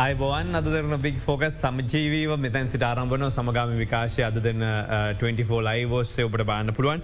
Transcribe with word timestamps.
අයිබෝන් 0.00 0.56
අදරන 0.58 0.94
බික් 1.04 1.16
ෆෝකස් 1.24 1.56
සමජීවීව 1.62 2.30
මෙතැන් 2.42 2.68
සිට 2.72 2.84
ආරම්භන 2.88 3.24
සමගම 3.26 3.72
විකාශය 3.80 4.22
අද 4.26 4.36
දෙන්න 4.46 4.62
24 5.22 5.58
ලයිවෝස්සේ 5.66 6.24
ඔබට 6.28 6.44
බාන්න 6.50 6.72
පුළුවන්. 6.76 7.02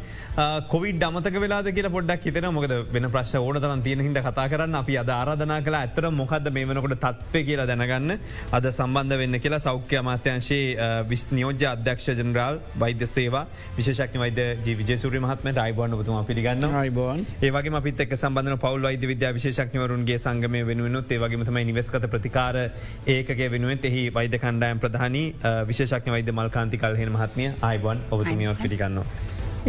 කොවිඩ් 0.72 1.04
අමතක 1.08 1.36
වෙලාද 1.44 1.68
කියලා 1.76 1.92
පොඩ්ඩක් 1.96 2.24
හිතන 2.28 2.46
මොකද 2.58 2.74
වෙන 2.94 3.08
ප්‍රශ් 3.14 3.34
ඕන 3.40 3.58
තරන් 3.64 3.82
තියෙන 3.86 4.02
හිද 4.06 4.20
කතා 4.26 4.46
කරන්න. 4.52 4.76
අපි 4.80 4.96
අද 5.02 5.10
ආරධනා 5.10 5.58
කලා 5.66 5.80
ඇතර 5.86 6.06
මොකද 6.20 6.48
මේ 6.56 6.68
වනකොට 6.70 6.96
තත්වය 7.04 7.42
කියලා 7.48 7.66
දැනගන්න. 7.72 8.14
අද 8.50 8.70
සම්බන්ධ 8.70 9.20
වෙන්න 9.22 9.40
කියලා 9.44 9.60
සෞඛ්‍ය 9.66 10.00
අමාත්‍යංශයේ 10.02 10.88
විස් 11.12 11.26
නියෝජ්‍ය 11.32 11.68
අධ්‍යක්ෂ 11.72 12.08
ජනරාල් 12.14 12.62
වෛද්‍ය 12.76 13.10
සේවා 13.16 13.44
විශෂක්න 13.76 14.24
වෛද 14.24 14.40
ජීවිජසුරි 14.64 15.22
මහත්මට 15.26 15.62
අයිබෝන් 15.66 15.98
බතුම 16.00 16.24
පිගන්න 16.32 16.78
අයිබෝන් 16.84 17.22
ඒවගේ 17.42 17.76
අපිත් 17.82 18.02
එක් 18.06 18.16
සම්බඳධන 18.16 18.64
පවල් 18.66 18.88
වෛද්‍ය 18.88 19.12
විද්‍යා 19.14 19.36
විශේෂක්නවරුන්ගේ 19.40 20.18
සංගමය 20.18 20.66
වෙනුවනුත් 20.72 21.16
ඒවගේමතමයි 21.18 21.68
නිවස්කත 21.72 22.10
ප්‍රතිකාර 22.16 22.62
ඒකගේ 23.06 23.48
වෙනුවෙන් 23.50 23.80
එහි 23.84 24.02
වෛද්‍ය 24.10 24.38
කණ්ඩායම් 24.38 24.78
ප්‍රධානී 24.78 25.26
විශේෂක්න 25.66 26.10
වෛද්‍ය 26.10 26.32
මල්කාන්ති 26.32 26.78
කල්හෙන 26.78 27.12
මහත්මය 27.12 27.48
අයිබන් 27.62 28.04
ඔබතුමියත් 28.10 28.62
පිළිගන්නවා. 28.62 29.06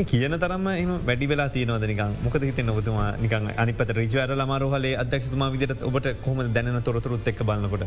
කියන 0.05 0.33
තරම 0.33 0.67
එම 0.69 0.91
වැඩි 1.01 1.27
වෙලා 1.27 1.49
තියනවද 1.49 1.85
නිකන් 1.87 2.13
මොකද 2.23 2.43
හිත 2.43 2.59
නොබතුමා 2.63 3.07
නිකන් 3.17 3.49
අනිපත 3.57 3.89
රිජවර 3.91 4.33
ලමාරහලේ 4.33 4.93
අධ්‍යක්ෂතුමා 4.95 5.49
විදිට 5.51 5.81
ඔබට 5.83 6.09
කොහොම 6.21 6.53
දැන 6.53 6.81
තොරතුරුත් 6.83 7.27
එක් 7.27 7.41
බලන්නකොට. 7.41 7.85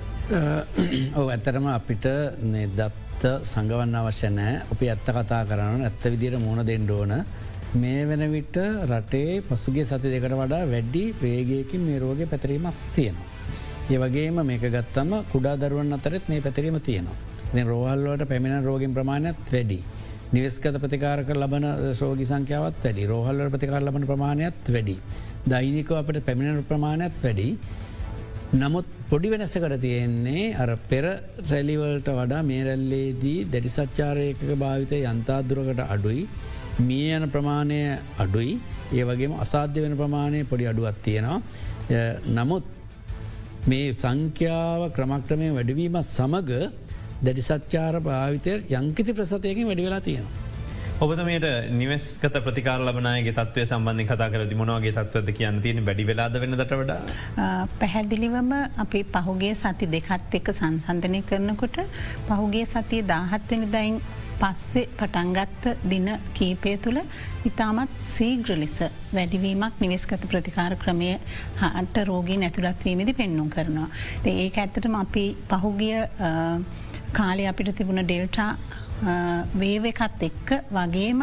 ඔව 1.18 1.28
ඇත්තරම 1.28 1.66
අපිට 1.68 2.06
දත්ත 2.74 3.22
සංගවන්න 3.44 3.94
අවශ්‍ය 3.96 4.30
නෑ 4.30 4.56
අපි 4.72 4.88
ඇත්ත 4.88 5.06
කතා 5.08 5.42
කරන්න 5.44 5.86
ඇත්ත 5.86 6.04
විදියට 6.06 6.40
මුණ 6.40 6.66
දෙෙන්ඩෝන 6.66 7.14
මේ 7.74 8.06
වෙන 8.06 8.26
විට 8.32 8.56
රටේ 8.84 9.42
පසුගේ 9.42 9.84
සති 9.84 10.10
දෙකට 10.10 10.34
වඩා 10.34 10.64
වැඩ්ඩි 10.66 11.04
වේගයකින් 11.22 11.82
මේ 11.82 11.98
රෝග 11.98 12.26
පැතරීමක් 12.26 12.74
තියෙනවා. 12.94 13.29
ඒ 13.90 13.98
වගේම 13.98 14.36
මේක 14.46 14.64
ගත්තම 14.66 15.10
කුඩා 15.32 15.56
දරුවන් 15.56 15.92
අතරත් 15.92 16.28
මේ 16.30 16.40
පැතිරීම 16.40 16.78
තියෙනවා. 16.80 17.16
දෙ 17.54 17.62
රෝහල්ලට 17.64 18.22
පැමිණ 18.30 18.64
රෝගින් 18.64 18.92
ප්‍රමාණයක් 18.94 19.38
වැඩි. 19.52 19.78
නිවස්කත 20.32 20.76
ප්‍රතිකාරක 20.84 21.30
ලබන 21.34 21.66
සෝගි 21.94 22.24
සංඛ්‍යාවත් 22.24 22.78
වැඩි 22.84 23.08
රෝහල්ල 23.12 23.40
ප්‍රතිකාර 23.54 23.82
ලබන 23.82 24.06
ප්‍රමාණයක් 24.12 24.70
වැඩි. 24.76 24.96
දෛනිකව 25.46 25.92
අපට 25.92 26.20
පැමිණට 26.28 26.68
ප්‍රමාණයක් 26.70 27.18
වැඩි. 27.24 27.48
නමුත් 28.54 28.86
පොඩි 29.10 29.34
වෙනස 29.34 29.54
කර 29.64 29.74
තියෙන්නේ 29.86 30.46
අර 30.54 30.70
පෙර 30.90 31.04
රැලිවලට 31.50 32.14
වඩා 32.20 32.42
මේ 32.44 32.62
රැල්ලේදී 32.68 33.38
දැඩි 33.52 33.76
සච්චාරයක 33.76 34.40
භාවිතය 34.56 35.04
යන්තාදුරකට 35.12 35.86
අඩුයි. 35.94 36.28
මිය 36.80 37.08
යන 37.18 37.26
ප්‍රමාණය 37.28 37.80
අඩුයි 38.18 38.52
ඒ 38.92 39.04
වගේම 39.04 39.34
අසාධ්‍ය 39.44 39.82
වෙන 39.86 39.96
ප්‍රමාණය 39.96 40.44
පොඩි 40.44 40.70
අඩුවත් 40.72 41.02
තියෙනවා. 41.06 41.40
නමුත් 42.38 42.76
මේ 43.68 43.92
සංඛ්‍යාව 43.92 44.82
ක්‍රමක්‍රමය 44.96 45.48
වැඩවීමත් 45.56 46.06
සමඟ 46.08 46.52
දැඩි 47.22 47.42
සච්චාර 47.42 48.00
භාවිතය 48.00 48.52
යංකිති 48.70 49.12
ප්‍රසතයකින් 49.12 49.66
වැඩිවෙලා 49.66 50.00
තියෙනවා. 50.00 50.38
ඔබතමට 51.00 51.46
නිවස්කත 51.72 52.36
ප්‍රතිකාර 52.46 52.80
ලබනයගේ 52.80 53.32
තත්වය 53.32 53.66
සම්බන්ධි 53.66 54.04
කතා 54.04 54.30
කර 54.32 54.46
දිමනවාගේ 54.48 54.92
තත්වද 54.92 55.34
කියන්න 55.38 55.60
තියෙන 55.60 55.84
වැඩි 55.86 56.06
වෙලාද 56.06 56.40
වෙනදට 56.42 56.72
වඩා. 56.72 57.00
පැහැදිලිවම 57.80 58.50
අපි 58.84 59.04
පහුගේ 59.14 59.54
සති 59.54 59.86
දෙකත් 59.86 60.34
එක 60.40 60.48
සංසන්ධනය 60.52 61.20
කරනකොට 61.22 61.78
පහුගේ 62.28 62.64
සතිය 62.66 63.02
දාහත්වනි 63.12 63.68
දයින් 63.76 64.00
පස්සේ 64.42 64.86
පටන්ගත්ත 64.98 65.64
දින 65.92 66.08
කීපය 66.38 66.72
තුළ 66.84 67.00
ඉතාමත් 67.50 67.94
සීග්‍ර 68.14 68.52
ලෙස 68.62 68.76
වැඩිවීමක් 69.16 69.80
නිවෙස්කත 69.84 70.26
ප්‍රතිකාර 70.32 70.74
ක්‍රමය 70.84 71.10
හට 71.62 72.04
රෝගී 72.10 72.38
නැතුළත්වීමදි 72.42 73.18
පෙන්නුම් 73.20 73.48
කරනවා. 73.56 73.88
ඒක 74.24 74.60
ඇත්තටම 74.64 74.96
අපි 75.04 75.24
පහුගිය 75.50 75.98
කාලය 77.18 77.44
අපිට 77.50 77.72
තිබුණ 77.78 78.04
ඩෙල්ටා 78.04 78.50
වේවකත් 79.62 80.24
එක්ක 80.28 80.52
වගේම 80.76 81.22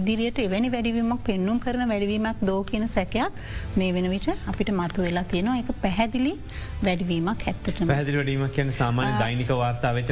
ඉදිරියට 0.00 0.38
එවැනි 0.46 0.70
වැඩිවීමක් 0.74 1.22
පෙන්නුම් 1.28 1.58
කරන 1.64 1.84
වැඩිවීමක් 1.92 2.44
දෝ 2.50 2.60
කියන 2.70 2.86
සැකයක් 2.94 3.42
මේ 3.80 3.90
වෙන 3.96 4.08
විට 4.14 4.28
අපිට 4.52 4.70
මතු 4.80 5.06
වෙලා 5.06 5.24
තියෙනවා. 5.32 5.58
එක 5.62 5.70
පැහැදිලි 5.84 6.34
වැඩිවීමක් 6.86 7.46
ඇත්තට 7.52 7.82
පැදිලි 7.92 8.18
වැඩීමක් 8.20 8.54
කියන 8.58 8.72
සාමාන්‍ය 8.80 9.12
දෛනික 9.22 9.52
වාර්තාාවච 9.62 10.10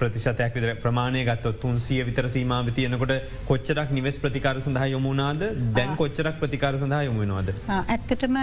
ප්‍රතිශතයක් 0.00 0.58
විදර 0.58 0.74
ප්‍රමාණය 0.84 1.24
ගත්තොත් 1.30 1.60
තුන්සිය 1.64 2.00
විතර 2.10 2.28
සීමාව 2.36 2.72
තියනකොට 2.78 3.14
කොච්චරක් 3.50 3.94
නිවෙස් 3.98 4.20
ප්‍රතිකාර 4.24 4.56
සඳහා 4.66 4.90
යොමුණනාද 4.94 5.46
දැන් 5.78 5.96
කොච්චරක් 6.02 6.40
ප්‍රතිකාර 6.42 6.74
සඳහා 6.84 7.02
යොමුණවාද. 7.08 7.48
ඇත්තටම 7.78 8.36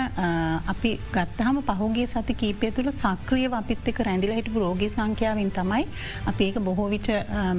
අපි 0.73 0.91
ගත්තහම 1.15 1.61
පහුගේ 1.69 2.07
සති 2.13 2.33
කීපය 2.41 2.71
තුළ 2.79 2.91
සක්‍රිය 3.01 3.47
අපිත් 3.61 3.87
එක 3.91 3.99
රැඳිල 4.07 4.33
හිටපු 4.37 4.65
රෝගී 4.65 4.91
සංඛ්‍යාවෙන් 4.95 5.51
තමයි 5.57 5.83
අපි 6.31 6.49
ඒක 6.49 6.59
බොහෝ 6.67 6.89
විට 6.93 7.09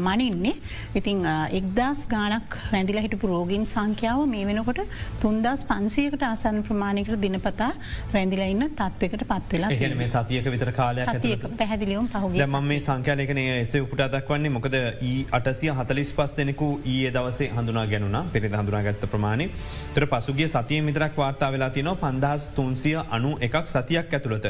මනින්නේ. 0.07 0.55
ඉතිං 0.95 1.25
එක්දස් 1.61 2.03
ගානක් 2.09 2.59
රැඳිල 2.73 3.01
හිටපු 3.07 3.33
රෝගීන් 3.33 3.67
සංඛ්‍යාව 3.67 4.23
මේ 4.27 4.47
වෙනකොට 4.47 4.83
තුන්දස් 5.21 5.65
පන්සියකට 5.71 6.23
ආසන් 6.23 6.63
ප්‍රමාණයකට 6.69 7.21
දිනපතා 7.23 7.71
රැඳිලා 8.15 8.51
ඉන්න 8.55 8.69
තත්වකට 8.81 9.27
පත්වෙලා 9.33 9.95
මේ 10.03 10.09
සතියක 10.09 10.51
විතර 10.55 10.73
කාලයක් 10.73 11.49
පැහැදිලියම් 11.59 12.09
පහුගේ 12.09 12.47
ම 12.47 12.59
මේ 12.65 12.81
සංඛ්‍යාලකන 12.81 13.43
එසේ 13.45 13.81
උපට 13.81 14.07
දක්වන්නේ 14.15 14.55
මොකද 14.57 14.77
ඒ 14.77 15.17
අටසිය 15.39 15.71
හතලිස් 15.73 16.13
පස් 16.13 16.37
දෙනෙකු 16.37 16.69
ඒ 16.87 17.11
දවසේ 17.11 17.51
හඳුනා 17.51 17.87
ගැනුණ. 17.87 18.31
පෙරි 18.33 18.49
හඳුනා 18.51 18.83
ගත්ත 18.83 19.11
ප්‍රමාණය. 19.11 19.51
තර 19.95 20.07
පසුගේ 20.07 20.49
සතිය 20.49 20.81
මිතරක් 20.83 21.17
වාර්තා 21.17 21.53
වෙලා 21.53 21.71
තියනවා. 21.71 22.01
පන්දහස් 22.05 22.49
තුන්සිය 22.57 22.97
අනු 23.11 23.37
එකක් 23.41 23.69
සතියක් 23.69 24.13
ඇතුළත. 24.13 24.47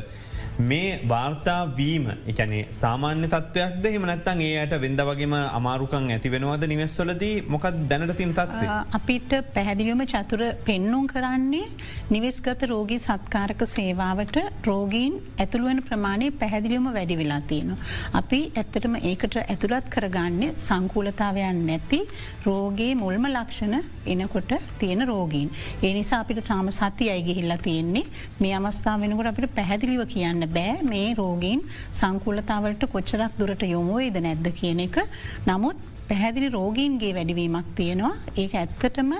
මේ 0.59 1.01
වාර්තාවීම 1.09 2.05
එකනේ 2.33 2.61
සාමාන්‍ය 2.73 3.29
තත්වයක්ද 3.33 3.87
හෙමනත්තන් 3.95 4.41
ඒයට 4.45 4.75
වෙන්ද 4.85 5.01
වගේම 5.09 5.35
අමාරුකං 5.59 6.07
ඇති 6.15 6.31
වෙනවාද 6.35 6.65
නිවෙස්වලදී 6.73 7.43
මොකක් 7.55 7.67
දැනට 7.91 8.13
තින් 8.21 8.33
තත්ව. 8.33 8.63
අපිට 8.99 9.33
පැහැදිලිවම 9.57 10.03
චතුර 10.13 10.43
පෙන්නුම් 10.69 11.05
කරන්නේ 11.13 11.67
නිවෙස්ගත 12.11 12.63
රෝගී 12.73 12.99
සත්කාරක 12.99 13.65
සේවාවට 13.75 14.39
රෝගීන් 14.69 15.21
ඇතුළුවන 15.45 15.83
ප්‍රමාණය 15.89 16.31
පැහැදිලිවම 16.43 16.89
වැඩි 16.97 17.19
වෙලා 17.21 17.41
තියෙනවා. 17.51 17.79
අපි 18.21 18.41
ඇත්තටම 18.57 18.97
ඒකට 19.03 19.37
ඇතුළත් 19.43 19.93
කරගන්නේ 19.97 20.51
සංකූලතාවයන් 20.67 21.61
නැති 21.69 22.01
රෝගේ 22.47 22.95
මුල්ම 22.95 23.29
ලක්ෂණ 23.35 23.77
එනකොට 24.07 24.57
තියෙන 24.79 25.09
රෝගීන්. 25.13 25.53
ඒ 25.83 25.93
නිසා 25.93 26.21
අපිට 26.25 26.43
තාම 26.49 26.73
සති 26.81 27.13
අයිගිහිල්ලා 27.15 27.61
තියෙන්නේ 27.69 28.07
මේ 28.41 28.57
අවස්ථාව 28.59 29.01
වෙනකොට 29.05 29.33
අපිට 29.35 29.55
පැහැදිලිව 29.61 30.05
කියන්න 30.17 30.46
බෑ. 30.47 30.79
මේ 30.93 31.09
රෝගීන් 31.15 31.61
සංකුලතාවලට 32.01 32.89
කොච්චරක් 32.95 33.37
දුරට 33.41 33.63
යොමුවේද 33.75 34.17
නැද්ද 34.27 34.49
කියන 34.61 34.81
එක. 34.87 34.99
නමුත් 35.47 35.77
පැහැදිලි 36.09 36.49
රෝගීන්ගේ 36.49 37.13
වැඩිවීමක් 37.15 37.69
තියෙනවා. 37.75 38.15
ඒක 38.37 38.55
ඇත්තටම 38.55 39.13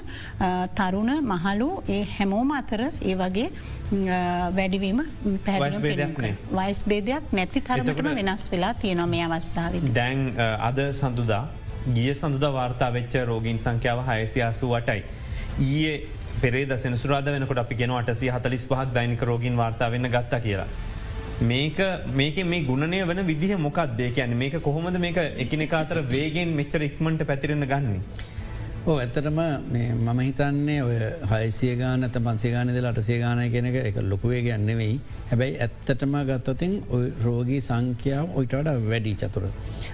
තරුණ 0.79 1.13
මහලු 1.33 1.69
ඒ 1.89 2.03
හැමෝම 2.17 2.51
අතර 2.61 2.83
ඒ 2.87 3.15
වගේ 3.23 3.49
වැඩිවීම 4.59 5.03
වයිස් 6.59 6.83
බේදයක් 6.93 7.33
නැති 7.33 7.61
තරමටම 7.69 8.11
වෙනස් 8.21 8.49
වෙලා 8.53 8.75
තියෙනවා 8.83 9.13
මේ 9.15 9.25
අවස්ථාව 9.29 9.79
දැන් 10.01 10.27
අද 10.71 10.83
සඳුදා 11.01 11.45
ගිය 11.95 12.11
සඳුද 12.15 12.47
වාර්තා 12.53 12.91
වෙච්ච 12.93 13.15
රෝගීන් 13.31 13.59
සංඛ්‍යාව 13.59 14.01
හයසියාසු 14.09 14.71
වටයි. 14.73 15.03
ඊයේ 15.61 15.95
පෙරේ 16.41 16.67
දසෙන 16.67 16.97
සුරාද 16.97 17.29
වෙනකොට 17.35 17.59
අපි 17.59 17.75
ගෙන 17.75 17.95
අටසි 17.99 18.29
හතලිස් 18.29 18.67
පහක් 18.71 18.89
දෛනික 18.95 19.23
රෝගීන් 19.23 19.57
වාර්තා 19.57 19.91
වෙන්න 19.91 20.11
ගත්ත 20.15 20.43
කියලා. 20.43 20.67
මේක 21.41 21.79
මේක 22.15 22.37
මේ 22.47 22.65
ගුණනය 22.65 23.03
වන 23.05 23.27
විදිහ 23.27 23.57
මොකක්දේ 23.59 24.11
කියන 24.11 24.37
මේක 24.37 24.55
කොහොමද 24.63 24.97
මේක 24.99 25.17
එකනෙක 25.17 25.73
අතර 25.75 26.01
වේගෙන් 26.03 26.57
මෙච්චර 26.57 26.81
ඉක්මට 26.83 27.27
පැතිරෙන 27.27 27.67
ගන්නේ. 27.67 28.01
ඕ 28.87 28.95
ඇත්තටම 29.03 29.39
මම 29.75 30.19
හිතන්නේ 30.19 30.83
ඔය 30.83 30.99
හයිසිය 31.31 31.73
ගාන 31.81 32.07
ඇත 32.07 32.17
පන්සේ 32.19 32.51
ගානද 32.53 32.77
අටසේ 32.91 33.17
ගානය 33.23 33.47
කෙනක 33.51 33.79
එක 33.81 33.97
ලොකුවේ 34.11 34.43
ගන්නෙවෙයි 34.45 34.93
හැබැයි 35.31 35.57
ඇත්තටම 35.65 36.15
ගත්තතින් 36.29 36.77
රෝගී 37.25 37.59
සංඛ්‍යාව 37.61 38.37
ඔයිටට 38.39 38.71
වැඩි 38.85 39.15
චතුර. 39.23 39.49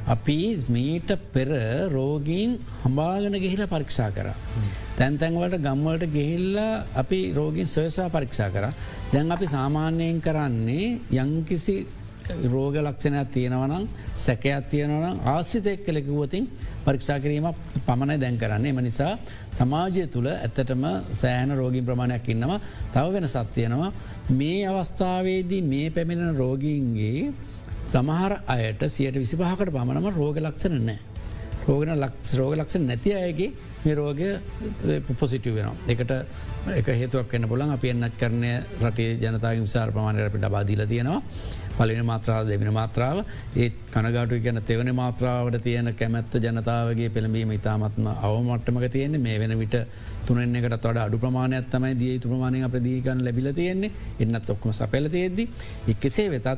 අපි 0.07 0.37
මීට 0.69 1.11
පෙර 1.33 1.49
රෝගීන් 1.97 2.53
හම්බාගන 2.85 3.39
ගෙහිල 3.45 3.65
පරීක්ෂා 3.73 4.11
කර. 4.11 4.29
තැන්තැන්වලට 4.99 5.65
ගම්වලට 5.67 6.13
ගෙහිල්ලා 6.19 6.85
අපි 6.95 7.23
රෝගීන් 7.33 7.73
සොයසා 7.77 8.11
පරීක්ෂා 8.11 8.51
කර 8.51 8.69
දැන් 9.15 9.33
අපි 9.33 9.53
සාමාන්‍යයෙන් 9.57 10.21
කරන්නේ 10.21 10.87
යංකිසි 11.19 11.79
රෝග 12.47 12.77
ලක්ෂණයක් 12.79 13.33
තියෙනවනම් 13.35 13.85
සැකයක් 14.17 14.69
තියෙනවනම් 14.71 15.17
ආසිතයක් 15.27 15.85
කලෙකුවතින් 15.87 16.45
පරීක්ෂා 16.85 17.19
කිරීම 17.21 17.49
පමණයි 17.87 18.19
දැන් 18.19 18.37
කරන්නේ 18.39 18.75
එම 18.75 18.81
නිසා 18.81 19.13
සමාජය 19.53 20.07
තුළ 20.09 20.29
ඇත්තටම 20.29 20.85
සෑහන 21.15 21.57
රෝගීන් 21.61 21.89
ප්‍රමාණයක් 21.89 22.29
ඉන්නවා 22.29 22.61
තව 22.93 23.07
වෙන 23.15 23.29
සත්තියනවා 23.29 23.91
මේ 24.33 24.61
අවස්ථාවේදී 24.69 25.63
මේ 25.65 25.89
පැමිණෙන 25.91 26.37
රෝගීන්ගේ 26.37 27.33
සමහර 27.87 28.33
අයට 28.49 28.83
සියට 28.89 29.17
විසිපහකට 29.17 29.71
පමණම 29.71 30.07
රෝග 30.15 30.39
ලක්ෂණ 30.39 30.87
නෑ. 30.87 30.99
රෝගන 31.63 31.93
ලක්ෂ 31.95 32.35
රෝග 32.39 32.55
ලක්ෂ 32.57 32.81
නැති 32.81 33.13
අයගේ 33.15 33.51
මේ 33.85 33.95
රෝගය 33.95 34.29
පොසිටව 35.19 35.55
වෙනවා. 35.55 35.75
එකට 35.89 36.13
එක 36.73 36.89
හේතුවක් 36.93 37.35
එන්න 37.35 37.49
පුලන් 37.49 37.71
අප 37.71 37.85
එන්නත් 37.85 38.17
කරනය 38.19 38.53
රටේ 38.81 39.17
ජනතාව 39.17 39.61
විසාර 39.61 39.93
ප්‍රමාණයට 39.93 40.49
බාදීල 40.49 40.87
තියෙනවා. 40.87 41.21
පලින 41.79 42.05
මාත්‍රාව 42.05 42.47
දෙවෙන 42.47 42.73
මාත්‍රාව. 42.73 43.25
ඒත් 43.57 43.75
කනගාටු 43.91 44.41
කියන 44.41 44.61
තෙවන 44.63 44.95
මාත්‍රාවට 44.95 45.63
තියෙන 45.63 45.95
කැමැත්ත 45.95 46.35
ජනතාවගේ 46.37 47.11
පෙළඹීම 47.11 47.53
ඉතාමත්ම 47.53 48.07
අවමට්ටමක 48.21 48.87
තියෙන්නේ. 48.91 49.19
මේ 49.19 49.39
වෙන 49.39 49.59
විට 49.59 49.77
තුනෙන් 50.27 50.57
එකට 50.57 50.81
තොට 50.81 50.97
අඩු 50.99 51.19
ප්‍රමාණයක් 51.19 51.69
තමයි 51.71 51.95
දී 51.95 52.15
තුරමාණය 52.19 52.69
ප්‍රදීකන් 52.69 53.25
ලැබිල 53.25 53.53
තියෙන්නේ. 53.53 53.93
එන්නත් 54.21 54.51
ඔක්කම 54.51 54.73
සපැල 54.73 55.09
තියෙද්දි 55.09 55.49
එක්කෙසේ 55.89 56.31
වෙතත් 56.31 56.49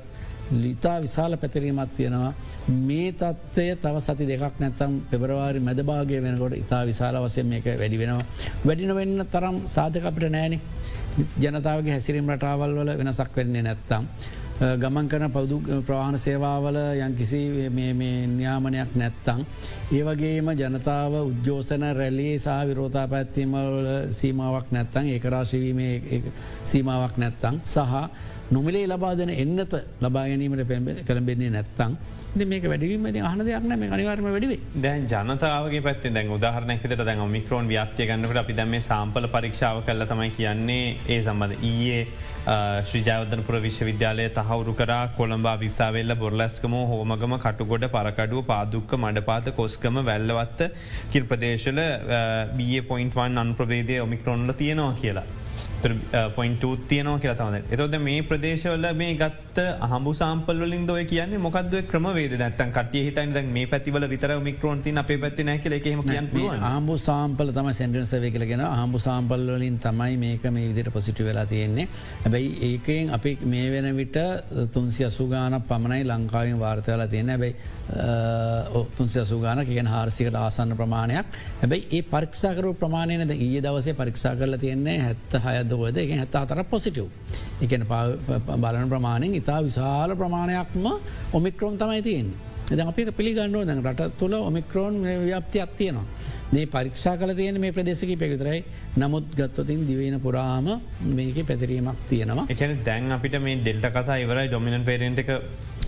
ලිතා 0.52 1.00
විශාල 1.00 1.36
පැතිරීමත් 1.36 1.96
තියෙනවා. 1.96 2.34
මේ 2.68 3.12
තත්වය 3.12 3.76
තව 3.76 4.00
සති 4.00 4.26
දෙකක් 4.26 4.60
නැත්තම් 4.60 5.00
පෙබරවාරි 5.10 5.60
මැදභාගය 5.60 6.20
වෙනකොට 6.20 6.54
ඉතා 6.54 6.84
විශාල 6.84 7.16
වසය 7.16 7.42
මේක 7.44 7.64
වැඩි 7.64 7.98
වෙනවා. 7.98 8.26
වැඩින 8.64 8.94
වෙන්න 8.94 9.26
තරම් 9.26 9.56
සාධක 9.66 10.04
අපිට 10.04 10.30
නෑනෙ 10.30 10.60
ජනතාවගේ 11.38 11.92
හැසිරීම් 11.92 12.30
රටාවල් 12.30 12.74
වල 12.74 12.90
වෙනසක් 12.98 13.36
වෙන්නේ 13.36 13.62
නැත්තම්. 13.62 14.04
ගමන් 14.54 15.08
කරන 15.08 15.30
පෞදු 15.30 15.56
ප්‍රවාහන 15.82 16.16
සේවාවල 16.16 16.76
යම්කිසි 16.96 17.40
න්‍යාමනයක් 17.70 18.94
නැත්තං. 18.94 19.40
ඒවගේම 19.92 20.50
ජනතාව 20.52 21.12
උද්‍යෝසන 21.20 21.82
රැලේ 21.92 22.38
සහ 22.38 22.62
විරෝතා 22.64 23.08
පැත්තිීමවල 23.08 23.88
සීමාවක් 24.10 24.70
නැත්තං 24.70 25.10
ඒකරාශවීම 25.10 25.80
සීමාවක් 26.64 27.18
නැත්තං 27.18 27.60
සහ 27.66 28.08
නොමිලේ 28.50 28.86
ලබා 28.86 29.14
දෙන 29.14 29.30
එන්නත 29.32 29.74
ලබා 30.00 30.24
ගැනීමට 30.24 31.04
කළඹෙන්නේ 31.04 31.50
නැත්තං 31.50 31.98
මේක 32.42 32.64
වැඩවීම 32.64 33.06
අහන 33.22 33.42
දෙයක් 33.46 33.66
මේ 33.72 33.90
අනිවාර්ම 33.90 34.26
වැඩිවේ 34.26 34.82
දැන් 34.82 35.06
ජනතාවගේ 35.06 35.82
පැත්ති 35.82 36.14
දැන් 36.14 36.30
උදාහරනැකට 36.36 36.94
දැන් 37.00 37.22
මික්‍රෝන් 37.30 37.68
ව්‍යක්තිය 37.68 38.06
ගන්නකට 38.08 38.40
අපි 38.42 38.56
දැම 38.56 38.74
සාම්පල 38.82 39.28
පරීක්ෂාව 39.34 39.82
කල්ල 39.86 40.06
තමයි 40.06 40.30
කියන්නේ. 40.30 40.96
ඒ 41.08 41.20
සම්බඳ 41.22 41.62
ඊයේ 41.62 42.00
ශ්‍රීජාවදනපුර 42.88 43.60
විශ්වවිද්‍යාලය 43.66 44.26
තහවුරු 44.30 44.74
කර 44.74 44.92
කොළඹා 45.16 45.54
විසාවෙල්ල 45.60 46.16
බොරලස්කම 46.16 46.74
හෝමගම 46.90 47.38
කටුගොඩ 47.38 47.88
පරකඩුව 47.94 48.44
පාදුක්ක 48.50 48.98
මඩපාත 48.98 49.54
කොස්කම 49.54 50.02
වැල්ලවත්ත 50.10 50.66
කිල් 51.12 51.30
ප්‍රදේශල 51.30 51.80
බිය 52.58 52.82
පොයින්ට්වන් 52.90 53.38
අන් 53.38 53.54
ප්‍රබේදය 53.54 54.00
ඔමික්‍රෝන්ල 54.00 54.52
තියෙනවා 54.54 55.00
කියලා. 55.00 55.26
පොයින්ට 56.34 56.64
තියනවා 56.88 57.18
කියලා 57.18 57.38
තමද 57.40 57.74
එතොද 57.74 57.98
මේ 58.00 58.22
ප්‍රදේශවල 58.24 58.88
මේ 58.94 59.14
ගත්ත 59.16 59.66
හමු 59.86 60.14
සම්පල්ලින් 60.14 60.86
දොය 60.86 61.04
කියන්නේ 61.06 61.40
මොකක්ද 61.40 61.74
ක්‍රමවේද 61.84 62.36
නැත්තන් 62.36 62.74
කටිය 62.74 63.04
හිතන් 63.04 63.34
දැන් 63.34 63.50
මේ 63.50 63.66
පැතිවල 63.66 64.08
විතර 64.08 64.34
මික්‍රෝන් 64.40 64.82
තින 64.82 64.98
අපේ 64.98 65.18
පැත්ති 65.18 65.44
නැකල 65.44 65.74
එකම 65.74 66.02
කියන්න 66.04 66.30
ආම්බු 66.64 66.96
සාම්පල 66.98 67.50
තම 67.50 67.70
සෙන්ඩන්සවේ 67.72 68.30
කලගෙන 68.30 68.62
ආම්බු 68.62 68.98
සාම්පල්වලින් 68.98 69.78
තමයි 69.78 70.16
මේක 70.16 70.44
මේ 70.48 70.68
විදිට 70.68 70.90
පොසිටි 70.90 71.24
වෙලා 71.24 71.46
තියෙන්නේ. 71.46 71.88
හැබැයි 72.20 72.50
ඒකෙන් 72.62 73.10
අපි 73.10 73.38
මේ 73.44 73.70
වෙන 73.70 73.88
විට 73.96 74.18
තුන්සි 74.72 75.04
අසුගාන 75.04 75.60
පමණයි 75.62 76.04
ලංකාවෙන් 76.04 76.58
වාර්තවලා 76.58 77.08
තියෙන 77.08 77.28
හැබැයි 77.28 77.54
තුන්සි 78.96 79.20
අසුගාන 79.20 79.64
කියෙන් 79.64 79.86
හාරසිකට 79.86 80.34
ආසන්න 80.36 80.76
ප්‍රමාණයක්. 80.76 81.26
හැබැයි 81.60 81.88
ඒ 81.92 82.02
පරික්ෂාකරු 82.04 82.74
ප්‍රමාණයනද 82.74 83.30
ඒ 83.30 83.60
දවසේ 83.60 83.94
පරික්ෂා 83.94 84.34
කරලා 84.34 84.58
තියෙන්නේ 84.58 84.98
හැත්ත 85.00 85.38
හයද 85.46 85.73
හොද 85.82 85.96
එක 86.04 86.10
හැත්තා 86.20 86.44
තර 86.50 86.64
පොසිටව් 86.72 87.06
එකන 87.64 87.86
බලන 88.64 88.88
ප්‍රමාණයෙන් 88.94 89.38
ඉතා 89.42 89.60
විශාල 89.68 90.16
ප්‍රමාණයක්ම 90.22 90.86
ඔමික්‍රෝන් 91.40 91.78
තමයි 91.82 92.02
තියෙන් 92.08 92.28
එද 92.72 92.80
අපි 92.80 93.02
පිළිගන්නුව 93.18 93.66
දැන් 93.68 93.82
රට 93.84 94.12
තුළ 94.20 94.34
ඔමික්‍රෝන් 94.40 94.94
ව්‍යප්ති 95.26 95.58
අත්තියනවා. 95.64 96.06
මේ 96.54 96.66
පරික්ෂා 96.66 97.14
කල 97.20 97.32
තියෙන 97.38 97.58
මේ 97.60 97.72
ප්‍රදෙසකි 97.76 98.16
පැවිතරයි 98.22 98.60
නමුත් 99.02 99.26
ගත්තතින් 99.38 99.80
දිවෙන 99.88 100.16
පුරාම 100.20 100.66
මේක 101.18 101.38
පැතිරීමක් 101.50 102.00
තියෙනවා. 102.10 102.46
එකන 102.48 102.72
දැන් 102.88 103.12
අපිට 103.16 103.36
මේ 103.46 103.60
ඩෙල්ට 103.60 103.86
කතා 103.96 104.16
ඉවරයි 104.24 104.48
ඩොමිනන් 104.48 104.86
පේරෙන්ට 104.90 105.22
එක 105.24 105.30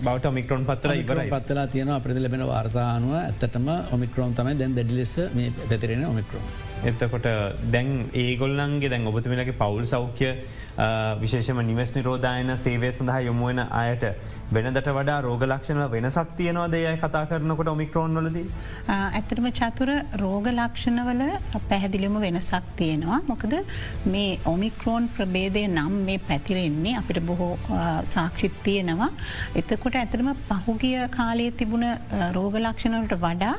බවට 0.05 0.33
මික්‍රෝන් 0.37 0.69
පත්තර 0.69 0.95
ඉවර 1.01 1.23
පත්තලා 1.33 1.67
තියෙන 1.67 1.93
අපිට 1.97 2.21
ලැබෙන 2.25 2.45
වාර්තානුව 2.53 3.17
ඇත්තටම 3.23 3.67
ඔමික්‍රෝන් 3.97 4.37
තමයි 4.39 4.55
දැන් 4.61 4.77
දැඩිලෙස 4.77 5.15
මේ 5.33 5.53
පැතිරෙන 5.69 6.05
ඔමික්‍රෝන්. 6.13 6.66
එතකොට 6.85 7.27
දැන් 7.71 8.09
ඒගොල්ලන්ගේ 8.13 8.89
දැන් 8.89 9.07
ඔබතුමිලගේ 9.07 9.57
පවුල් 9.57 9.85
සෞඛ්‍ය 9.85 10.29
විශේෂම 11.21 11.59
නිවස් 11.69 11.91
නිරෝධයන 11.95 12.51
සේවය 12.63 12.89
සඳහා 12.91 13.21
යොමුුවන 13.27 13.61
අයට 13.81 14.03
වෙනදට 14.55 14.89
වඩා 14.97 15.17
රෝගලක්ෂණ 15.25 15.81
වෙනසක් 15.93 16.35
තියනවා 16.39 16.67
දෙයයි 16.73 16.91
කතා 17.03 17.23
කරනකොට 17.31 17.71
ඔමික්‍රෝන් 17.73 18.19
වලද. 18.19 18.43
ඇතරම 18.89 19.47
චතුර 19.59 19.89
රෝගලක්ෂණවල 20.23 21.23
පැහැදිලිම 21.69 22.19
වෙනසක් 22.25 22.67
තියෙනවා. 22.81 23.19
මොකද 23.31 23.55
මේ 24.13 24.39
ඔමික්‍රෝන් 24.45 25.09
ප්‍රබේදය 25.17 25.63
නම් 25.67 25.95
මේ 26.09 26.19
පැතිරෙන්නේ 26.29 26.95
අපිට 27.01 27.21
බොහෝ 27.29 27.57
සාක්ෂිත් 28.13 28.61
තියෙනවා. 28.67 29.09
එතකොට 29.55 29.99
ඇතරම 30.03 30.29
පහුගිය 30.51 31.07
කාලයේ 31.17 31.57
තිබුණ 31.61 31.87
රෝගලක්ෂණවලට 32.37 33.17
වඩා 33.25 33.55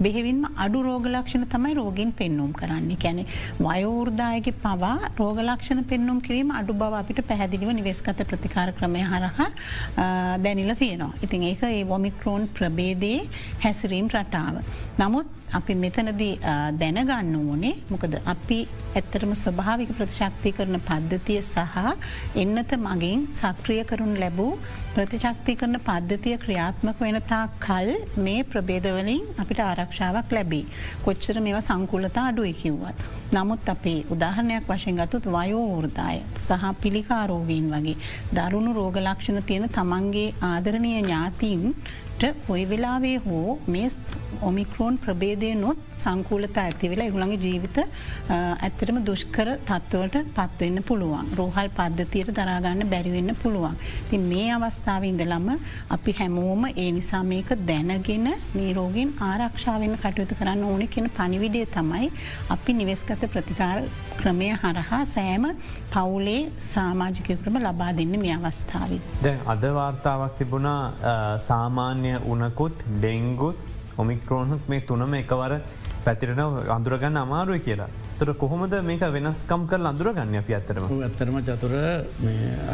බෙහෙවින්ම 0.00 0.42
අඩු 0.56 0.82
රෝගලක්ෂණ 0.88 1.46
තමයි 1.54 1.76
රෝගින් 1.82 2.16
පෙන්නුම් 2.22 2.56
කරන්නේ. 2.62 3.00
කැනෙ 3.04 3.22
වයෝෘදායක 3.60 4.50
පවා 4.64 4.96
රෝගලක්ෂණ 5.22 5.84
පෙන්නුම් 5.92 6.24
කිරීම 6.26 6.50
අඩු 6.62 6.78
බව 6.82 7.02
අපිට 7.02 7.20
පැහැදිලිව 7.30 7.70
නිවෙස්ගත 7.80 8.24
ප්‍රතිකාර 8.32 8.70
ක්‍රමය 8.78 9.04
හරහා 9.12 9.48
දැනිල 10.46 10.74
තියෙනවා. 10.82 11.12
ඉතින් 11.26 11.46
ඒක 11.50 11.62
ඒ 11.68 11.84
වොමික්‍රෝන් 11.92 12.48
ප්‍රබේදයේ 12.58 13.20
හැසිරීම් 13.66 14.10
රටාව. 14.16 14.58
නමුත් 15.02 15.38
අපි 15.58 15.74
මෙතනදී 15.74 16.34
දැනගන්න 16.80 17.34
ඕනේ 17.40 17.74
මොකද 17.90 18.14
අපි 18.34 18.58
ඇත්තරම 18.94 19.32
ස්වභාවික 19.34 19.90
ප්‍රතිශක්ති 19.98 20.52
කරන 20.58 20.78
පද්ධතිය 20.88 21.40
සහ 21.42 21.76
එන්නත 22.36 22.72
මගින් 22.86 23.26
සක්‍රිය 23.40 23.82
කරුන් 23.84 24.14
ලැබූ 24.22 24.52
ප්‍රතිශක්ති 24.94 25.52
කරන 25.56 25.78
පද්ධතිය 25.80 26.36
ක්‍රියාත්මක 26.42 26.98
වෙනතා 27.00 27.42
කල් 27.66 27.90
මේ 28.18 28.42
ප්‍රබේදවලින් 28.44 29.22
අපිට 29.42 29.60
ආරක්ෂාවක් 29.62 30.32
ලැබේ. 30.32 30.64
කොච්චර 31.04 31.36
මේවා 31.40 31.66
සංකුලතා 31.68 32.26
අඩුයි 32.30 32.52
කිව්වත්. 32.54 32.98
නමුත් 33.32 33.68
අපේ 33.68 33.98
උදාහරණයක් 34.10 34.68
වශයෙන් 34.68 35.00
ගතුත් 35.00 35.26
වයෝෝර්දාය 35.28 36.18
සහ 36.36 36.64
පිළිකාරෝගීන් 36.82 37.66
වගේ 37.74 37.96
දරුණු 38.36 38.72
රෝගලක්ෂණ 38.72 39.42
තියෙන 39.42 39.68
තමන්ගේ 39.70 40.34
ආදරණය 40.42 40.90
ඥාතිීන් 40.92 41.64
කොයි 42.46 42.64
වෙලාවේ 42.68 43.16
හෝ 43.26 43.58
මේ 43.66 43.88
ඔමික්‍රෝන් 44.42 44.98
ප්‍රබේදය 44.98 45.54
නොත් 45.54 45.78
සංකූලතා 46.02 46.64
ඇතිවෙලා 46.64 47.06
ඉහුළඟගේ 47.10 47.40
ජීවිත 47.44 47.78
ඇත්තටම 48.28 48.98
දුෂ්කර 49.08 49.48
තත්වවට 49.70 50.22
පත්වවෙන්න 50.36 50.84
පුළුවන් 50.88 51.32
රෝහල් 51.38 51.70
පද්ධතියට 51.78 52.30
දරාගන්න 52.38 52.86
බැරිවෙන්න 52.92 53.36
පුළුවන්. 53.42 53.76
ති 54.10 54.18
මේ 54.18 54.48
අවස්ථාව 54.56 55.04
ඉඳලම 55.10 55.48
අපි 55.96 56.12
හැමෝම 56.20 56.64
ඒ 56.76 56.90
නිසා 56.98 57.22
මේක 57.32 57.50
දැනගෙන 57.70 58.28
නීරෝගෙන් 58.54 59.12
ආරක්ෂාවෙන් 59.30 59.98
කටයුතු 60.04 60.38
කරන්න 60.40 60.64
ඕන 60.70 60.88
කියෙන 60.88 61.10
පනිවිඩේ 61.18 61.66
තමයි 61.76 62.12
අපි 62.56 62.78
නිවෙස්ගත 62.80 63.28
ප්‍රතිකාර 63.34 63.82
ක්‍රමය 64.22 64.48
හරහා 64.62 65.04
සෑම 65.14 65.46
පවුලේ 65.94 66.40
සාමාජිකයකරම 66.68 67.56
ලබා 67.66 67.92
දෙන්න 67.98 68.14
මේ 68.24 68.34
අවස්ථාව. 68.38 68.90
දැ 69.24 69.36
අද 69.54 69.64
වාර්තාවක් 69.78 70.38
තිබුණා 70.38 71.38
සාමාන්‍ය 71.48 72.01
උනකුත් 72.32 72.76
ඩෙංගුත් 72.96 73.56
ඔමික්‍රෝනුත් 74.02 74.68
මේ 74.68 74.80
තුනම 74.80 75.14
එකවර 75.14 75.52
පැතිරෙන 76.04 76.40
අඳුරගන්න 76.76 77.16
අමාරුව 77.16 77.62
කියලා. 77.66 77.88
තොර 78.18 78.34
කොහොමද 78.34 78.74
මේක 78.90 79.02
වෙනස්කම් 79.16 79.62
කල් 79.70 79.86
අඳුරගන්න 79.92 80.36
අපි 80.42 80.52
අත්තරම 80.58 80.84
ඇත්තරම 81.06 81.36
චතුර 81.48 81.74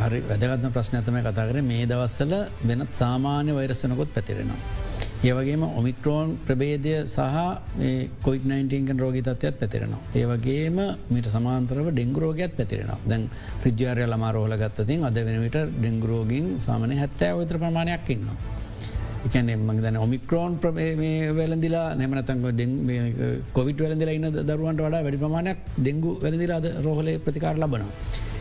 හරි 0.04 0.20
වැදගත්න 0.30 0.74
ප්‍රශ්නඇතම 0.76 1.16
කතාකර 1.26 1.58
මේ 1.70 1.86
දවස්සල 1.92 2.34
වෙනත් 2.70 2.92
සාමාන්‍ය 3.00 3.56
වෛරස්සනකොත් 3.58 4.10
පැතිරෙනවා. 4.16 4.60
ඒවගේම 5.28 5.62
ඔමික්‍රෝන් 5.80 6.28
ප්‍රබේදය 6.46 6.92
සහ 7.06 7.20
කොයිට 8.26 8.98
රෝග 9.02 9.16
තත්වයක් 9.28 9.56
පැතිරෙනවා. 9.62 10.02
ඒවගේම 10.20 10.78
මට 11.10 11.34
සමාන්තරව 11.36 11.88
ඩෙංගරෝගයක් 11.90 12.52
පැතිරෙනවා 12.58 13.00
දැන් 13.10 13.24
ප්‍රජාරය 13.62 14.06
ලමාරෝහල 14.12 14.56
ගත්තතින් 14.62 15.04
අද 15.04 15.18
වෙනවිට 15.28 15.58
ඩෙංගරෝගින් 15.74 16.46
සාමනය 16.58 16.94
හැත්තෑ 17.02 17.38
විතර 17.40 17.58
ප්‍රමාණයක් 17.58 18.08
ඉන්නවා. 18.16 18.38
එකන 19.26 19.50
මං 19.58 19.82
දන 19.82 19.96
ඔමික්‍රෝන් 19.98 20.52
වැලදිලා 21.38 21.86
නැමනතන් 21.96 22.46
කොවිට 23.52 23.80
වැලදිලා 23.80 24.14
ඉන්න 24.14 24.30
දරුවන්ට 24.48 24.80
වඩා 24.80 25.02
වැඩි 25.02 25.18
ප්‍රමාණයක් 25.18 25.58
දෙංගු 25.80 26.10
වැලදිලාද 26.22 26.66
රෝහලය 26.84 27.18
ප්‍රතිකාර 27.18 27.56
ලබනවා. 27.56 27.92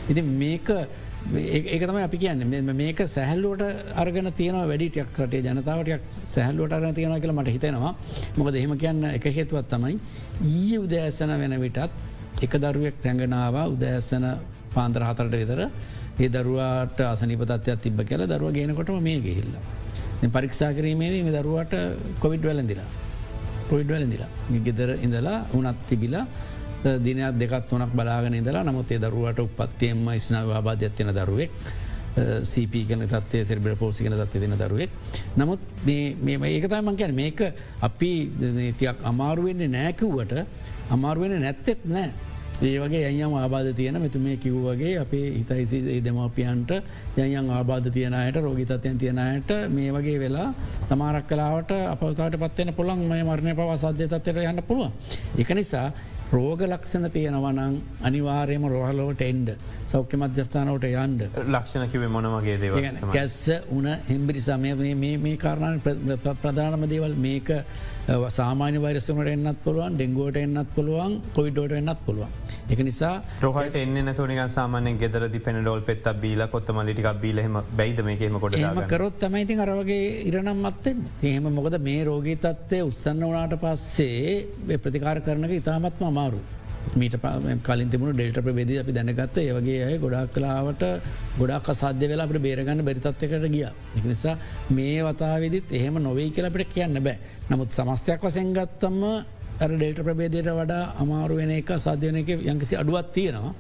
ඉති 0.10 0.22
මේක 0.22 0.70
ඒකතම 1.68 1.98
අපි 1.98 2.18
කියන්න 2.18 2.74
මේක 2.74 3.00
සැහල්ලුවට 3.08 3.64
අර්ගන 3.96 4.30
තියන 4.34 4.58
වැඩිටයක් 4.64 5.18
රටේ 5.18 5.42
ජනතාවටයක් 5.44 6.04
සැහල්ලුවට 6.28 6.74
අරන 6.74 6.94
තියෙන 6.94 7.22
කියල 7.22 7.34
මට 7.34 7.50
හිතෙනවා 7.50 7.96
මොකද 8.38 8.56
එහෙම 8.56 8.78
කියන්න 8.78 9.04
එක 9.10 9.26
හේතුවත් 9.30 9.68
තමයි 9.68 9.98
ඊය 10.44 10.78
උදෑසන 10.78 11.34
වෙන 11.42 11.58
විටත් 11.60 11.90
එක 12.42 12.54
දරුවෙක් 12.58 13.02
රැඟනාව 13.04 13.58
උදෑසන 13.74 14.30
පාන්දර 14.74 15.08
හතරට 15.10 15.34
විතර 15.34 15.62
ඒ 16.20 16.30
දරුවාට 16.30 17.02
අසනිපතත්වයක් 17.04 17.82
තිබ 17.82 18.00
කියල 18.04 18.28
දරුව 18.28 18.54
ගේනකොටම 18.54 19.02
මේ 19.02 19.20
ගෙහිල්ලා. 19.20 19.77
පරික්ෂා 20.36 20.74
කිරීමේදී 20.74 21.24
මේ 21.24 21.42
දරුවට 21.42 21.74
කොවිඩ් 22.20 22.46
වැලඳිලා. 22.50 22.90
කොයිඩ් 23.70 23.90
වැලදිලා 23.94 24.30
ගෙදර 24.66 24.90
ඉඳලා 25.06 25.40
උනත් 25.54 25.82
තිබිලා 25.90 26.26
දිනයක් 27.06 27.36
දෙකත් 27.42 27.72
වනක් 27.72 27.92
බලාගෙන 28.00 28.34
ඉඳලා 28.40 28.64
නමුත් 28.64 28.92
ඒ 28.92 29.00
දරුවට 29.04 29.40
උපත්තියෙන්ම 29.46 30.08
ස්නාව 30.28 30.50
ආබාධයක්ත්යන 30.58 31.12
දරුවෙක් 31.20 31.52
සීපීකන 32.52 33.04
තත්වය 33.12 33.44
සෙරබිට 33.46 33.78
පෝසිකන 33.78 34.16
තත්ව 34.18 34.42
දෙන 34.44 34.56
දරුවෙක්. 34.58 34.90
නමුත් 35.38 35.60
මේ 35.86 36.50
ඒකතයි 36.54 36.82
මං 36.82 36.96
කියන 37.02 37.14
මේක 37.16 37.40
අපි 37.88 38.12
තියක් 38.80 39.04
අමාරුවෙන්නේ 39.12 39.68
නෑකිව්වට 39.68 40.34
අමාරුවෙන 40.96 41.42
නැත්තෙත් 41.42 41.86
නෑ. 41.86 42.10
ඒ 42.60 42.80
වගේ 42.80 43.10
යම් 43.16 43.34
ආබාධ 43.36 43.70
තියන 43.76 44.00
මෙතු 44.02 44.20
මේ 44.20 44.38
කිව් 44.38 44.56
වගේ 44.64 44.98
අපේ 45.00 45.26
හිතයිසි 45.32 46.02
දෙමවපියන්ට 46.02 46.72
යම් 47.18 47.50
ආබාධ 47.52 47.90
තියනයට 47.92 48.38
රෝගිතත්වයන් 48.38 48.98
තියනයට 48.98 49.50
මේ 49.70 49.92
වගේ 49.92 50.18
වෙලා 50.20 50.50
සමාරක් 50.90 51.28
කලාවට 51.28 51.72
අපවතාවට 51.94 52.40
පත්වන 52.40 52.74
පුළන් 52.74 53.08
මේ 53.08 53.24
මරණය 53.24 53.54
පව 53.54 53.78
සද්‍ය 53.78 54.08
තත්වයට 54.08 54.42
යන්න 54.44 54.64
පුළුව. 54.64 54.90
එක 55.38 55.50
නිසා 55.54 55.92
රෝග 56.32 56.62
ලක්ෂණ 56.62 57.12
තියෙනවනං 57.12 57.76
අනිවාර්යම 58.04 58.66
රෝහලෝට 58.68 59.22
එන්ඩ 59.22 59.54
සෞඛ්‍ය 59.86 60.18
මධ්‍යස්ථානවට 60.18 60.88
යන්ඩ 60.90 61.22
ලක්ෂණ 61.46 61.86
කිවේ 61.94 62.10
මොනවගේ 62.10 62.58
දේව 62.58 62.82
කැස්ස 63.14 63.38
උන 63.70 63.86
හෙම්බිරි 64.10 64.42
සමය 64.42 64.74
මේ 64.96 65.38
කාරණ 65.38 65.78
ප්‍රධානම 66.42 66.90
දේවල් 66.90 67.16
මේක 67.18 67.54
සාමාන්‍ය 68.08 68.78
වරසමට 68.80 69.30
එන්නත් 69.30 69.58
පුළුවන් 69.64 69.96
ඩෙංගුවට 69.96 70.38
එන්නත් 70.38 70.70
පුළුවන් 70.76 71.14
කොයිඩෝට 71.36 71.74
එන්නත් 71.74 72.00
පුළුවන්. 72.06 72.32
එක 72.70 72.80
නිසා 72.80 73.22
රෝහට 73.42 73.76
එන්න 73.76 74.00
නතුනික 74.04 74.40
සාමානය 74.50 74.94
ගෙදරදි 74.98 75.40
පෙනඩෝල් 75.40 75.82
පෙත් 75.82 76.08
බීල 76.22 76.44
කොත්තම 76.48 76.80
ලිටික 76.82 77.10
බීලහෙම 77.22 77.58
බයිද 77.76 78.00
මේකම 78.02 78.40
කොට 78.40 78.88
කරොත් 78.88 79.20
තමයිති 79.20 79.60
අරවගේ 79.60 80.04
ඉරනම් 80.24 80.64
මත්තෙන් 80.64 81.04
එහෙම 81.22 81.50
මොකද 81.52 81.80
මේ 81.82 82.04
රෝගී 82.04 82.38
තත්වය 82.38 82.84
උත්සන්න 82.84 83.26
වනාට 83.26 83.58
පස්සේ 83.60 84.78
ප්‍රතිකාර 84.78 85.20
කරනක 85.20 85.58
ඉතාමත්ම 85.60 86.08
අමාරු. 86.12 86.40
මීට 86.96 87.16
කලින් 87.62 87.90
තිබුණු 87.90 88.14
ඩෙල්ට 88.14 88.40
ප්‍රබේද 88.40 88.72
අපි 88.78 88.92
දැනගත්ත 88.92 89.38
ඒවගේ 89.38 89.80
අය 89.84 89.98
ගොඩක් 89.98 90.34
කලාවට 90.34 90.84
ගොඩක් 91.38 91.70
අසාධ්‍ය 91.70 92.08
වෙලා 92.08 92.26
අපට 92.26 92.40
බේරගන්න 92.40 92.84
බැරිතත්වකට 92.84 93.48
ගිය. 93.48 93.68
නිසා 94.04 94.36
මේ 94.72 95.00
වතාවිදිත් 95.04 95.72
එහෙම 95.72 95.98
නොවෙයි 96.00 96.32
කියලපට 96.32 96.74
කියන්න 96.74 97.00
බෑ. 97.00 97.18
නමුත් 97.50 97.72
සමස්තයක් 97.72 98.22
වසෙන් 98.22 98.54
ගත්තම්ම 98.54 99.04
ඩෙල්ට 99.60 100.00
ප්‍රබේදයට 100.00 100.52
වඩා 100.52 100.84
අමාරුවෙන 101.00 101.52
එක 101.52 101.72
සාධ්‍යවන 101.78 102.18
එක 102.18 102.30
යංකිසි 102.46 102.78
අඩුවත් 102.78 103.10
තියෙනවා. 103.14 103.54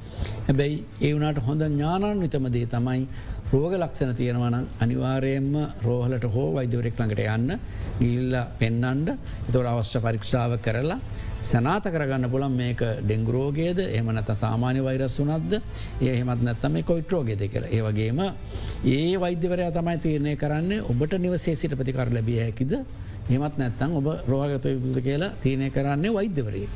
හැබැයි 0.45 0.83
ඒ 1.01 1.13
වුණට 1.13 1.41
හොඳ 1.41 1.61
ඥානන් 1.63 2.21
විතමදේ 2.21 2.67
තමයි 2.67 3.07
රෝග 3.47 3.73
ලක්ෂණ 3.73 4.15
තියෙනවනම් 4.15 4.65
අනිවාරයෙන්ම 4.79 5.53
රෝහලට 5.83 6.25
හෝ 6.27 6.47
වෛද්‍යවරෙක් 6.53 6.97
ළඟට 6.99 7.21
යන්න 7.27 7.53
ගිල්ල 7.99 8.33
පෙන්නන්ඩ 8.59 9.13
තොර 9.51 9.65
අවශ්‍ය 9.65 9.99
පරීක්ෂාව 9.99 10.57
කරලා 10.59 10.99
සනාත 11.41 11.85
කරගන්න 11.85 12.29
පුළන් 12.29 12.53
මේක 12.53 12.81
ඩෙංගරෝගේද 13.01 13.79
එහම 13.87 14.11
නැත 14.11 14.29
සාමාන්‍ය 14.35 14.83
වෛරස් 14.83 15.17
වනත්ද 15.19 15.59
ඒ 16.01 16.15
හෙමත් 16.19 16.43
නැත්තම 16.43 16.71
මේ 16.71 16.83
කොයිට්‍රෝගෙද 16.83 17.43
කර 17.47 17.67
ඒවගේම 17.69 18.21
ඒ 18.85 19.17
වෛද්‍යවරයා 19.17 19.71
තමයි 19.71 19.97
තීරණය 19.99 20.35
කරන්නේ 20.35 20.81
ඔබට 20.83 21.19
නිවසේ 21.19 21.55
සිට 21.55 21.75
ප්‍රතිකර 21.75 22.09
ලැබිය 22.09 22.41
හැකිද 22.41 22.73
එමත් 23.29 23.57
නැත්තං 23.59 23.95
ඔබ 23.99 24.07
රෝගත 24.27 24.65
යුතුද 24.65 24.99
කියලා 25.03 25.31
තියනය 25.43 25.69
කරන්නේ 25.69 26.13
වෛද්‍යවරේ. 26.13 26.67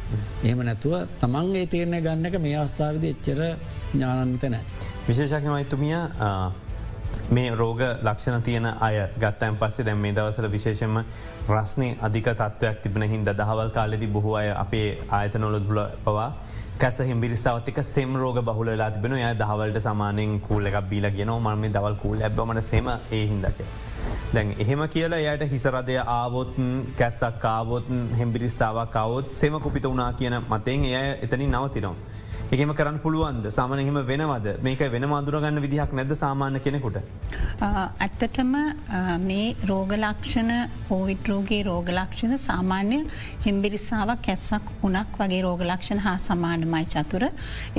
එහෙම 0.43 0.63
නැතුව 0.67 1.07
තමන් 1.21 1.55
ඒ 1.55 1.65
තීරණය 1.65 2.01
ගන්නක 2.01 2.35
මේ 2.39 2.57
අවස්ථාවද 2.57 3.05
එච්චර 3.05 3.39
ඥානන්ත 3.93 4.43
නෑ. 4.45 4.65
විශේෂඥවයිතුමිය 5.07 5.95
මේ 7.31 7.51
රෝග 7.53 7.81
ලක්ෂණ 7.81 8.43
තියෙන 8.43 8.65
අය 8.65 8.97
ගත්තයන් 9.17 9.57
පස්සේ 9.57 9.85
දැම් 9.85 9.99
මේ 9.99 10.13
දවසල 10.13 10.47
විශේෂෙන්ම 10.49 10.97
රස්නය 11.49 11.87
අධික 12.01 12.25
තත්ත්වයක් 12.31 12.81
තිබෙන 12.81 13.05
හින්ද 13.05 13.29
දහවල් 13.33 13.69
කාලෙදි 13.71 14.07
බොහෝ 14.09 14.35
අය 14.35 14.49
අපේ 14.55 14.87
ආයතනොල 15.11 15.59
දුල 15.61 15.79
පවා 16.03 16.27
කැස 16.77 16.99
හිම්බිරිස්සාවතික 17.01 17.79
සෙම් 17.85 18.15
රෝග 18.15 18.41
බහුල 18.43 18.67
වෙලා 18.67 18.89
තිබෙන 18.91 19.13
ය 19.13 19.31
දහවලට 19.35 19.79
සමානෙන් 19.81 20.31
කූල 20.41 20.65
එකක් 20.65 20.77
බීල 20.89 21.07
ගෙන 21.11 21.31
මර්ම 21.35 21.65
දවල් 21.69 21.95
කූල 21.97 22.21
ඇබමට 22.21 22.63
සෙම 22.63 22.87
ඒ 22.89 23.23
හිදක. 23.25 23.59
දැන් 24.33 24.55
එහෙම 24.57 24.81
කියලා 24.89 25.19
යට 25.25 25.51
හිසරදය 25.51 25.97
ආවොත් 26.09 26.55
කැස්සක් 26.97 27.37
කාවොත් 27.39 27.91
හෙම්බිරිස්සාාවක් 28.19 28.91
කවොත් 28.91 29.29
සෙම 29.31 29.59
කුපිත 29.59 29.85
වනා 29.85 30.13
කියන 30.13 30.35
මතෙන් 30.45 30.83
එය 30.91 31.09
එතනින් 31.21 31.51
නවතිනවා. 31.53 31.95
එකම 32.55 32.71
කරන්න 32.77 32.97
පුළුවන්ද 33.03 33.45
සාමනහෙම 33.55 33.97
වෙනවද 34.07 34.47
මේක 34.65 34.81
වෙන 34.93 35.05
අදුරගන්න 35.17 35.59
විදිහක් 35.65 35.91
නැද 35.97 36.09
සාමාන්‍ය 36.21 36.59
කෙනෙකුට. 36.65 36.97
ඇත්තටම 38.05 38.51
මේ 39.27 39.45
රෝගලක්ෂණ 39.69 40.51
පෝවිටරෝගේ 40.89 41.59
රෝගලක්ෂණ 41.69 42.33
සාමාන්‍ය 42.47 42.97
හිම්බිරිස්සාාවක් 43.45 44.23
කැස්සක් 44.25 44.67
උනක් 44.87 45.15
වගේ 45.21 45.39
රෝගලක්ෂණ 45.45 46.01
හා 46.07 46.17
සමානමයි 46.25 46.83
චතුර. 46.95 47.23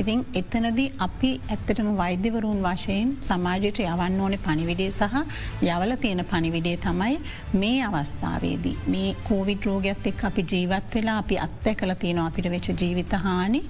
ඉතින් 0.00 0.24
එතනදී 0.40 0.88
අපි 1.08 1.32
ඇත්තටම 1.50 1.92
වෛද්‍යවරුන් 2.00 2.64
වශයෙන් 2.64 3.12
සමාජයට 3.28 3.82
යවන්න 3.84 4.18
ඕනෙ 4.24 4.40
පනිවිඩේ 4.48 4.90
සහ 4.90 5.20
යවල 5.74 5.94
තියෙන 6.06 6.24
පනිවිඩේ 6.32 6.76
තමයි 6.86 7.20
මේ 7.64 7.84
අවස්ථාවේදී. 7.90 8.76
මේ 8.94 9.12
කෝවිඩ 9.28 9.68
රෝගයක් 9.70 10.10
එක් 10.14 10.24
අපි 10.30 10.48
ජීවත් 10.54 10.98
වෙලා 10.98 11.20
අපි 11.26 11.42
අත්ත 11.46 11.70
කළ 11.76 11.94
තියෙන 12.06 12.24
අපිට 12.26 12.50
වෙච්ච 12.56 12.72
ජීවිත 12.80 13.14
හානි 13.28 13.62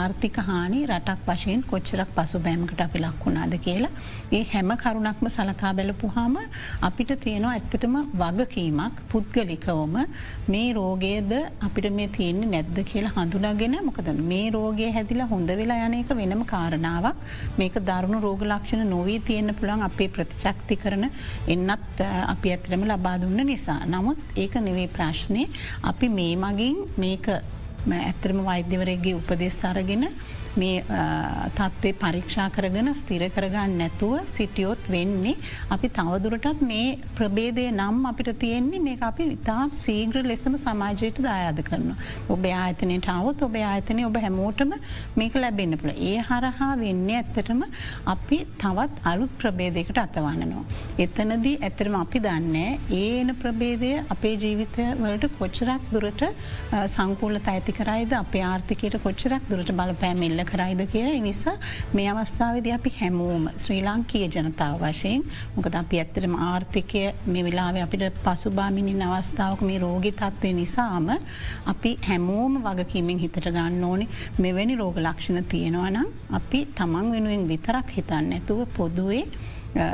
ආර්ථික 0.00 0.44
හානි 0.46 0.80
රටක් 0.86 1.26
වශයෙන් 1.28 1.62
කොච්චරක් 1.70 2.10
පසු 2.16 2.38
බෑමකට 2.46 2.80
අපි 2.86 2.98
ලක් 3.04 3.24
වුණාද 3.26 3.54
කියලා. 3.66 3.92
ඒ 4.32 4.42
හැම 4.52 4.70
කරුණක්ම 4.82 5.26
සලකා 5.36 5.72
බැලපුහාම 5.78 6.36
අපිට 6.88 7.12
තියෙනවා 7.24 7.54
ඇත්තටම 7.56 7.96
වගකීමක් 8.22 8.96
පුද්ගලිකවම 9.12 9.96
මේ 10.54 10.68
රෝගයද 10.78 11.32
අපිට 11.68 11.88
මේ 11.98 12.08
තියන්නේ 12.16 12.52
නැද්ද 12.54 12.78
කියලා 12.90 13.14
හඳුනාගෙන 13.18 13.76
මොකද 13.88 14.10
මේ 14.32 14.46
රෝගය 14.56 14.90
හැදිලා 14.98 15.28
හොඳ 15.34 15.50
වෙලා 15.62 15.80
යනක 15.88 16.12
වෙනම 16.20 16.44
කාරණාවක් 16.52 17.26
මේක 17.60 17.80
දරුණු 17.90 18.20
රෝග 18.26 18.46
ලක්ෂණ 18.50 18.90
නොවී 18.94 19.18
තියෙන්න්න 19.28 19.58
පුළන් 19.60 19.86
අපේ 19.88 20.10
ප්‍රතිශක්ති 20.16 20.80
කරන 20.84 21.06
එන්නත් 21.54 22.04
අපි 22.34 22.54
ඇතරම 22.54 22.84
ලබා 22.92 23.16
දුන්න 23.24 23.46
නිසා. 23.52 23.80
නමුත් 23.94 24.18
ඒක 24.36 24.54
නෙවේ 24.68 24.88
ප්‍රශ්නය 24.96 25.44
අපි 25.90 26.08
මේ 26.18 26.34
මගින් 26.44 26.78
මේක 27.04 27.26
ඇත්තරම 27.94 28.38
වෛද්‍යවරයගේ 28.48 29.14
උපදෙස් 29.18 29.58
අරගෙන 29.64 30.04
මේ 30.62 30.82
තත්ත්වය 31.58 31.92
පරීක්ෂා 32.02 32.48
කරගෙන 32.56 32.90
ස්තිර 33.00 33.24
කරගන්න 33.36 33.76
නැතුව 33.82 34.14
සිටියොත් 34.36 34.90
වෙන්නේ 34.94 35.34
අපි 35.76 35.88
තවදුරටත් 35.98 36.62
මේ 36.70 36.86
ප්‍රබේදය 37.18 37.66
නම් 37.70 37.98
අපිට 38.10 38.30
තියෙන්නේ 38.44 38.82
මේ 38.86 38.98
අපි 39.10 39.28
ඉතාත් 39.36 39.76
සීග්‍ර 39.84 40.22
ලෙසම 40.30 40.56
සමාජයට 40.64 41.20
දායාද 41.28 41.60
කරන. 41.68 41.90
ඔබ 42.34 42.46
ආයතනයට 42.62 43.08
අවත් 43.16 43.46
ඔබ 43.48 43.56
ආයතනය 43.70 44.04
ඔබ 44.10 44.18
හැමෝටම 44.24 44.72
මේක 45.20 45.34
ලැබෙන්න්න 45.44 45.80
පුළ 45.82 45.94
ඒ 46.10 46.16
හරහා 46.30 46.70
වෙන්න 46.84 47.04
ඇත්තටම 47.18 47.62
අපි 48.14 48.38
තවත් 48.64 49.04
අලුත් 49.12 49.32
ප්‍රබේදයකට 49.42 50.02
අතවන්නනවා. 50.04 50.64
එතනදී 51.04 51.56
ඇතරම 51.68 51.96
අපි 52.02 52.24
දන්නේ 52.26 52.70
ඒන 53.02 53.34
ප්‍රබේදය 53.42 53.92
අපේ 54.14 54.34
ජීවිතවලට 54.44 55.26
කොච්චරක් 55.38 55.86
දුරට 55.94 56.22
සංකූලත 56.96 57.48
ඇති 57.54 57.72
කරයිද 57.80 58.12
අපේ 58.22 58.44
ආර්ථිකයට 58.52 58.98
කොච්චරක් 59.06 59.50
දුරට 59.50 59.72
බලපෑමෙල්ල 59.80 60.44
කරයිද 60.50 60.82
කියලා. 60.86 61.20
නිසා 61.20 61.56
මේ 61.92 62.08
අවස්ථාවද 62.12 62.66
අපි 62.72 62.90
හැමෝම 62.98 63.48
ශ්‍රී 63.56 63.80
ලංකීය 63.82 64.28
ජනතාව 64.28 64.82
වශයෙන් 64.82 65.22
මොකද 65.56 65.74
අපි 65.82 66.00
ඇත්තරම 66.02 66.34
ආර්ථිකය 66.46 67.02
මේ 67.26 67.44
වෙලාව 67.46 67.80
අපිට 67.84 68.20
පසුබාමිනින් 68.24 69.02
අවස්ථාවක 69.08 69.62
මේ 69.62 69.78
රෝගි 69.78 70.12
තත්වය 70.12 70.52
නිසාම 70.52 71.08
අපි 71.72 71.92
හැමෝම 72.08 72.62
වගකීමෙන් 72.66 73.18
හිතට 73.18 73.42
ගන්න 73.46 73.84
ඕනි. 73.84 74.08
මෙවැනි 74.38 74.76
රෝග 74.76 74.96
ලක්ෂණ 74.98 75.44
තියෙනවනම් 75.46 76.08
අපි 76.32 76.60
තමන් 76.76 77.12
වෙනුවෙන් 77.12 77.48
විතරක් 77.48 77.92
හිතන්න 77.96 78.32
ඇතුව 78.32 78.66
පොදුවේ 78.76 79.24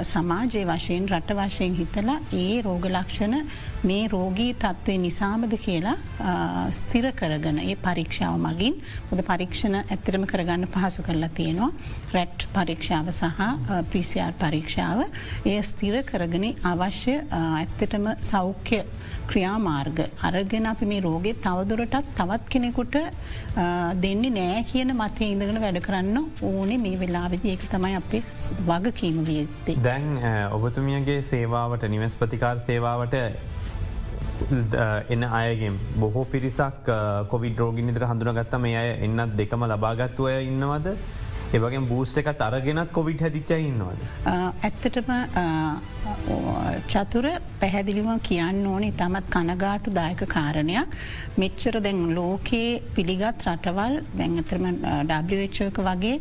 සමාජය 0.04 0.62
වශයෙන් 0.64 1.08
රට 1.08 1.34
වශයෙන් 1.34 1.74
හිතලා 1.74 2.18
ඒ 2.32 2.62
රෝගලක්ෂණ 2.62 3.34
මේ 3.82 4.08
රෝගී 4.08 4.54
තත්ත්වය 4.54 4.96
නිසාමද 4.98 5.56
කියලා 5.58 5.96
ස්තිර 6.72 7.08
කරගන 7.12 7.58
ඒ 7.60 7.74
පරීක්ෂාව 7.76 8.36
මගින් 8.38 8.76
හොද 9.10 9.22
පරීක්ෂණ 9.22 9.78
ඇත්තරම 9.80 10.26
කරගන්න 10.26 10.68
පහසු 10.68 11.02
කරලා 11.02 11.30
තියෙනවා. 11.30 11.70
රැට් 12.12 12.46
පරීක්ෂාව 12.54 13.10
සහ 13.10 13.82
පිසිR 13.90 14.32
පරීක්ෂාව. 14.38 15.02
ඒ 15.46 15.62
ස්තිර 15.62 16.02
කරගෙන 16.04 16.46
අවශ්‍ය 16.64 17.16
ඇත්තටම 17.32 18.06
සෞඛ්‍ය 18.22 18.82
ක්‍රියාමාර්ග 19.30 19.98
අරගෙන 20.28 20.66
අපි 20.72 20.86
මේ 20.92 21.00
රෝගෙත් 21.06 21.38
තවදුරටත් 21.46 22.08
තවත් 22.18 22.48
කෙනෙකුට 22.54 22.96
දෙන්නේ 24.04 24.32
නෑ 24.38 24.62
කියන 24.72 24.92
මතය 25.00 25.30
ඉඳගෙන 25.34 25.60
වැඩ 25.64 25.80
කරන්න 25.86 26.18
ඕනේ 26.50 26.78
මේ 26.84 27.00
වෙලාවෙදි. 27.02 27.54
ඒක 27.54 27.64
තමයි 27.74 27.94
අපේ 28.00 28.22
වගකීම 28.68 29.24
වියත්තේ. 29.30 29.78
දැන් 29.88 30.06
ඔබතුමියගේ 30.58 31.20
සේවාවට 31.32 31.88
නිවස් 31.94 32.16
ප්‍රතිකාර 32.20 32.60
සේවාවට 32.68 33.18
එන්න 35.14 35.24
අයගෙන් 35.40 35.74
බොහෝ 36.02 36.24
පිරිසක් 36.32 36.88
කොවි 37.32 37.50
ඩෝගිනිදර 37.56 38.06
හඳුනගත්ත. 38.10 38.54
මේ 38.64 38.76
අය 38.82 38.88
එන්නත් 39.08 39.36
දෙකම 39.40 39.68
ලබාගත්තුවය 39.72 40.38
ඉන්නවද? 40.50 40.96
ඒවගේ 41.56 41.82
බූස්ට 41.92 42.18
එක 42.20 42.28
තරගෙනත් 42.42 42.92
කොවිට 42.98 43.24
හැදිච්චයින්නවාද. 43.26 44.00
ඇත්තටම 44.66 45.10
චතුර 46.92 47.26
පැහැදිලිම 47.60 48.08
කියන්න 48.28 48.66
ඕන 48.66 48.84
ඉතාමත් 48.88 49.28
කනගාටු 49.34 49.92
දායක 49.98 50.22
කාරණයක්. 50.34 50.96
මෙච්චර 51.42 51.78
දැන් 51.86 52.00
ලෝකයේ 52.18 52.80
පිළිගත් 52.96 53.44
රටවල් 53.46 53.94
දැන්ඇතරම 54.18 54.66
ඩ්ක 55.10 55.78
වගේ 55.88 56.16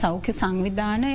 සෞඛ්‍ය 0.00 0.32
සංවිධානය 0.40 1.12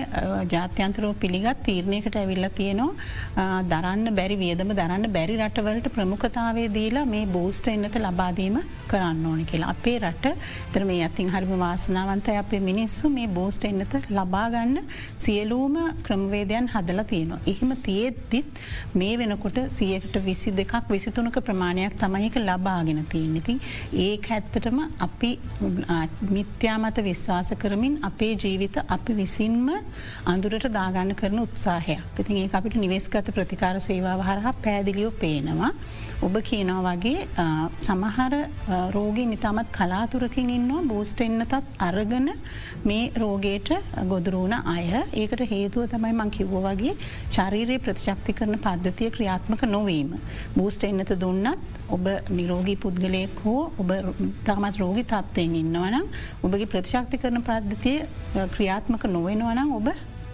ජාත්‍යන්තරෝ 0.53 1.13
පිළිගත් 1.23 1.63
තීරණයකට 1.67 2.15
ඇවිල්ල 2.21 2.47
තියෙනවා. 2.59 3.57
දරන්න 3.73 4.15
බැරි 4.19 4.37
වියදම 4.43 4.75
දරන්න 4.81 5.11
බැරි 5.17 5.35
රටවලට 5.41 5.91
ප්‍රමුඛතාවේ 5.97 6.67
දීලා 6.77 7.05
මේ 7.15 7.25
බෝස්ට 7.37 7.67
එන්නත 7.73 7.99
ලබාදීම 8.05 8.61
කරන්න 8.91 9.25
ඕනි 9.31 9.45
කියලා. 9.51 9.73
අපේ 9.75 9.97
රට 9.99 10.35
තර 10.73 10.83
මේ 10.91 11.03
අතින් 11.09 11.29
හරිම 11.35 11.53
වාසනාවන්තය. 11.65 12.37
අපේ 12.43 12.61
මිනිස්සු 12.69 13.09
මේ 13.17 13.27
බෝස්ට 13.39 13.67
එන්නත 13.69 13.95
ලබාගන්න 14.11 14.77
සියලූම 15.17 15.77
ක්‍රමවේදයන් 16.07 16.71
හදලා 16.75 17.07
තියෙනවා. 17.11 17.41
එහෙම 17.47 17.71
තියෙද්දිත් 17.87 18.63
මේ 18.93 19.13
වෙනකොට 19.17 19.59
සියකට 19.69 20.15
විසි 20.25 20.51
දෙකක් 20.53 20.73
විසිතුනක 20.89 21.39
ප්‍රමාණයක් 21.47 21.97
තමයික 21.97 22.39
ලබාගෙන 22.41 23.03
තියෙන් 23.09 23.35
ඉතින් 23.41 23.61
ඒ 23.97 24.11
ඇත්තටම 24.29 24.79
අපි 24.99 25.31
මිත්‍යාමත 26.29 26.99
විශ්වාස 27.03 27.51
කරමින් 27.57 27.95
අපේ 28.03 28.33
ජීවිත 28.35 28.77
අපි 28.87 29.13
විසින්ම 29.13 29.69
අඳුරට 30.25 30.67
දාගන්න 30.71 31.15
කරන 31.15 31.39
උත්සාහයක්. 31.39 32.03
ඉතින් 32.19 32.37
ඒ 32.37 32.49
අපිට 32.59 32.77
නිවෙස්ගත 32.77 33.33
ප්‍රතිකාර 33.35 33.75
සේවාව 33.81 34.21
හරහා 34.21 34.53
පැදිලියෝ 34.65 35.11
පේනවා. 35.23 35.71
ඔබ 36.19 36.35
කියනවා 36.43 36.93
වගේ 36.95 37.19
සමහර 37.77 38.33
රෝගී 38.95 39.25
නිතාමත් 39.25 39.69
කලාතුරකින් 39.77 40.49
ඉන්නවා 40.55 40.81
බූස්ට 40.89 41.21
එන්නතත් 41.25 41.53
අරගන 41.79 42.27
මේ 42.89 43.05
රෝගයට 43.15 43.69
ගොදුරුවන 44.11 44.55
අය 44.73 44.83
ඒකට 45.13 45.43
හේතුව 45.53 45.87
තමයි 45.93 46.11
මං 46.11 46.33
කිව්ව 46.37 46.57
වගේ 46.65 46.93
චරීරයේ 47.31 47.83
ප්‍රතිශක්ති 47.85 48.35
කරන 48.39 48.59
පද්ධතිය 48.59 49.13
ක්‍රියාත්මක 49.15 49.63
නොවීම. 49.67 50.11
බූස්ට 50.57 50.83
එන්නත 50.83 51.15
දුන්නත් 51.23 51.79
ඔබ 51.89 52.11
නිරෝගී 52.31 52.77
පුද්ගලයෙක් 52.77 53.39
හෝ 53.45 53.71
ඔබ 53.77 53.95
තාමත් 54.43 54.83
රෝගි 54.83 55.07
තත්වයෙන් 55.13 55.57
ඉන්නවනම් 55.63 56.05
ඔබගේ 56.43 56.71
ප්‍රතිශක්ති 56.75 57.23
කරන 57.23 57.45
පද්ධතිය 57.47 57.97
ක්‍රියාත්මක 58.55 59.07
නොවෙනවනම් 59.07 59.75
ඔබ 59.79 59.93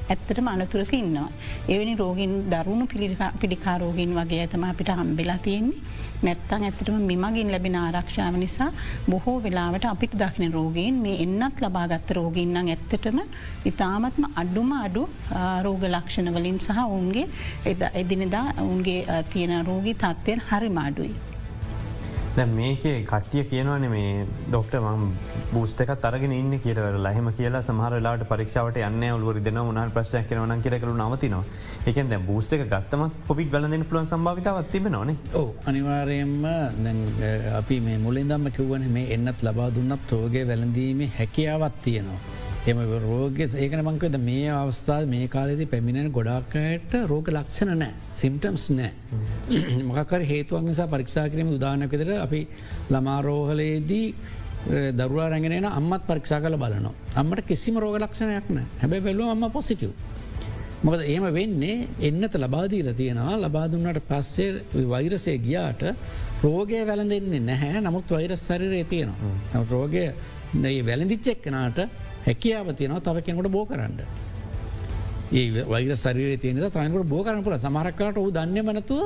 ඇත්තටම 0.09 0.47
අනතුරක 0.53 0.93
ඉන්නවා. 0.93 1.29
එවැනි 1.74 1.95
රෝගින් 2.03 2.33
දරුණු 2.53 2.85
පිළිකාරෝගින් 3.41 4.12
වගේ 4.19 4.41
ඇතම 4.43 4.63
අපිට 4.69 4.89
හම්බෙලා 5.00 5.38
තියෙන්නේ 5.45 5.83
නැත්තන් 6.24 6.65
ඇත්තටම 6.67 6.97
මෙමගින් 7.12 7.51
ලැබෙන 7.53 7.75
ආරක්ෂාව 7.75 8.38
නිසා 8.43 8.69
බොහෝ 9.12 9.35
වෙලාවට 9.45 9.85
අපිට 9.91 10.15
දක්න 10.21 10.55
රෝගීන් 10.57 11.01
මේ 11.05 11.17
එන්නත් 11.25 11.62
ලබාගත්ත 11.65 12.15
රෝගීන්නම් 12.19 12.71
ඇත්තටම 12.75 13.19
ඉතාමත්ම 13.71 14.25
අඩුම 14.43 14.71
අඩු 14.85 15.05
රෝග 15.67 15.85
ලක්ෂණවලින් 15.91 16.59
සහ 16.59 16.81
ඔවුන්ගේ 16.88 17.27
එදිනෙදා 18.01 18.47
ඔවුන්ගේ 18.65 19.24
තියෙන 19.33 19.55
රෝගී 19.71 19.95
තත්ත්වයෙන් 20.03 20.45
හරි 20.50 20.75
මාඩුයි. 20.79 21.34
දැ 22.37 22.45
මේකේ 22.55 22.95
කට්ටිය 23.09 23.43
කියනවන 23.49 23.85
මේ 23.93 24.25
ඩොක්ට 24.47 24.73
ම 24.79 25.03
බස්ටක 25.53 25.91
තරගෙන 26.03 26.33
ඉන්න 26.37 26.57
කියලවර 26.63 26.97
ලහෙම 27.05 27.29
කියලා 27.37 27.61
සමහරලාට 27.67 28.25
පරික්ෂාවට 28.31 28.79
යන්න 28.87 29.05
ඔලුවර 29.17 29.39
දෙන 29.45 29.59
උනාල් 29.61 29.93
ප්‍රශ්ය 29.95 30.23
කරන 30.31 30.63
කියරකරු 30.65 30.97
නවතිනවා. 30.99 31.43
එකන් 31.89 32.11
දැ 32.11 32.19
බස්ටක 32.27 32.67
ගත්තමත් 32.73 33.25
පොපිට 33.29 33.51
බලන්න 33.55 33.87
පුලන් 33.91 34.11
සම්භාවිතාවත් 34.11 34.71
තිබ 34.75 34.91
නොන 34.97 35.15
ඕ 35.41 35.47
අනිවාරයෙන්ම 35.71 36.45
අපි 37.61 37.79
මේ 37.87 37.97
මුලින්දම්ම 38.05 38.51
කිව්වන 38.57 38.87
මේ 38.97 39.11
එන්නත් 39.17 39.47
ලබා 39.47 39.69
දුන්නත් 39.77 40.11
රෝගය 40.11 40.43
වැළඳීම 40.51 41.05
හැකියාවත් 41.19 41.83
තියෙනවා. 41.87 42.34
එම 42.65 42.79
රෝග 43.01 43.39
ඒකන 43.39 43.81
මංකද 43.81 44.15
මේ 44.19 44.45
අවස්ථා 44.51 45.01
මේ 45.05 45.25
කාලෙදි 45.27 45.65
පැමිණෙන 45.65 46.07
ගොඩාක්කට 46.12 46.93
රෝග 47.10 47.27
ලක්ෂණ 47.29 47.77
නෑ 47.77 47.91
සිම්ටම්ස් 48.12 48.63
නෑ 48.72 49.84
මොකකර 49.89 50.24
හේතුවක් 50.25 50.63
නිසා 50.65 50.88
පරික්ෂා 50.88 51.25
කිරීම 51.29 51.51
උදානකෙදර 51.57 52.10
අපි 52.17 52.39
ළමාරෝහලේදී 52.89 54.07
දරුවා 55.00 55.27
රැගෙනන 55.29 55.67
අම්මත් 55.72 56.07
පරික්ෂා 56.07 56.39
කල 56.41 56.57
බලනවා. 56.57 56.93
අම්මට 57.15 57.45
කිසිම 57.45 57.77
රෝග 57.77 57.98
ලක්ෂණයක් 58.00 58.50
නෑ 58.50 58.65
හැබැ 58.81 59.01
බැලුව 59.07 59.29
අම්ම 59.29 59.45
පොසිටව්. 59.51 59.91
මොකද 60.83 61.03
ඒම 61.05 61.27
වෙන්නේ 61.37 61.75
එන්නත 62.01 62.33
ලබාදීල 62.35 62.89
තියෙනවා. 62.94 63.35
ලබාදුන්නට 63.39 64.01
පස්සේ 64.09 64.87
වෛරසය 64.87 65.37
ගියාට 65.39 65.85
රෝගය 66.42 66.81
වැලඳෙන්නේ 66.83 67.44
නැහැ. 67.51 67.77
නමුත් 67.81 68.09
වෛරස් 68.09 68.42
සරිරය 68.42 68.81
තියෙනවා. 68.85 69.63
රෝගය 69.70 70.07
වැලඳිච්චෙක්කනාට 70.89 71.79
හැකියාව 72.25 72.68
තියෙනවා 72.74 73.00
තව 73.00 73.18
කෙනකට 73.22 73.51
බෝ 73.51 73.66
කරන්න. 73.66 74.00
ඒ 75.31 75.64
වෛර 75.66 75.96
සරිර 75.96 76.38
තියන 76.38 76.57
තයකට 76.57 77.09
බෝ 77.09 77.24
කරන 77.24 77.44
පුල 77.44 77.57
සමරක් 77.57 77.96
කලට 77.96 78.18
ඔහු 78.18 78.31
දන්න 78.31 78.66
මනතුව 78.68 79.01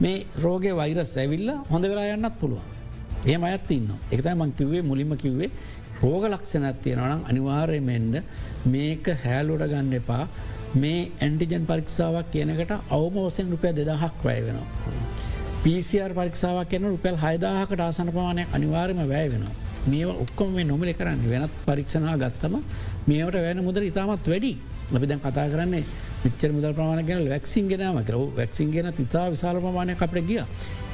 මේ 0.00 0.26
රෝග 0.38 0.64
වෛරස් 0.80 1.16
ඇවිල්ල 1.16 1.50
හොඳ 1.70 1.84
වෙලා 1.84 2.14
යන්නත් 2.14 2.38
පුළුවන්. 2.40 2.64
ඒ 3.26 3.36
අයත් 3.42 3.70
ඉන්න 3.70 3.90
එකතයි 4.10 4.34
මං 4.34 4.52
කිව්වේ 4.52 4.82
මුලිම 4.82 5.16
කිව්වේ 5.16 5.50
රෝග 6.02 6.24
ලක්ෂණත් 6.24 6.80
තියෙනවනම් 6.84 7.22
අනිවාර්යමෙන්ද 7.30 8.14
මේක 8.66 9.06
හැලුට 9.24 9.64
ගන්න 9.64 9.92
එපා 10.00 10.24
මේ 10.74 11.10
ඇන්ටිජන් 11.20 11.66
පරික්ෂාවක් 11.66 12.30
කියනකට 12.32 12.72
අවම 12.90 13.16
වසෙන් 13.18 13.50
රුපය 13.50 13.72
දෙදහක් 13.72 14.24
වැය 14.24 14.40
වෙනවා. 14.46 14.68
පිසිR 15.62 16.10
පරික්ෂාවක් 16.12 16.68
කියන 16.70 16.84
රුපැල් 16.86 17.16
හයදාහකට 17.16 17.80
ආසන 17.80 18.10
පමානයක් 18.10 18.48
අනිවාර්යම 18.52 19.00
වැය 19.08 19.28
වෙනවා. 19.34 19.54
මේ 19.90 20.06
ඔක්කොම 20.24 20.50
මේ 20.56 20.64
නොමලි 20.64 20.94
කරන්න. 20.98 21.20
වෙනත් 21.32 21.52
පරීක්ෂණා 21.66 22.16
ගත්තම 22.22 22.54
මේට 23.08 23.34
වැෑන 23.34 23.64
මුදර 23.68 23.82
ඉතාමත් 23.90 24.26
වැඩි. 24.32 24.52
අපි 24.96 25.06
දැන් 25.10 25.20
කතා 25.20 25.46
කරන්නේ 25.52 25.84
මිච්චර 26.24 26.50
මුදල් 26.56 26.72
ප්‍රමාණ 26.76 27.06
ගැන 27.08 27.28
වැක්සින් 27.32 27.68
ගෙනම 27.70 27.98
කර 28.08 28.16
වැක්සින් 28.38 28.70
ගෙන 28.74 28.88
ඉතා 29.04 29.26
විශාල 29.34 29.56
ප්‍රමාණයක් 29.64 30.02
අපට 30.06 30.20
ගිය. 30.28 30.42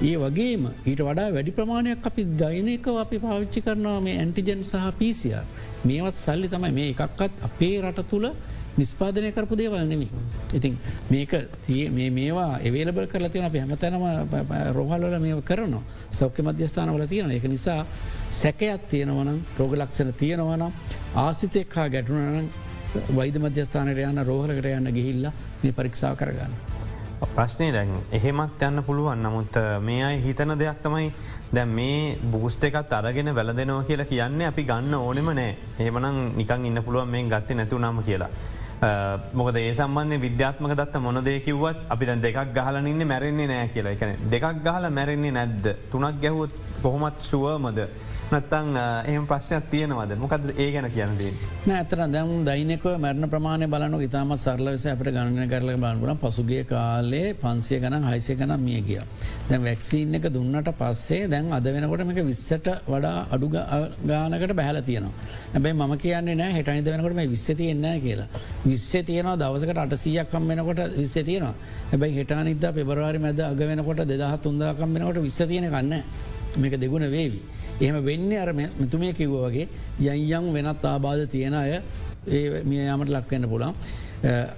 ඒ 0.09 0.17
වගේම 0.23 0.63
ඊට 0.91 1.03
වඩා 1.09 1.29
වැඩි 1.37 1.57
ප්‍රමාණයක් 1.59 2.07
අපි 2.11 2.23
දෛනයකව 2.43 2.97
අපි 3.05 3.19
පාවිච්චි 3.25 3.61
කරනවා 3.67 4.01
මේ 4.07 4.17
ඇන්ටිජන් 4.23 4.63
සහ 4.71 4.87
පිසිR 4.99 5.45
මේවත් 5.85 6.17
සල්ලි 6.17 6.49
තමයි. 6.49 6.73
මේ 6.79 6.89
එකක්කත් 6.95 7.45
අපේ 7.49 7.77
රට 7.83 8.09
තුළ 8.11 8.27
නිස්පාදනය 8.81 9.33
කරපු 9.37 9.59
දේවල් 9.61 9.85
නෙමි. 9.93 10.09
ඉතින් 10.55 10.79
මේක 11.11 11.33
මේ 11.97 12.11
මේවා 12.19 12.53
එවේලබල් 12.69 13.07
කරලා 13.13 13.33
තියෙන 13.35 13.47
අප 13.47 13.59
හැමතැනම 13.61 14.03
රෝහල්වල 14.79 15.19
මේ 15.27 15.43
කරනවා 15.51 15.83
සෞඛ්‍ය 16.21 16.43
මධ්‍යස්ථානවල 16.49 17.07
තියෙන 17.13 17.31
එක 17.37 17.47
නිසා 17.55 17.79
සැකයක් 18.41 18.89
තියෙනවනම් 18.91 19.39
රෝගලක්ෂණ 19.61 20.13
තියෙනවනම් 20.15 20.73
ආසිතෙක් 21.27 21.79
හා 21.79 21.89
ගැටුණනම් 21.89 22.51
වෛද 23.17 23.37
මධ්‍යස්ථානයට 23.39 24.05
යන්න 24.09 24.27
රෝහලකට 24.27 24.69
යන්න 24.73 24.93
ගිහිල්ල 24.93 25.31
මේ 25.63 25.73
පරීක්ෂා 25.73 26.15
කරගන්න. 26.17 26.55
ප්‍රශ්නය 27.37 27.67
දැන් 27.73 27.91
එහෙමත් 28.17 28.63
යන්න 28.69 28.83
පුළුවන් 28.87 29.21
නමුත් 29.25 29.57
මේ 29.87 30.03
අයි 30.05 30.23
හිතන 30.25 30.55
දෙයක් 30.59 30.79
තමයි 30.85 31.11
දැ 31.53 31.67
මේ 31.67 32.17
බූස්ට 32.33 32.65
එකත් 32.69 32.93
අරගෙන 32.99 33.35
වැලදෙනවා 33.35 33.85
කියලා 33.89 34.09
කියන්නේ 34.13 34.49
අපි 34.53 34.65
ගන්න 34.71 34.95
ඕනෙම 34.99 35.29
නෑ 35.39 35.53
ඒමනම් 35.85 36.19
නිකං 36.39 36.67
ඉන්න 36.71 36.83
පුළුවන් 36.87 37.13
මේ 37.15 37.29
ගත්ත 37.33 37.59
නැතු 37.59 37.79
නම 37.79 38.03
කියලා. 38.09 38.31
Uh, 38.89 39.17
මොකද 39.37 39.57
ඒ 39.61 39.73
සම්බන්ධය 39.77 40.17
විද්‍යාත්මක 40.23 40.73
දත්ත 40.79 41.01
මොනදේ 41.07 41.41
කිව්වත් 41.45 41.81
අපි 41.95 42.07
දැන් 42.09 42.23
දෙකක් 42.23 42.39
ගහලනින්න 42.57 43.03
මැරෙන්නේ 43.11 43.49
නෑ 43.51 43.67
කියලා. 43.75 43.93
එකන 43.97 44.15
දෙකක් 44.33 44.63
ගහල 44.67 44.87
මැරෙන්නේ 44.99 45.33
නැද්ද? 45.37 45.67
තුනක් 45.93 46.17
ගැහුවත් 46.23 46.55
කොහොමත් 46.85 47.19
සුවමද? 47.21 47.81
නත්තං 48.31 48.77
එහම 49.07 49.25
ප්‍රශ්නයක් 49.27 49.65
තියෙනවද 49.71 50.13
මොකද 50.17 50.45
ඒ 50.55 50.69
ගැන 50.73 50.87
කියනදේ 50.89 51.31
ඇතර 51.71 52.01
දැම් 52.07 52.29
දයිනක 52.45 52.85
මැරණ 52.97 53.27
ප්‍රමාණය 53.27 53.67
බලනු 53.67 53.99
ඉතාම 54.01 54.31
සරලවස 54.37 54.85
අපට 54.87 55.09
ගණන 55.09 55.51
කරල 55.51 55.71
බලන්ගුණ 55.75 56.21
පසුගේ 56.21 56.63
කාලේ 56.65 57.35
පන්සිය 57.35 57.81
ගන 57.81 57.97
හයිසය 58.05 58.37
කනම් 58.37 58.63
මිය 58.63 58.81
කිය. 58.83 59.03
දැන් 59.49 59.65
වැක්සිීන් 59.65 60.15
එක 60.15 60.31
දුන්නට 60.31 60.71
පස්සේ 60.73 61.27
දැන් 61.27 61.51
අද 61.51 61.67
වෙනකොට 61.67 62.07
මේක 62.07 62.23
විස්සට 62.25 62.71
වඩා 62.87 63.27
අඩු 63.31 63.51
ගානකට 63.51 64.55
බැහල 64.55 64.79
තියනවා. 64.81 65.13
ඇබයි 65.55 65.75
ම 65.75 65.99
කියන්නේ 65.99 66.35
නෑ 66.37 66.53
හෙටනිත 66.53 66.87
වෙනකොට 66.87 67.15
මේ 67.15 67.29
විස්ස 67.29 67.47
තියෙන්න 67.53 67.87
කියලා. 68.01 68.29
විස්ස 68.65 68.91
තියනවා 69.03 69.37
දවසකට 69.37 69.79
අටසීයක් 69.79 70.31
කම් 70.31 70.47
වෙනකොට 70.47 70.87
විස්ස 70.97 71.17
තියෙනවා. 71.21 71.55
හැබයි 71.91 72.15
හෙටනිද 72.15 72.65
පෙබරවාරි 72.73 73.19
මැද 73.19 73.41
අග 73.43 73.63
වෙනකොට 73.67 74.07
දෙදහ 74.07 74.37
තුන්දාකම් 74.41 74.95
වෙනකොට 74.95 75.19
විස්ස 75.21 75.43
තියෙන 75.45 75.67
කන්න 75.69 76.03
මේක 76.57 76.79
දෙගුණ 76.79 77.11
වේවි. 77.11 77.41
එහෙම 77.81 78.05
වෙන්න 78.05 78.33
අර 78.35 78.53
මෙතුමේ 78.53 79.13
කිව්ව 79.13 79.35
වගේ 79.45 79.69
යයියං 80.01 80.53
වෙනත් 80.53 80.85
ආබාධ 80.85 81.27
තියෙන 81.27 81.55
අය 81.55 81.81
ඒ 82.29 82.63
මිය 82.65 82.81
යාමට 82.81 83.11
ලක්වෙන්න 83.11 83.49
පුළා. 83.49 83.73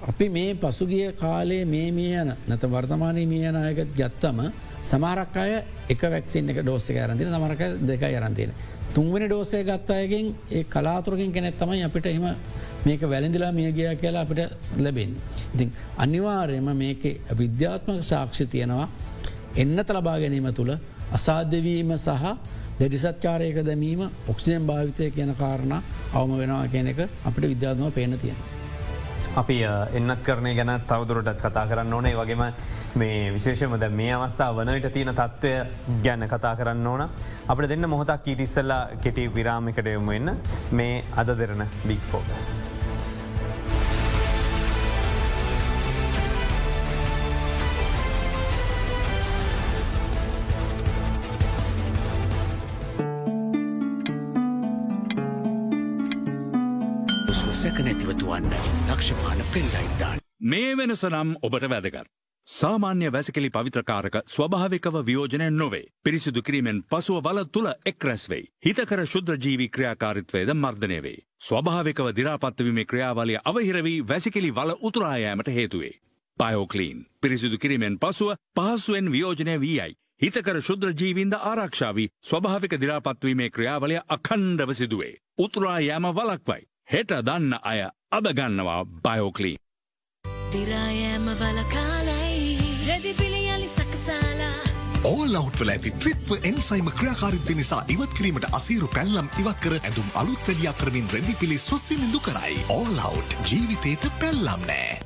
අපි 0.03 0.29
මේ 0.29 0.55
පසුගිය 0.55 1.11
කාලේ 1.13 1.65
මේ 1.65 1.91
මියන 1.91 2.33
නැත 2.47 2.63
වර්තමානය 2.65 3.25
මියන 3.25 3.55
අයක 3.57 3.79
ගත්තම 3.95 4.39
සමාරක් 4.83 5.35
අය 5.37 5.63
එක 5.89 6.01
වැක්සින් 6.03 6.49
එක 6.49 6.59
ඩෝස්ස 6.61 6.89
ඇරන්තින 6.91 7.27
සමරක 7.29 7.61
දෙක 7.81 8.03
අරන්තින. 8.03 8.51
තුන්වනි 8.93 9.27
ඩෝසය 9.27 9.63
ගත්තායගෙන් 9.63 10.35
ඒ 10.51 10.63
කලාතුරකින් 10.65 11.31
කෙනෙත් 11.31 11.57
තමයි 11.57 11.83
අපිට 11.83 12.05
එම 12.07 12.25
මේක 12.85 13.01
වැළඳලා 13.03 13.51
මිය 13.51 13.71
ගිය 13.71 13.95
කියලා 13.95 14.23
අපිට 14.23 14.75
ලැබෙන්. 14.77 15.15
ඉතින් 15.53 15.71
අනිවාර්යම 15.97 16.67
මේක 16.75 17.03
විද්‍යාත්මක 17.33 18.03
සාක්ෂි 18.03 18.45
තියෙනවා 18.47 18.89
එන්නත 19.55 19.89
ලබා 19.89 20.17
ගැනීම 20.19 20.49
තුළ 20.53 20.75
අසාධ්‍යවීම 21.11 21.95
සහ 21.97 22.25
දෙඩිසත්චාරයක 22.79 23.57
දැමීම 23.61 24.01
ඔක්සිජන් 24.27 24.65
භාවිතය 24.65 25.11
කියන 25.11 25.35
කාරණ 25.35 25.73
අවම 26.13 26.31
වෙනවා 26.37 26.67
කියන 26.67 26.87
එක 26.87 26.99
අපිට 27.23 27.45
විද්‍යාත්ම 27.45 27.91
පේන 27.91 28.17
තියෙන. 28.17 28.39
අපි 29.35 29.57
එන්නත් 29.93 30.23
කරනය 30.23 30.55
ගැන 30.55 30.73
තවදුරටත් 30.83 31.39
කතා 31.39 31.65
කරන්න 31.67 31.93
ඕනේ 31.93 32.15
වගේම 32.15 32.43
මේ 32.95 33.31
විශේෂම 33.31 33.77
ද 33.77 33.89
මේ 33.91 34.13
අවස්ථා 34.15 34.51
වනට 34.53 34.91
තියෙන 34.91 35.13
තත්ත්වය 35.13 35.53
ගැන්න 36.03 36.27
කතා 36.27 36.55
කරන්න 36.55 36.87
ඕන 36.87 37.07
අපට 37.47 37.69
දෙන්න 37.69 37.89
මොහොතක් 37.89 38.23
කීටිස්සල්ලා 38.23 38.83
කෙටි 38.97 39.29
විරාමිකට 39.29 39.87
යොමු 39.87 40.11
එන්න 40.11 40.37
මේ 40.71 41.03
අද 41.15 41.35
දෙරන 41.35 41.67
බික් 41.83 42.01
ෆෝකස්. 42.11 42.72
නැතිවතුවන්න 58.33 58.53
ලක්ෂපාන 58.89 59.43
පෙන්ලයින්දාන්. 59.53 60.17
මේ 60.41 60.77
වෙනස 60.77 61.03
නම් 61.03 61.35
ඔබට 61.41 61.69
වැදගත්. 61.69 62.07
සාමාන්‍ය 62.47 63.11
වැසිකලි 63.11 63.49
පවිත්‍රකාරක 63.49 64.15
ස්වභාවිකව 64.27 64.95
වියෝජනය 65.05 65.49
නොවේ. 65.51 65.87
පිරිසිදු 66.03 66.41
කිරීමෙන් 66.41 66.83
පසුව 66.83 67.23
වල 67.23 67.43
තුළ 67.51 67.69
එක්රැස්වෙයි. 67.85 68.47
හිතකර 68.65 69.05
ශුද්‍රජීවි 69.05 69.69
ක්‍රියාකාරිත්වයද 69.69 70.53
මර්ධනය 70.53 71.01
වේ. 71.03 71.17
ස්වභාවිකව 71.39 72.15
දිරාපත්වීමේ 72.15 72.85
ක්‍රියාවලිය 72.85 73.39
අවහිරවී 73.45 74.07
වැසිකලි 74.07 74.51
වල 74.51 74.75
උතුරායෑමට 74.81 75.47
හේතුවේ. 75.49 75.93
පයෝකලීන් 76.39 77.05
පිරිසිදු 77.21 77.57
කිරීමෙන් 77.57 77.99
පසුව 77.99 78.33
පහසුවෙන් 78.55 79.11
වියෝජනය 79.11 79.59
වී 79.61 79.77
යයි. 79.77 79.93
හිතකර 80.21 80.61
ශුද්‍රජීවින්ද 80.61 81.33
ආරක්ෂාවී 81.33 82.09
ස්වභාවික 82.23 82.79
දිරාපත්වීමේ 82.81 83.49
ක්‍රියාවලය 83.49 83.97
අකණ්ඩව 84.09 84.73
සිදුවේ. 84.73 85.17
උතුරා 85.37 85.79
යෑම 85.79 86.15
වලක්වයි. 86.15 86.72
හෙට 86.87 87.11
දන්න 87.27 87.53
අය 87.63 87.79
අදගන්නවා 88.11 88.81
බයෝකලී. 89.05 89.55
දිරායෑම 90.53 91.29
වලකාලයි 91.39 92.57
රැදිපිළියලි 92.87 93.69
සකසාලා 93.75 94.59
ඕලවට් 95.11 95.61
වල 95.61 95.71
ඇති 95.75 95.93
ත්‍රිත්ව 96.03 96.45
එන්සයිම 96.49 96.91
ක්‍රියාකාරිත්ව 96.99 97.55
නිසා 97.59 97.79
ඉවත් 97.95 98.13
කිරීමට 98.17 98.45
අසීරු 98.59 98.91
පැල්ලම් 98.97 99.31
ඉවත් 99.41 99.63
කර 99.63 99.77
ඇඳුම් 99.79 100.11
අලුත් 100.21 100.43
වැඩියක් 100.49 100.77
කරමින් 100.83 101.09
රැදි 101.15 101.35
පිළි 101.41 101.57
සුස්සිනිදු 101.65 102.21
කරයි. 102.27 102.59
ඕලවට් 102.77 103.39
ජීවිතයට 103.49 104.07
පැල්ලම් 104.19 104.69
නෑ. 104.69 104.99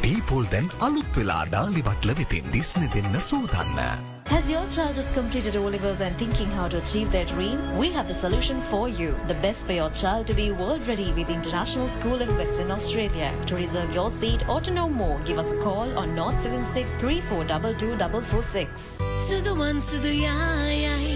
පීපෝල් 0.00 0.50
දැන් 0.56 0.72
අලුත් 0.80 1.20
වෙලා 1.20 1.44
ඩාලි 1.52 1.86
බට්ල 1.90 2.18
වෙතින් 2.22 2.52
දිස්න 2.56 2.90
දෙන්න 2.96 3.22
සූදන්න. 3.30 4.13
Has 4.26 4.48
your 4.48 4.66
child 4.68 4.94
just 4.94 5.12
completed 5.14 5.56
O 5.56 5.64
levels 5.64 6.00
and 6.00 6.16
thinking 6.18 6.48
how 6.48 6.68
to 6.68 6.78
achieve 6.78 7.12
their 7.12 7.24
dream? 7.24 7.76
We 7.76 7.92
have 7.92 8.08
the 8.08 8.14
solution 8.14 8.60
for 8.62 8.88
you. 8.88 9.14
The 9.28 9.34
best 9.34 9.66
for 9.66 9.72
your 9.72 9.90
child 9.90 10.26
to 10.28 10.34
be 10.34 10.50
world 10.50 10.86
ready 10.86 11.12
with 11.12 11.28
International 11.28 11.88
School 11.88 12.22
of 12.22 12.28
Western 12.36 12.70
Australia. 12.70 13.34
To 13.46 13.56
reserve 13.56 13.94
your 13.94 14.10
seat 14.10 14.48
or 14.48 14.60
to 14.62 14.70
know 14.70 14.88
more, 14.88 15.18
give 15.20 15.38
us 15.38 15.52
a 15.52 15.60
call 15.62 15.98
on 15.98 16.16
076 16.16 16.94
3422 16.98 19.04
සුදුවන් 19.24 19.80
සුදු 19.80 20.10
යායයි 20.14 21.14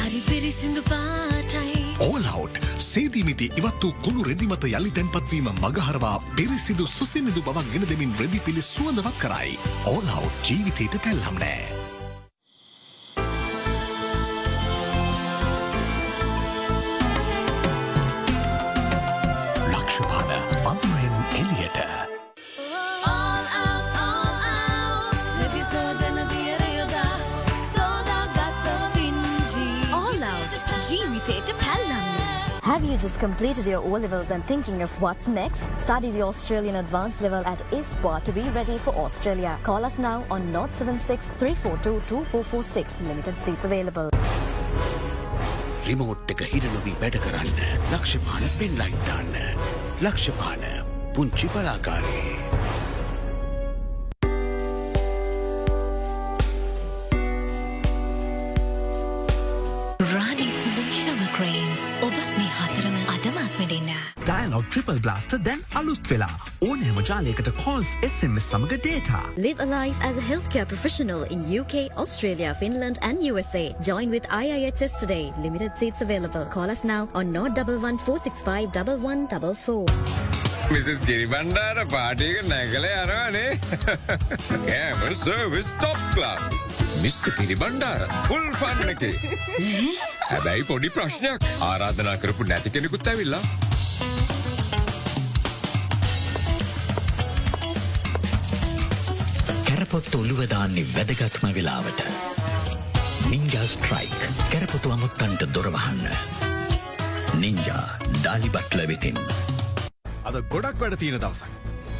හරි 0.00 0.20
පිරිසිදු 0.28 0.82
පාටයි 0.90 1.80
ඕලවට් 2.06 2.60
සේදීමිති 2.84 3.48
ඉවත් 3.60 3.82
වූ 3.82 3.90
කුණු 4.04 4.22
රෙදිමත 4.28 4.64
යළි 4.70 4.92
තැන්පත්වීම 4.98 5.50
මගහරවා 5.64 6.14
පිරිසිදු 6.38 6.86
සුසිනිදු 6.96 7.44
බවක් 7.48 7.68
ගෙන 7.74 7.86
දෙමින් 7.92 8.16
රෙදි 8.22 8.40
පිළි 8.46 8.64
සුවඳවක් 8.72 9.20
කරයි. 9.24 9.54
ඕලවට් 9.92 10.50
ජීවිතයට 10.50 11.00
පැල්ලම් 11.06 11.38
නෑ. 11.44 11.97
Have 32.77 32.85
you 32.85 32.97
just 32.97 33.19
completed 33.19 33.65
your 33.67 33.79
O 33.79 33.89
levels 33.89 34.31
and 34.31 34.45
thinking 34.47 34.81
of 34.81 34.89
what's 35.01 35.27
next? 35.27 35.65
Study 35.77 36.11
the 36.11 36.21
Australian 36.21 36.75
Advanced 36.77 37.21
level 37.21 37.43
at 37.45 37.59
ISPA 37.71 38.23
to 38.23 38.31
be 38.31 38.41
ready 38.49 38.77
for 38.77 38.95
Australia. 38.95 39.57
Call 39.63 39.83
us 39.83 39.97
now 39.97 40.23
on 40.29 40.51
076 40.53 41.31
342 41.37 42.01
2446. 42.07 43.01
Limited 43.01 43.35
seats 43.41 43.65
available. 43.65 44.09
Remote 45.85 46.31
එක 46.31 46.41
හිරනොවී 46.53 46.93
වැඩ 47.01 47.17
කරන්න 47.25 47.59
ලක්ෂපාන 47.91 48.47
පෙන්ලයිට් 48.59 49.03
දාන්න. 49.07 49.35
ලක්ෂපාන 50.07 50.63
පුංචි 51.13 51.47
බලාකාරයේ. 51.55 52.36
Dialogue 64.58 64.70
triple 64.70 64.98
බ්ලාස්ට 65.02 65.34
දැන් 65.46 65.60
අලුත් 65.78 66.08
වෙලා 66.10 66.50
ඕනෑම 66.66 66.98
ජාලයකට 67.08 67.50
කෝල්ස් 67.62 67.90
SMS 68.08 68.48
සමඟ 68.50 68.82
data. 68.84 69.20
Live 69.36 69.60
a 69.62 69.66
life 69.66 69.98
as 70.02 70.18
a 70.18 70.24
healthcare 70.30 70.66
professional 70.66 71.22
in 71.34 71.44
UK, 71.60 71.86
Australia, 71.96 72.54
Finland 72.54 72.98
and 73.02 73.22
USA. 73.22 73.74
Join 73.82 74.10
with 74.10 74.26
IIHS 74.28 74.98
today. 74.98 75.32
Limited 75.38 75.72
seats 75.78 76.02
available. 76.02 76.46
Call 76.46 76.70
us 76.70 76.84
now 76.84 77.08
on 77.14 77.32
011465 77.32 78.74
1144. 78.74 79.86
Mrs 80.72 80.98
Giribandara 81.08 81.78
පාටික 81.92 82.40
නැගල 82.48 82.84
යනවානේ 82.88 83.52
ගෑමර් 84.66 85.14
service 85.20 85.70
top 85.78 86.02
class 86.16 86.44
mister 87.04 87.30
Kiribandara 87.38 88.04
full 88.26 88.44
පන්නකේ 88.60 89.14
හැබැයි 90.26 90.68
පොඩි 90.72 90.92
ප්‍රශ්නයක් 90.98 91.48
ආරාධනා 91.70 92.18
කරපු 92.24 92.50
නැති 92.52 92.74
කෙනෙකුත් 92.76 93.10
ඇවිල්ලා 93.14 93.42
කැරපොත් 99.88 100.14
ඔළුවදාන්නේ 100.14 100.86
වැදගත්ම 100.94 101.54
වෙලාවට. 101.54 102.00
Ninja 103.30 103.64
strike 103.64 104.24
කැරපොතු 104.52 104.90
අමුත්තන්ට 104.92 105.44
දොරවහන්න. 105.54 106.02
නින්ජා 107.34 107.84
ඩාලි 108.18 108.50
බට්ල 108.50 108.82
වෙතින්. 108.88 109.18
අද 110.24 110.36
ගොඩක් 110.50 110.80
වැඩ 110.80 110.98
තියෙන 110.98 111.20
දවසක්. 111.20 111.48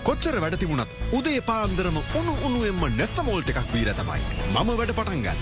කොච්චර 0.05 0.37
වැඩ 0.41 0.59
තිබුණත් 0.61 0.93
උදේ 1.13 1.41
පාන්දරම 1.41 1.97
උණු 2.15 2.37
උණුවෙන්ම 2.45 2.85
නෙස්ටමෝල්ට 2.97 3.55
එකක් 3.55 3.73
වීර 3.73 3.95
තමයි. 3.95 4.21
මම 4.53 4.77
වැඩ 4.77 4.93
පටන්ගන්න. 4.93 5.41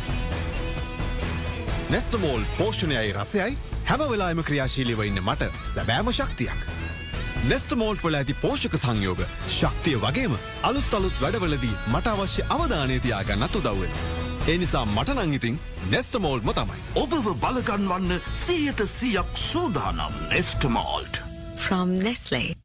නෙස්ටමෝල් 1.90 2.46
පෝෂණයයි 2.58 3.12
රසයයි 3.12 3.58
හැම 3.90 4.08
වෙලාම 4.10 4.46
ක්‍රියාශීලිව 4.46 5.06
ඉන්න 5.10 5.24
මට 5.24 5.50
සැබෑම 5.74 6.14
ශක්තියක්. 6.14 6.75
නෙස්ටමෝල්ට් 7.50 8.02
වල 8.04 8.18
ඇති 8.18 8.34
පෝෂක 8.42 8.74
සංයෝග 8.80 9.20
ශක්තිය 9.46 10.00
වගේම 10.02 10.34
අලුත් 10.68 10.94
අලුත් 10.98 11.20
වැඩවලදී 11.22 11.76
මට 11.92 12.12
අවශ්‍ය 12.12 12.46
අවධානයතියාගන්නත් 12.56 13.58
උදව්වෙන. 13.60 13.94
එනිසා 14.48 14.84
මටනංගිතින් 14.86 15.60
නෙස්ටමෝල්ට්ම 15.94 16.52
තමයි. 16.58 16.82
ඔබව 17.02 17.32
බලගන්වන්න 17.46 18.20
සීයට 18.42 18.86
සියක් 18.98 19.40
සූදානම් 19.46 20.22
නෙස්ටමෝල්ට්. 20.32 21.22
From 21.56 21.98
Nestle. 22.02 22.55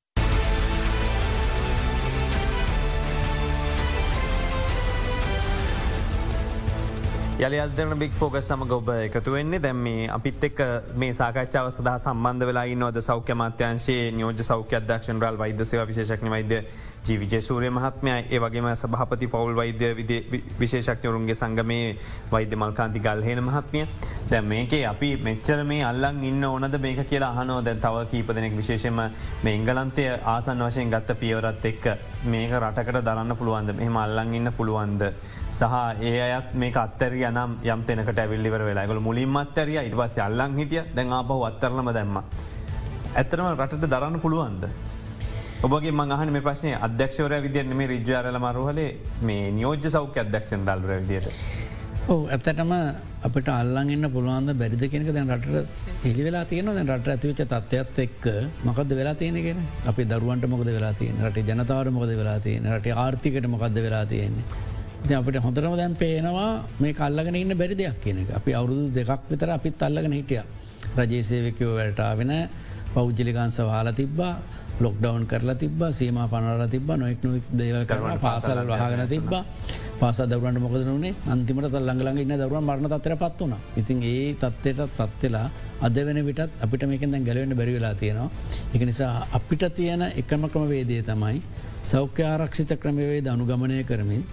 යළි 7.42 7.58
අදරන 7.58 7.98
බික් 7.98 8.12
ෆෝග 8.14 8.36
සමඟ 8.38 8.72
ඔබ 8.72 8.90
එකතු 8.94 9.32
වෙන්නේ. 9.34 9.60
දැම් 9.60 9.78
මේ 9.78 10.08
අපිත් 10.08 10.44
එක් 10.44 10.60
මේ 10.96 11.10
සාකච්ඡාව 11.12 11.70
සඳහා 11.72 11.98
සම්බන්ධ 11.98 12.46
වෙලා 12.46 12.76
නොද 12.76 13.00
සෞඛ්‍ය 13.02 13.34
මාත්‍යංශයේ 13.34 14.12
නියෝජ 14.12 14.44
සෞඛ්‍ය 14.44 14.76
අධ්‍යක්ෂන් 14.76 15.18
රල් 15.20 15.40
වෛද්‍යසේව 15.40 15.88
විශේෂක්න 15.88 16.30
වෛද්‍ය 16.30 16.60
ජීවිජයසූරය 17.04 17.70
මහත්මය 17.72 18.12
ඒ 18.30 18.40
වගේම 18.40 18.68
සභහපති 18.74 19.28
පවුල් 19.28 19.56
වෛද්‍ය 19.56 19.90
විශේෂක්ඥවරුන්ගේ 20.60 21.36
සංගමේ 21.36 21.98
වෛද්‍ය 22.32 22.56
මල්කාන්ති 22.56 23.00
ගල්හෙන 23.00 23.44
මහත්මිය. 23.44 23.88
දැ 24.30 24.42
මේකේ 24.44 24.86
අපි 24.86 25.10
මෙච්චර 25.20 25.64
මේ 25.64 25.82
අල්ලං 25.84 26.22
ඉන්න 26.24 26.46
ඕනද 26.46 26.78
මේක 26.80 27.02
කියලා 27.06 27.32
අහනෝ 27.34 27.60
දැන් 27.62 27.80
තව 27.80 28.06
කීප 28.06 28.36
දෙනෙක් 28.36 28.56
විශේෂම 28.56 29.02
මේ 29.44 29.56
එංගලන්තය 29.56 30.08
ආසන් 30.28 30.62
වශයෙන් 30.62 30.94
ගත්ත 30.94 31.18
පියවරත් 31.18 31.66
එක්ක 31.66 31.90
මේක 32.26 32.54
රටකට 32.54 33.02
දරන්න 33.02 33.36
පුළුවන්ද? 33.36 33.74
මෙහම 33.74 33.98
අල්ලං 33.98 34.34
ඉන්න 34.34 34.54
පුළුවන්ද? 34.54 35.10
සහ 35.52 35.76
ඒ 36.02 36.16
අයත් 36.22 36.54
මේ 36.56 36.72
අත්තර 36.78 37.14
යනම් 37.32 37.58
යම් 37.74 37.84
තැනකට 37.90 38.24
ඇවිල්ලිවර 38.24 38.68
වෙලාගල 38.70 39.02
මුලින් 39.10 39.42
අත්තරිය 39.44 39.82
ඉට 39.88 39.98
පස්ස 40.00 40.24
අල්ලං 40.28 40.58
හිටිය 40.62 40.86
දැන් 40.96 41.18
ආපහු 41.20 41.42
අත්තරලම 41.50 41.92
දැම්ම. 41.98 42.24
ඇත්තරම 43.20 43.48
රටට 43.56 43.92
දරන්න 43.94 44.20
පුළුවන්ද. 44.26 44.64
ඔබගේ 45.66 45.92
මහන 45.98 46.30
මේ 46.36 46.46
ප්‍රශ්නය 46.46 46.72
අධ්‍යක්ෂවර 46.88 47.34
විදින්න 47.46 47.76
මේ 47.80 47.90
රිජ්ාරල 47.92 48.38
මරුහලේ 48.46 48.92
මේ 49.28 49.52
නියෝජ්‍ය 49.58 49.90
සෞඛ්‍ය 49.96 50.20
අධ්‍යක්ෂන් 50.24 50.64
දල්ර 50.70 50.94
විදියට. 51.02 51.28
ඕ 52.14 52.22
ඇත්තටම 52.36 52.72
අපට 53.28 53.50
අල්ලන්න 53.56 54.08
පුළුවන්ද 54.16 54.56
බැරිද 54.62 54.84
කෙනක 54.94 55.12
දැන් 55.18 55.30
රට 55.36 55.66
එලි 56.10 56.24
වෙලා 56.28 56.46
තියන 56.52 56.72
දැන් 56.78 56.90
රට 56.96 57.14
ඇතිවිච 57.14 57.44
තත්ත්වත් 57.44 58.02
එක්ක 58.06 58.26
මොකද 58.70 58.96
වෙලා 59.00 59.16
තියෙනගෙන 59.22 59.62
අපි 59.92 60.08
දරුවන්ට 60.14 60.50
මොකද 60.54 60.72
වෙලා 60.78 60.94
තියෙන 61.02 61.22
රට 61.30 61.46
ජනතාවට 61.52 61.94
මොකද 61.98 62.18
වෙලා 62.22 62.40
තියෙන 62.48 62.66
රට 62.78 62.98
ආර්ථිකට 63.06 63.48
මොකක්ද 63.54 63.78
වෙලා 63.88 64.06
තියෙන්නේ. 64.14 64.71
ද 65.08 65.12
අපට 65.18 65.38
හොඳරම 65.46 65.74
දැන් 65.78 65.94
පේනවා 65.96 66.50
මේ 66.80 66.94
කල්ලගෙන 66.94 67.36
ඉන්න 67.36 67.54
බැරි 67.58 67.76
දෙයක් 67.76 67.98
කියන 68.04 68.18
එක. 68.24 68.30
අපි 68.40 68.52
අවුරුදු 68.54 68.84
දෙකක් 68.94 69.22
විතර 69.32 69.50
අපිත් 69.50 69.82
අල්ලගෙන 69.82 70.14
හිටිය. 70.14 70.42
රජේසේවකෝ 71.00 71.72
වැටාවෙන 71.78 72.34
පෞද්ජලිකන්ස 72.96 73.58
වාල 73.70 73.88
තිබ්බා 73.94 74.34
ලොක්ඩවන් 74.80 75.26
කරලා 75.32 75.56
තිබ 75.56 75.82
සීම 75.92 76.18
පනල 76.32 76.64
තිබ 76.74 76.90
නොෙක් 77.02 77.24
නොක් 77.24 77.48
දේවල් 77.52 77.86
කරන 77.86 78.20
පාසල 78.20 78.60
වහගෙන 78.72 79.04
තිබ 79.14 79.32
පාස 80.00 80.20
දවරට 80.32 80.62
මොකද 80.66 80.86
වනේ 80.90 81.14
අන්තිමට 81.34 81.78
ළඟලඟ 81.78 82.22
ඉන්න 82.24 82.36
දරුව 82.42 82.62
මරණ 82.62 82.92
තත්තර 82.94 83.16
පත් 83.24 83.40
වුණ. 83.42 83.56
ඉතින් 83.80 83.98
ඒ 84.04 84.36
තත්වයට 84.36 84.82
පත්වෙලා 85.00 85.48
අද 85.82 85.98
වෙන 86.08 86.22
විටත් 86.28 86.62
අපිට 86.66 86.86
මේකෙන් 86.92 87.12
දැන් 87.14 87.26
ගැලවෙන්න 87.28 87.58
බැරිවෙලා 87.60 87.94
තියෙනවා. 87.96 88.30
එක 88.76 88.82
නිසා 88.90 89.14
අපිට 89.40 89.66
තියෙන 89.76 90.04
එකම 90.22 90.46
ක්‍රම 90.54 90.66
වේදය 90.74 91.02
තමයි 91.04 91.42
සෞඛ්‍ය 91.84 92.24
ආරක්ෂිත 92.24 92.74
ක්‍රමවේද 92.82 93.28
අනුගමනය 93.28 93.84
කරමින් 93.84 94.24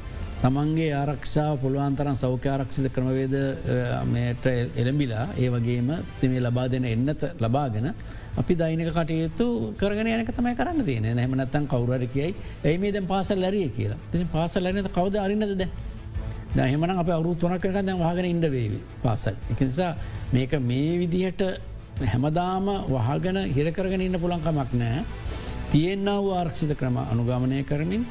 තමන්ගේ 0.42 0.90
ආරක්ෂාව 0.94 1.59
පුළුවන්තරන් 1.62 2.16
සෞඛ්‍ය 2.16 2.48
ආරක්ෂිත 2.48 2.87
ක්‍රමවේද 2.94 3.35
මට 4.05 4.46
එළඹිලා 4.77 5.27
ඒ 5.37 5.48
වගේම 5.51 5.90
තිමේ 6.20 6.40
ලබා 6.40 6.66
දෙන 6.68 6.85
එන්නත 6.87 7.22
ලබාගෙන 7.40 7.88
අපි 8.37 8.55
දෛනික 8.55 8.90
කටයුතු 8.92 9.46
කරගෙන 9.74 10.11
යනක 10.12 10.31
තමයි 10.31 10.55
කරන්න 10.55 10.85
තියෙන 10.85 11.09
නැමනත්තන් 11.12 11.66
කවුරර 11.66 12.07
කියයි 12.07 12.31
ඇයි 12.64 12.79
මේ 12.79 12.92
දැන් 12.92 13.07
පාසල් 13.07 13.40
ලැරිය 13.40 13.68
කියලා. 13.70 13.98
ති 14.12 14.24
පාසල් 14.33 14.62
ලැනත 14.62 14.90
කවද 14.90 15.16
අරින්නද 15.18 15.57
දැ 15.57 15.68
දැහෙමන 16.55 16.96
අප 16.96 17.11
අවරු 17.11 17.35
තුනක් 17.37 17.59
කරන 17.59 17.83
දැන් 17.83 17.98
වහගෙන 17.98 18.31
ඉඩ 18.33 18.46
වේවි 18.48 18.81
පාසල්. 19.03 19.35
එකනිසා 19.53 19.92
මේක 20.33 20.53
මේ 20.62 20.98
විදිහට 21.03 21.42
හැමදාම 22.07 22.66
වහගෙන 22.88 23.38
හිරකරගෙන 23.55 24.01
ඉන්න 24.01 24.20
පුළන්කමක් 24.20 24.72
නෑ 24.74 25.05
තියෙන්න්න 25.72 26.11
වූ 26.16 26.35
ආරක්ෂිත 26.35 26.79
ක්‍රම 26.79 26.96
අනුගමනය 27.05 27.64
කරමින් 27.64 28.07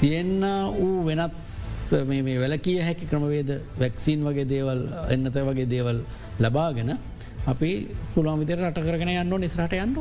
තියෙන්න්න 0.00 0.44
වූ 0.72 1.06
වෙනත් 1.06 1.48
මේ 1.92 2.38
වැලකිය 2.38 2.80
හැකි 2.80 3.06
ක්‍රමවේද 3.06 3.50
වැක්සිීන් 3.78 4.24
වගේ 4.24 4.48
දේවල් 4.48 4.82
එන්නත 5.10 5.40
වගේ 5.42 5.68
දේවල් 5.68 6.04
ලබාගෙන 6.40 6.98
අපි 7.46 7.70
පුළුවන් 8.14 8.40
විදිර 8.40 8.60
රට 8.60 8.82
කරගෙන 8.84 9.10
යන්න 9.10 9.34
නිස්රට 9.40 9.72
යන්න. 9.72 9.94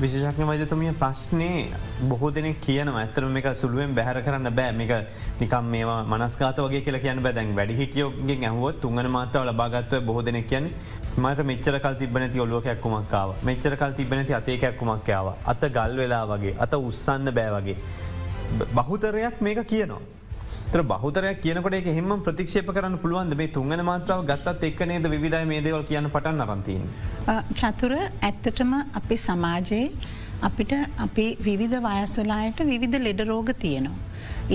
විශෂක්න 0.00 0.48
වජතුමිය 0.50 0.92
ප්‍රශ්නය 0.98 1.48
බොහෝ 2.08 2.30
දෙනෙ 2.30 2.54
කියන 2.60 2.90
ඇතර 2.90 3.26
මේක 3.26 3.46
සුළුවෙන් 3.54 3.94
බැහර 3.94 4.20
කරන්න 4.20 4.50
බෑ 4.52 4.72
මේක 4.72 4.92
නිකම් 5.40 5.64
මේ 5.66 5.96
මනස්කාත 6.06 6.58
වගේ 6.58 6.82
කියල 6.82 6.98
කියන්න 6.98 7.22
බැදැන් 7.22 7.54
වැඩි 7.54 7.78
හිටියෝගෙන් 7.80 8.44
ඇහුව 8.44 8.80
තුන්ගන 8.82 9.10
මාටව 9.10 9.46
ලබාගත්ව 9.46 10.04
බොහෝ 10.04 10.22
දෙනෙක් 10.22 10.48
කියන 10.48 10.70
මට 11.16 11.46
මෙච්චර 11.46 11.80
කල් 11.80 11.94
තිබනති 11.94 12.40
ඔලුව 12.40 12.64
කැක්කුමක්කාව 12.64 13.34
මෙච්චර 13.44 13.76
කල් 13.76 13.92
තිබනති 13.92 14.34
අතේ 14.34 14.58
කැක්කුමක්කාව 14.58 15.34
අත 15.46 15.68
ගල් 15.70 15.96
වෙලා 15.96 16.24
වගේ 16.26 16.56
අත 16.58 16.74
උත්සන්න 16.74 17.32
බෑ 17.32 17.50
වගේ. 17.56 17.76
බහුතරයක් 18.74 19.40
මේක 19.40 19.66
කියනවා. 19.66 20.19
තර 20.72 20.82
බහතරයක් 20.90 21.38
කියනකොට 21.44 21.74
එක 21.78 21.86
හෙම 21.96 22.10
ප්‍රතික්ෂප 22.26 22.68
කරන්න 22.74 22.96
පුළුවන්ද 23.02 23.34
මේ 23.38 23.50
තුන්ගන 23.54 23.80
මාත්‍රාව 23.88 24.20
ගත්තත් 24.28 24.68
එක් 24.68 24.82
නේද 24.90 25.06
විධයි 25.14 25.48
මේ 25.52 25.62
දේවල් 25.66 25.82
කියන්න 25.88 26.10
පටන් 26.14 26.44
අරන්තින්. 26.44 26.84
චතුර 27.60 27.94
ඇත්තටම 28.00 28.74
අපි 29.00 29.16
සමාජයේ 29.26 29.88
අපිට 30.48 30.74
අපි 31.06 31.26
විවිධ 31.48 31.76
වයස්වලායට 31.88 32.62
විවිධ 32.70 32.96
ලෙඩරෝග 33.06 33.50
තියෙනවා. 33.64 33.98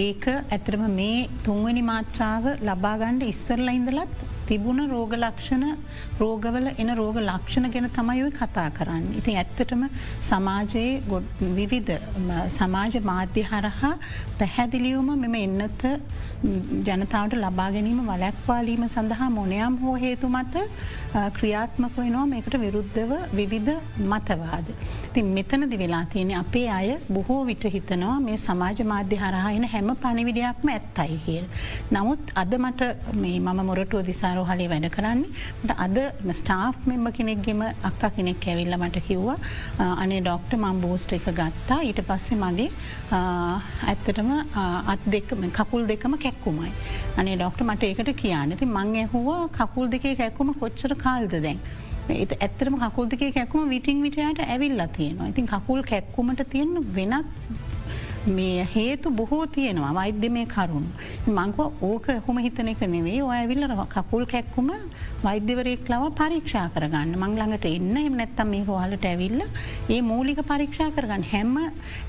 ඒක 0.06 0.25
ඇතරම 0.30 0.86
මේ 0.99 1.28
තුන්වනි 1.47 1.84
මාත්‍රාව 1.91 2.47
ලබාගණ්ඩ 2.69 3.30
ඉස්සරල 3.34 3.69
ඉඳලත් 3.75 4.15
තිබුණ 4.49 4.81
රෝග 4.93 5.13
ලක්ෂණ 5.17 5.65
රෝගවල 6.21 6.67
එන 6.81 6.89
රෝග 6.99 7.17
ලක්ෂණ 7.21 7.71
ගැන 7.73 7.89
තමයිඔයි 7.97 8.34
කතා 8.39 8.69
කරන්න. 8.77 9.05
ඉතින් 9.19 9.38
ඇත්තටම 9.41 9.84
සමාජයේ 10.29 10.91
විවිධ 11.60 11.93
සමාජ 12.58 12.95
මාධ්‍ය 13.12 13.43
හරහා 13.51 13.93
පැහැදිලියවම 14.39 15.10
මෙම 15.23 15.36
එන්නත 15.45 15.84
ජනතාවට 16.88 17.36
ලබා 17.43 17.69
ගැනීම 17.76 18.02
වලැක්වාලීම 18.10 18.84
සඳහා 18.88 19.30
මොනයම් 19.38 19.78
හෝ 19.84 19.95
හේතු 20.06 20.30
මත 20.30 20.63
ක්‍රියාත්මක 21.38 21.98
වෙනවා 21.98 22.26
මේකට 22.34 22.56
විරුද්ධව 22.65 23.12
විවිධ 23.39 23.71
මතවාද. 24.12 24.67
තින් 25.13 25.28
මෙතනදි 25.38 25.78
වෙලා 25.84 26.04
තියෙන 26.13 26.32
අපේ 26.41 26.67
අය 26.69 26.89
බොහෝ 27.13 27.41
විට 27.50 27.65
හිතනවා 27.76 28.15
මේ 28.28 28.38
සමාජ 28.38 28.84
මාධ්‍ය 28.93 29.21
හරහාන 29.24 29.67
හැම 29.74 29.89
පණිවිඩයක්ම 30.04 30.74
ඇත්තයි 30.76 31.19
කියල්. 31.26 31.45
නමුත් 31.91 32.36
අද 32.36 32.54
මට 32.60 32.91
මේ 33.24 33.39
මම 33.39 33.62
මොරටුව 33.69 34.06
දිසාරෝ 34.12 34.45
හලේ 34.52 34.69
වැඩ 34.74 34.89
කරන්නේ 34.98 35.78
අද 35.86 35.98
ස්ටාෆ් 36.39 36.76
මෙම්ම 36.86 37.08
කෙනෙක්ගෙම 37.17 37.63
අක්ක 37.89 38.04
කෙනෙක් 38.17 38.48
ඇවිල්ල 38.48 38.78
මට 38.80 39.06
කිව්වා 39.08 39.38
අනේ 40.04 40.21
ඩොක්ට 40.21 40.58
මම් 40.60 40.82
බෝස්ට 40.86 41.17
එක 41.17 41.28
ගත්තා 41.39 41.80
ඊට 41.89 42.02
පස්සේ 42.10 42.39
මගේ 42.43 42.69
ඇත්තටම 43.91 44.32
අත් 44.93 45.10
දෙකම 45.15 45.45
කකුල් 45.58 45.88
දෙකම 45.91 46.17
කැක්කුමයි. 46.25 46.71
අනේ 47.19 47.39
ඩොක්ට 47.39 47.65
මට 47.69 47.89
ඒකට 47.89 48.13
කියන්නති 48.21 48.69
මං 48.75 48.93
ඇහුව 49.05 49.31
කකුල් 49.57 49.91
දෙකේ 49.95 50.15
කැක්කුම 50.21 50.53
කොච්චර 50.61 50.95
කාල්ද 51.05 51.35
දැන්. 51.47 51.59
ඇත්තරම 52.45 52.75
කකුල් 52.81 53.07
දෙකේ 53.11 53.31
කැක්කුම 53.38 53.69
විටිං 53.75 54.01
විටයට 54.05 54.41
ඇවිල්ලා 54.45 54.88
තියෙනවා. 54.97 55.29
ඉතින් 55.33 55.47
කකුල් 55.53 55.81
කැක්කුමට 55.91 56.43
තියෙන 56.51 56.75
වෙනත් 56.97 57.25
මේ 58.27 58.67
හේතු 58.75 59.11
බොහෝ 59.11 59.45
තියෙනවා. 59.45 59.93
වෛද්‍ය 59.93 60.29
මේ 60.29 60.45
කරුණු. 60.45 60.89
මංකව 61.27 61.83
ඕක 61.89 62.07
හොම 62.27 62.38
හිතන 62.38 62.69
එක 62.73 62.81
නෙවේ 62.95 63.21
ඔය 63.23 63.35
ඇවිල්ල 63.38 63.65
කකුල් 63.95 64.25
කැක්කුම 64.25 64.69
වෛද්‍යවරයෙක් 65.23 65.89
ලව 65.89 66.09
පරීක්ෂා 66.19 66.69
කරගන්න. 66.75 67.15
මංලඟට 67.23 67.65
එන්න. 67.65 67.97
එම 67.97 68.15
නැත්තම් 68.21 68.49
මේ 68.53 68.63
හොහලට 68.69 69.05
ඇවිල්ල 69.05 69.41
ඒ 69.89 70.01
මූලික 70.01 70.41
පරීක්ෂා 70.51 70.89
කරගන්න. 70.97 71.25
හැම 71.33 71.53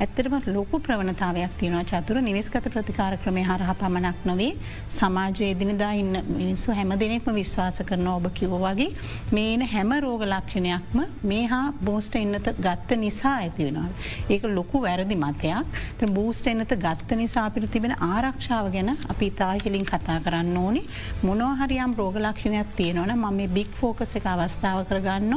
ඇත්තරම 0.00 0.36
ලොකු 0.56 0.80
ප්‍රවණතාවයක් 0.86 1.58
තියෙනවා. 1.60 1.84
චතුර 1.92 2.20
නිවෙස්කත 2.28 2.70
ප්‍රතිකාර 2.76 3.18
ක්‍රමය 3.24 3.42
හරහ 3.42 3.74
පමණක් 3.82 4.24
නොවේ. 4.30 4.52
සමාජය 4.90 5.52
දිනදා 5.60 5.92
ඉන්න 6.02 6.22
මිනිස්සු 6.28 6.72
හැම 6.72 6.96
දෙනෙක්ම 7.04 7.32
විශ්වාස 7.40 7.80
කරන 7.90 8.08
ඔබ 8.14 8.30
කිව්ව 8.40 8.56
වගේ. 8.64 8.88
මේන 9.32 9.66
හැම 9.74 9.92
රෝග 10.06 10.24
ලක්ෂණයක්ම 10.32 11.04
මේ 11.22 11.44
හා 11.52 11.72
බෝස්ට 11.84 12.16
එන්නත 12.16 12.48
ගත්ත 12.66 13.00
නිසා 13.04 13.36
ඇති 13.42 13.68
වෙනවා. 13.68 13.88
ඒක 14.30 14.44
ලොකු 14.58 14.80
වැරදි 14.86 15.16
මතයක්. 15.24 16.05
බූස්ට 16.14 16.46
එන්නත 16.46 16.72
ගත්ත 16.76 17.16
නිසා 17.20 17.44
අපිට 17.48 17.70
තිබෙන 17.70 17.94
ආරක්ෂාව 18.06 18.70
ගැන 18.74 18.90
අපි 19.12 19.28
තාහිලින් 19.40 19.84
කතා 19.84 20.18
කරන්න 20.24 20.56
ඕනි 20.56 20.82
මොනෝහරියම් 21.22 21.94
රෝගලක්ෂණයක් 22.00 22.72
තියෙනවන 22.78 23.12
ම 23.16 23.38
බික් 23.56 23.70
ෆෝකස 23.80 24.16
එක 24.18 24.26
අවස්ථාව 24.26 24.80
කරගන්න 24.90 25.34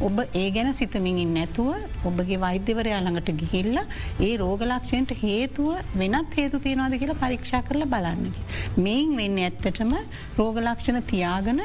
ඔබ 0.00 0.16
ඒ 0.34 0.48
ගැන 0.50 0.72
සිතමින් 0.72 1.20
නැතුව 1.34 1.70
ඔබගේ 2.04 2.40
වෛද්‍යවරයා 2.40 3.00
ළඟට 3.00 3.30
ගිහිල්ල 3.42 3.78
ඒ 4.20 4.32
රෝගලක්ෂණයට 4.36 5.14
හේතුව 5.22 5.70
වෙනත් 5.94 6.36
හේතු 6.36 6.60
තියෙනවාද 6.60 6.98
කියලා 6.98 7.20
පරීක්ෂා 7.22 7.62
කරලා 7.62 7.92
බලන්න. 7.94 8.34
මෙයින් 8.78 9.16
වෙන්න 9.16 9.40
ඇත්තටම 9.40 9.96
රෝගලක්ෂණ 10.38 11.02
තියාගන 11.04 11.62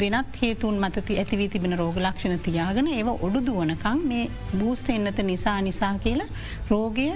වෙනත් 0.00 0.36
හේතුන් 0.42 0.78
මත 0.80 1.02
ඇතිවී 1.14 1.48
තිබෙන 1.48 1.76
රෝග 1.78 1.96
ලක්ෂණ 1.96 2.38
තියාගෙන 2.46 2.86
ඒව 2.88 3.08
ඔඩු 3.14 3.40
දුවනකං 3.48 4.00
මේ 4.10 4.30
බූස්ට 4.60 4.88
එන්නත 4.88 5.18
නිසා 5.30 5.56
නිසා 5.60 5.92
කියලා 6.04 6.28
රෝගය 6.70 7.08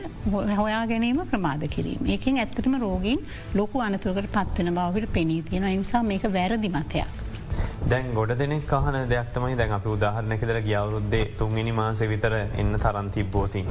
හොයා 0.61 0.83
ගැනීම 0.87 1.23
ප්‍රමාද 1.31 1.65
කිරීම. 1.77 2.03
ඒකින් 2.07 2.39
ඇත්තටම 2.39 2.77
රෝගීන් 2.81 3.25
ලොකු 3.55 3.81
අනතුරකට 3.81 4.35
පත්වන 4.37 4.75
බවට 4.75 5.13
පෙනී 5.13 5.43
තියෙන 5.43 5.69
නිසා 5.77 6.03
මේක 6.03 6.29
වැරදි 6.39 6.69
මතයක්. 6.69 7.07
දැන් 7.91 8.13
ගොඩ 8.15 8.35
දෙනෙක් 8.39 8.67
කහන 8.67 9.09
දෙයක් 9.11 9.33
තමයි 9.33 9.57
දැන් 9.61 9.73
අපි 9.79 9.89
උදාහරණයකෙදර 9.97 10.61
ගියවරුද්දේ 10.69 11.25
තුන්ගනි 11.39 11.73
මාස 11.73 12.01
විතර 12.13 12.35
එන්න 12.37 12.79
තරන් 12.85 13.11
තිබ්බෝතින්. 13.11 13.67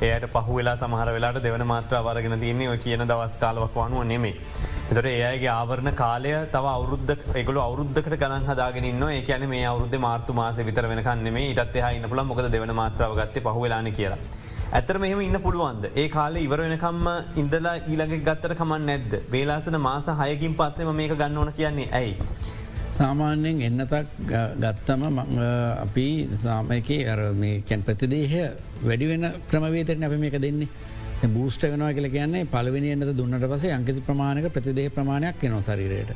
එයට 0.00 0.24
පහු 0.32 0.56
වෙලා 0.56 0.76
සමහර 0.76 1.08
වෙලාට 1.14 1.38
දෙවන 1.42 1.62
මාත්‍ර 1.66 1.94
වරගෙන 2.00 2.34
තියන්නේ 2.40 2.68
ඔය 2.70 2.78
කියන 2.78 3.00
දවස් 3.02 3.34
කාලවක් 3.36 3.74
වනුව 3.76 4.04
නෙමේ. 4.06 4.34
එතට 4.90 5.06
ඒයගේ 5.06 5.48
ආවරණ 5.50 5.90
කාලය 5.94 6.34
තව 6.52 6.66
අවුද්ධ 6.72 7.10
එකගල 7.34 7.58
අවුද්ධකට 7.58 8.14
ගන 8.16 8.46
හදාගෙන 8.46 8.86
ඒ 8.86 9.22
කියන 9.22 9.48
මේ 9.48 9.64
අවුද්ධ 9.66 9.96
මාර්තු 9.98 10.32
මාස 10.32 10.60
විතර 10.60 10.86
වෙනකන්න 10.86 11.32
මේ 11.32 11.50
ඉටත් 11.50 11.76
එහයින්න 11.76 12.08
පුළ 12.08 12.22
මොකද 12.24 12.46
දෙවන 12.48 12.74
මාත්‍රාව 12.74 13.16
ගත්තේ 13.16 13.42
පහවෙලාන 13.42 13.90
කියලා. 13.92 14.20
ඇතර 14.72 14.98
මෙහම 14.98 15.20
ඉන්න 15.20 15.40
පුළුවන්ද 15.40 15.90
ඒ 15.94 16.08
කාලේ 16.08 16.44
ඉවර 16.46 16.62
වෙනකම්ම 16.64 17.06
ඉඳලා 17.36 17.74
ඊළඟ 17.82 18.22
ගත්තර 18.22 18.54
කමන්න 18.54 18.86
නැද්ද 18.86 19.18
වේලාසන 19.32 19.80
මාස 19.80 20.06
හයකින් 20.20 20.54
පස්සෙම 20.54 20.94
මේක 20.94 21.16
ගන්න 21.16 21.38
ඕන 21.38 21.52
කියන්නේ 21.52 21.88
ඇයි. 21.92 22.14
සාමාන්‍යයෙන් 22.90 23.62
එන්නතක් 23.62 24.06
ගත්තම 24.56 25.02
අපි 25.78 26.28
සාමයක 26.34 26.90
අර 27.06 27.20
මේකැන් 27.34 27.82
ප්‍රතිදේහ 27.82 28.32
වැඩිවෙන 28.82 29.32
ක්‍රමවේතරන 29.50 30.04
අප 30.04 30.18
මේක 30.18 30.38
දෙන්නේ. 30.38 30.68
බූෂ්ට 31.26 31.62
වෙනවා 31.64 31.92
කියල 31.92 32.08
කියන්නේ 32.08 32.46
පලවෙනි 32.46 32.90
එන්නද 32.90 33.12
දුන්නට 33.12 33.44
පසේ 33.44 33.74
යංකිසි 33.74 34.00
ප්‍රමාණක 34.00 34.52
ප්‍රතිදේ 34.52 34.88
ප්‍රමාණයක් 34.90 35.44
එනවා 35.44 35.62
සරීරයට. 35.62 36.10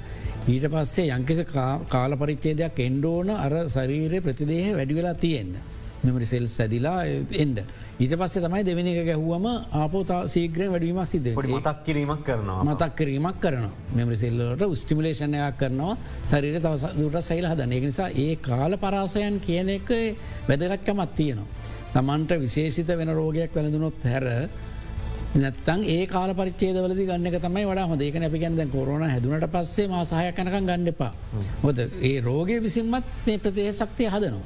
ඊට 0.47 0.67
පස්සේ 0.69 1.11
යංකිසි 1.11 1.45
කාල 1.89 2.17
පරිච්චේදයක් 2.17 2.79
එන්ඩෝන 2.81 3.31
අර 3.31 3.53
ශරීරය 3.69 4.21
ප්‍රතිදේහ 4.21 4.75
වැඩි 4.75 4.95
වෙලා 4.95 5.15
තියෙන්න. 5.17 5.57
මෙමරි 6.03 6.27
සෙල් 6.27 6.47
සැදිලා 6.49 6.99
එන්ඩ 7.43 7.59
ඊට 7.99 8.15
පස්සේ 8.17 8.43
තමයි 8.43 8.65
දෙවෙනි 8.65 8.95
එක 8.95 9.07
ගැහුවම 9.11 9.47
ආපෝතා 9.81 10.21
සීග්‍රය 10.29 10.67
වැඩීමක් 10.73 11.07
සිද 11.07 11.27
මතක් 11.35 11.85
කිරීමක් 11.85 12.25
කරනවා. 12.25 12.65
මතක් 12.65 12.91
කිරීමක් 12.97 13.38
කරන 13.41 13.69
මෙමරි 13.95 14.17
සෙල්ලට 14.17 14.65
ස්ටිමලේෂණයක් 14.75 15.61
කරනවා. 15.61 15.97
සරිර 16.25 16.59
තවස 16.59 16.85
දුට 16.97 17.21
සයිල 17.23 17.47
හදන 17.47 17.73
එක 17.73 17.85
නිසා 17.85 18.11
ඒ 18.17 18.35
කාල 18.38 18.77
පරාසයන් 18.77 19.38
කියන 19.41 19.71
එක 19.79 19.88
වැදගත්කමත් 20.49 21.15
තියෙනවා. 21.15 21.49
තමන්ට 21.95 22.38
විශේෂිත 22.41 22.91
වෙන 22.99 23.15
රෝගයක් 23.15 23.55
වැළඳුනොත් 23.55 24.05
හැර 24.05 24.27
නැත්තන් 25.35 25.85
ඒ 25.87 26.07
කාල 26.07 26.35
පරිච්චේදවලද 26.35 26.99
ගන්න 27.01 27.38
තමයි 27.38 27.65
වඩා 27.65 27.87
හොඳ. 27.87 28.03
ඒක 28.03 28.17
නැපිගැන්ද 28.17 28.65
කොරුණ 28.73 29.05
හැදුනට 29.05 29.47
පස්සේ 29.49 29.88
මාසාහය 29.88 30.33
කනක 30.33 30.61
ගණ්ඩපා. 30.61 31.12
හොද 31.62 31.79
ඒ 31.79 32.21
රෝගය 32.21 32.59
විසින්මත් 32.61 33.07
මේ 33.27 33.38
ප්‍රදේශ 33.38 33.79
ශක්තිය 33.79 34.11
හදනවා. 34.11 34.45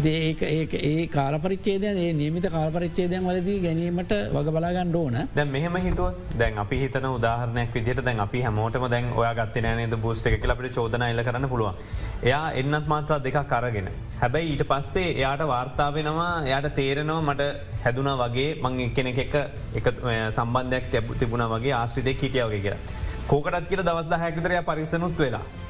ඒක 0.00 0.72
ඒ 0.74 1.06
කාලපරිච්චේදයන් 1.06 1.98
ඒ 1.98 2.12
නියමිත 2.12 2.46
කාලපරිච්චේදයන් 2.50 3.24
වලදී 3.24 3.58
ගැනීමට 3.60 4.12
වග 4.32 4.48
බලාගන්න 4.48 4.96
ඕන. 4.96 5.16
දැ 5.34 5.44
මෙහම 5.46 5.76
හිතුව 5.76 6.14
දැන් 6.38 6.58
අපි 6.58 6.78
හිතන 6.80 7.06
උදාහරනයක් 7.08 7.74
විදිට 7.74 8.04
දැන් 8.04 8.20
අපි 8.20 8.42
හැමෝටම 8.42 8.88
දැන් 8.90 9.12
ඔය 9.12 9.26
ගත්ත 9.34 9.62
නෑනද 9.62 9.96
බූස්ට 9.96 10.26
එක 10.26 10.40
කියලට 10.40 10.74
චෝදන 10.74 11.02
එල්ල 11.02 11.22
කරන්න 11.22 11.48
පුළුවන්. 11.48 11.74
එයා 12.22 12.52
එන්නත් 12.52 12.88
මාත්‍රා 12.88 13.18
දෙක 13.18 13.38
කරගෙන 13.46 13.90
හැබැයි 14.20 14.52
ඊට 14.52 14.64
පස්සේ 14.66 15.08
එයාට 15.12 15.46
වාර්තාාවෙනවා 15.46 16.32
එයාට 16.44 16.74
තේරෙනවා 16.74 17.22
මට 17.22 17.50
හැදුන 17.84 18.12
වගේ 18.22 18.50
මං 18.62 18.94
කෙනෙ 18.94 19.14
එක 19.16 19.34
එක 19.74 19.86
සම්බන්ධයක් 20.30 20.90
තැබ 20.90 21.16
තිබුණ 21.18 21.48
වගේ 21.48 21.74
ආශ්‍රිතය 21.74 22.16
හිටියාවගේ 22.16 22.60
කියලා. 22.60 22.80
කෝකටත් 23.28 23.68
කියල 23.68 23.84
දවස් 23.84 24.08
හැකිතරය 24.18 24.62
පරිසනුත් 24.62 25.18
වෙලා. 25.18 25.61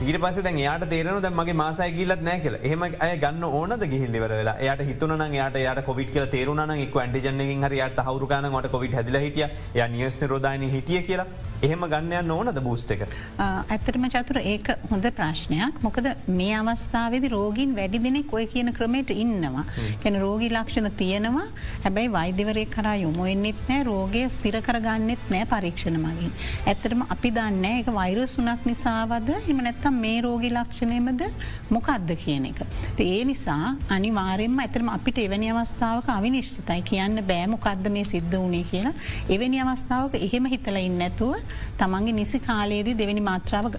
ඊට 0.00 0.16
පස 0.20 0.36
යාට 0.64 0.84
තේරන 0.90 1.18
ද 1.24 1.28
මගේ 1.38 1.54
මාසය 1.60 1.88
ගිල්ලත් 1.96 2.22
නෑ 2.28 2.40
කියල. 2.44 2.54
එහම 2.68 2.84
අය 2.84 3.18
ගන්න 3.24 3.44
ඕනද 3.44 3.84
ගිහිල්ලිවර 3.92 4.32
වෙලා? 4.38 4.56
යට 4.68 4.80
හිතුන 4.88 5.12
යට 5.26 5.58
යට 5.60 5.84
කොවිට 5.88 6.12
කියල 6.14 6.26
තේරුණ 6.34 6.72
එක් 6.76 6.96
ඇන්ටිජනෙන් 7.02 7.68
හරි 7.68 7.82
යට 7.86 8.00
හවරුකාන 8.06 8.48
ට 8.48 8.70
කොවිට 8.74 8.96
හැදිල 8.98 9.20
හිටිය. 9.20 9.48
ය 9.76 9.88
නියස්න 9.96 10.28
රෝධාන 10.32 10.64
හිටිය 10.76 11.02
කියලා. 11.08 11.26
එහෙම 11.60 11.82
ගන්නයන්න 11.92 12.30
ඕනද 12.32 12.60
බූස්ට 12.64 12.94
එක. 12.94 13.02
ඇත්තටම 13.38 14.06
චතුර 14.14 14.38
ඒක 14.40 14.70
හොඳ 14.90 15.04
ප්‍රශ්නයක්. 15.18 15.82
මොකද 15.84 16.08
මේ 16.38 16.56
අවස්ථාවද 16.60 17.28
රෝගීන් 17.34 17.76
වැඩි 17.76 18.00
දෙනෙක් 18.06 18.32
ඔය 18.32 18.46
කියන 18.54 18.72
ක්‍රමයට 18.78 19.12
ඉන්නවා. 19.12 19.66
කැන 20.02 20.16
රෝගී 20.24 20.48
ලක්ෂණ 20.56 20.88
තියෙනවා. 21.02 21.44
හැබැයි 21.84 22.12
වෛද්‍යවරය 22.16 22.64
කරා 22.76 22.96
යොමුවෙන්නෙත් 23.04 23.60
නෑ 23.68 23.84
රෝගය 23.90 24.24
ස්තිර 24.38 24.56
කරගන්නෙත් 24.70 25.28
නෑ 25.36 25.44
පරීක්ෂණ 25.52 26.00
මගින්. 26.06 26.32
ඇත්තටම 26.64 27.04
අපි 27.18 27.34
දන්න 27.36 27.70
එක 27.74 27.92
වෛරස් 28.00 28.38
වනක් 28.40 28.72
නිසාවද? 28.72 29.30
එම 29.44 29.64
නැත්තම් 29.90 30.00
මේ 30.00 30.20
රෝගී 30.22 30.50
ලක්ෂණයමද 30.50 31.22
මොකක්ද 31.70 32.10
කියන 32.22 32.46
එක. 32.50 32.60
ඒ 32.98 33.24
නිසා 33.24 33.76
අනිවාරෙන්ම 33.88 34.58
ඇතරම 34.58 34.88
අපිට 34.88 35.18
එවැනි 35.18 35.50
අවස්ථාවක 35.52 36.08
අවිනිශ්චිතයි 36.08 36.82
කියන්න 36.82 37.22
බෑමොකක්ද 37.30 37.86
මේ 37.90 38.04
සිද්ධ 38.04 38.36
වනේ 38.36 38.64
කියලා 38.70 38.94
එවැනි 39.28 39.60
අවස්ථාවක 39.64 40.14
එහෙම 40.26 40.46
හිතලයින්න 40.54 40.98
නැතුව 41.02 41.34
තමන්ගේ 41.80 42.16
නිසි 42.20 42.40
කාලයේදී 42.48 42.96
දෙවැනි 43.02 43.24
මාත්‍රාව 43.30 43.70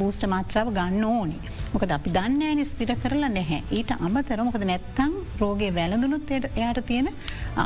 බූෂ්ට 0.00 0.26
මාත්‍රාව 0.34 0.72
ගන්න 0.78 1.04
ඕනි. 1.04 1.38
මොකද 1.72 1.90
අපි 1.90 2.14
දන්න 2.16 2.42
ඇන 2.42 2.64
ස්තිර 2.66 2.94
කරලා 3.04 3.32
නැහැ. 3.38 3.62
ඊට 3.70 3.92
අමතර 3.98 4.44
මොකද 4.48 4.64
නැත්තං 4.72 5.14
රෝගේ 5.42 5.72
වැළඳුනුත් 5.74 6.34
එයට 6.36 6.82
තියෙන 6.86 7.12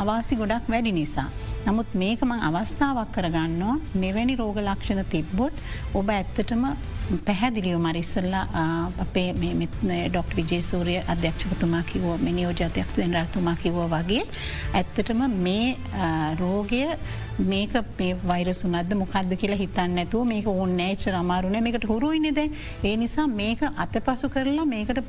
අවාසි 0.01 0.41
ගොඩක් 0.43 0.71
වැඩි 0.75 0.93
නිසා. 0.93 1.29
නමුත් 1.67 1.95
මේක 1.95 2.25
මං 2.27 2.41
අවස්ථාවක් 2.49 3.13
කරගන්නවා 3.17 3.77
මෙවැනි 4.03 4.35
රෝග 4.37 4.59
ලක්ෂණ 4.61 5.05
තිබ්බොත් 5.15 5.55
ඔබ 5.95 6.09
ඇත්තටම 6.11 6.65
පැහැදිලියෝ 7.19 7.79
මරිස්සල්ලා 7.79 8.45
අපේ 8.99 9.29
ඩොක්ට 10.09 10.37
විජේසූරිය 10.37 11.01
අධ්‍යක්ෂපතුමා 11.09 11.83
කිවෝ 11.83 12.17
මිනිියෝජාතයක්තු 12.19 13.01
එන්රල්තුමා 13.01 13.57
කිවෝ 13.57 13.89
වගේ 13.89 14.23
ඇත්තටම 14.75 15.23
මේ 15.47 15.77
රෝගය 16.41 16.83
මේක 17.39 17.73
මේ 17.99 18.17
වෛරසුනද 18.27 18.95
මොකක්ද 18.95 19.33
කියලා 19.37 19.57
හිතන්න 19.57 19.99
ඇතුව 19.99 20.27
මේක 20.27 20.47
ඕන්න 20.47 20.77
නෑච 20.77 21.07
අමාරුණ 21.13 21.59
මේකට 21.63 21.87
හුරුයිනෙද 21.89 22.41
ඒ 22.85 22.95
නිසා 22.97 23.27
මේක 23.27 23.63
අත 23.77 23.97
පසු 24.07 24.29
කරලා 24.29 24.67
මේකට 24.67 25.01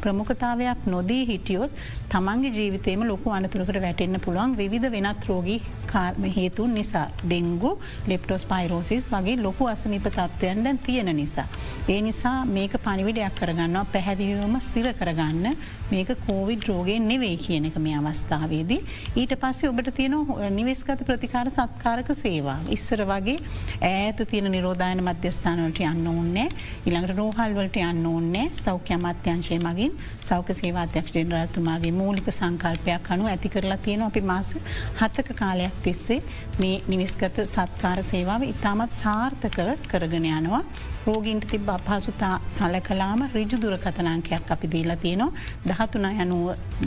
ප්‍රමුඛතාවයක් 0.00 0.86
නොදී 0.86 1.22
හිටියොත් 1.26 1.82
තමන්ගේ 2.08 2.54
ජීවිතයම 2.58 3.04
ලොකු 3.04 3.30
අනතුරකට 3.30 3.82
වැටෙන්න්න 3.82 4.20
පුළුවන් 4.20 4.56
විධ 4.56 4.90
වෙනත් 4.90 5.28
රෝගී 5.28 5.60
කාර්ම 5.86 6.24
හේතුන් 6.30 6.74
නිසා 6.74 7.06
ඩෙංගු 7.22 7.70
ලෙප්ටෝස් 8.06 8.44
පයිරෝසිස් 8.44 9.08
වගේ 9.10 9.36
ලොකු 9.38 9.66
අසනිප 9.66 10.06
තත්ත්වයන් 10.08 10.64
දැන් 10.64 10.78
තියෙන 10.78 11.10
නිසා. 11.16 11.46
ඒ 11.88 12.00
නිසා 12.00 12.44
මේක 12.46 12.72
පනිවිඩයක් 12.84 13.34
කරගන්නවා 13.34 13.84
පැහැදිලිවම 13.92 14.56
ස්තිර 14.60 14.88
කරගන්න 14.92 15.56
මේක 15.90 16.08
කෝවිඩ් 16.26 16.68
රෝගෙන් 16.68 17.08
නෙවෙයි 17.08 17.36
කියන 17.36 17.64
එක 17.64 17.78
මේ 17.78 17.96
අවස්ථාවේදී. 17.96 18.80
ඊට 19.16 19.32
පස්සේ 19.36 19.70
ඔබට 19.70 19.94
තියෙන 19.94 20.16
නිවෙස්ගත 20.50 21.04
ප්‍රතිකාර 21.06 21.50
සත්කාරක 21.66 22.08
සේවා. 22.14 22.58
ඉස්සර 22.70 23.02
වගේ 23.08 23.36
ඇත 23.82 24.20
තියෙන 24.30 24.48
නිරෝධායන 24.52 25.02
මධ්‍යස්ථානවලට 25.06 25.80
යන්න 25.90 26.08
ඕන්නෑ 26.12 26.48
ඉළඟට 26.86 27.16
රෝහල්වලට 27.18 27.78
යන්න 27.82 28.08
ඕන්නෑ 28.12 28.50
සෞඛ්‍ය 28.64 28.94
අමාත්‍යංශය 28.98 29.58
මගින් 29.66 29.94
සෞඛ 30.30 30.52
සේවාධ්‍යක්ෂ 30.60 31.14
ඩෙන්රල්තුමාගේ 31.14 31.94
මූලික 32.00 32.30
සංකල්පයක් 32.32 33.12
අනු 33.16 33.30
ඇති 33.32 33.52
කරලා 33.54 33.78
තියෙන 33.78 34.06
අපි 34.08 34.24
මාස 34.32 34.52
හතක 35.00 35.38
කාලයක් 35.42 35.78
තිස්සේ 35.86 36.20
මේ 36.60 36.82
නිවිස්ගත 36.88 37.42
සත්කාර 37.46 38.02
සේවාව 38.02 38.46
ඉතාමත් 38.52 38.92
සාර්ථක 38.94 39.58
කරගෙන 39.88 40.30
යනවා. 40.32 40.62
රෝගීන්ට 41.06 41.46
තිබ 41.48 41.68
අපහසුතා 41.68 42.34
සලකලාම 42.46 43.20
රිජුදුර 43.34 43.74
කතනාංකයක් 43.78 44.50
අපි 44.50 44.70
දීලා 44.72 44.96
තියෙනවා. 44.96 45.32
දහතුන 45.68 46.06
යනුව 46.14 46.46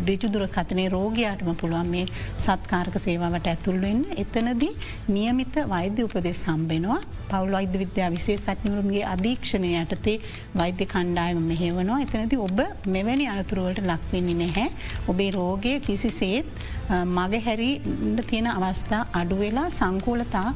රිජුදුර 0.10 0.44
කතනේ 0.50 0.88
රෝගයාටම 0.90 1.52
පුළුවන් 1.62 1.92
මේ 1.94 2.06
සත්කාරක 2.38 2.96
සේවාවට 3.00 3.48
ඇතුල්වෙන්න 3.48 4.02
එතනදී 4.24 4.74
නියමිත 5.10 5.56
වෛද්‍ය 5.70 6.04
උපදෙස් 6.04 6.44
සම්බෙනවා 6.46 7.00
පවුල් 7.30 7.52
වෛද්‍ය 7.52 7.82
විද්‍යා 7.84 8.10
විසේ 8.12 8.38
සත්නිවරුන්ගේ 8.38 9.06
අධීක්ෂණය 9.06 9.72
යටතේ 9.82 10.18
වෛද්‍ය 10.56 10.86
කණ්ඩායම 10.86 11.42
මෙහෙවනවා. 11.52 12.02
එතනති 12.06 12.44
ඔබ 12.48 12.60
මෙවැනි 12.88 13.28
අනතුරුවලට 13.28 13.82
ලක්වෙන්නේ 13.84 14.40
නැහැ. 14.42 14.68
ඔබේ 15.08 15.32
රෝගය 15.32 15.74
කිසිසේත් 15.88 16.48
මග 16.90 17.42
හැරි 17.46 17.72
තියෙන 18.30 18.48
අවස්ථා 18.50 19.02
අඩුවෙලා 19.14 19.70
සංකූලතා 19.70 20.48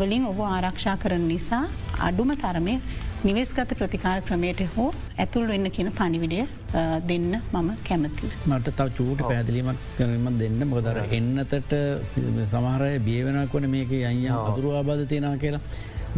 වලින් 0.00 0.24
ඔබ 0.30 0.38
ආරක්ෂා 0.50 0.96
කරන 1.02 1.24
නිසා 1.32 1.64
අඩුම 2.06 2.30
තරමේ 2.44 2.78
නිවෙස්ගත 3.24 3.72
ප්‍රතිකාර 3.80 4.18
ක්‍රමයට 4.28 4.60
හෝ 4.74 4.88
ඇතුල් 5.22 5.46
වෙන්න 5.52 5.70
කියන 5.76 5.90
පනිවිඩය 5.98 6.40
දෙන්න 7.10 7.32
මම 7.52 7.68
කැමති. 7.88 8.30
මට 8.46 8.76
තව 8.78 8.88
චූට 8.98 9.20
පැදිලීමක් 9.30 9.82
කරම 9.98 10.26
දෙන්න 10.42 10.60
මොදර 10.72 10.98
එන්නතට 11.18 11.74
සමහරය 12.54 12.92
බියවෙනක් 13.08 13.54
වන 13.58 13.68
මේක 13.74 13.92
අයිය 14.10 14.30
අතුරු 14.38 14.72
ආබාධ 14.78 15.04
තියෙනවා 15.12 15.42
කියලා. 15.44 15.62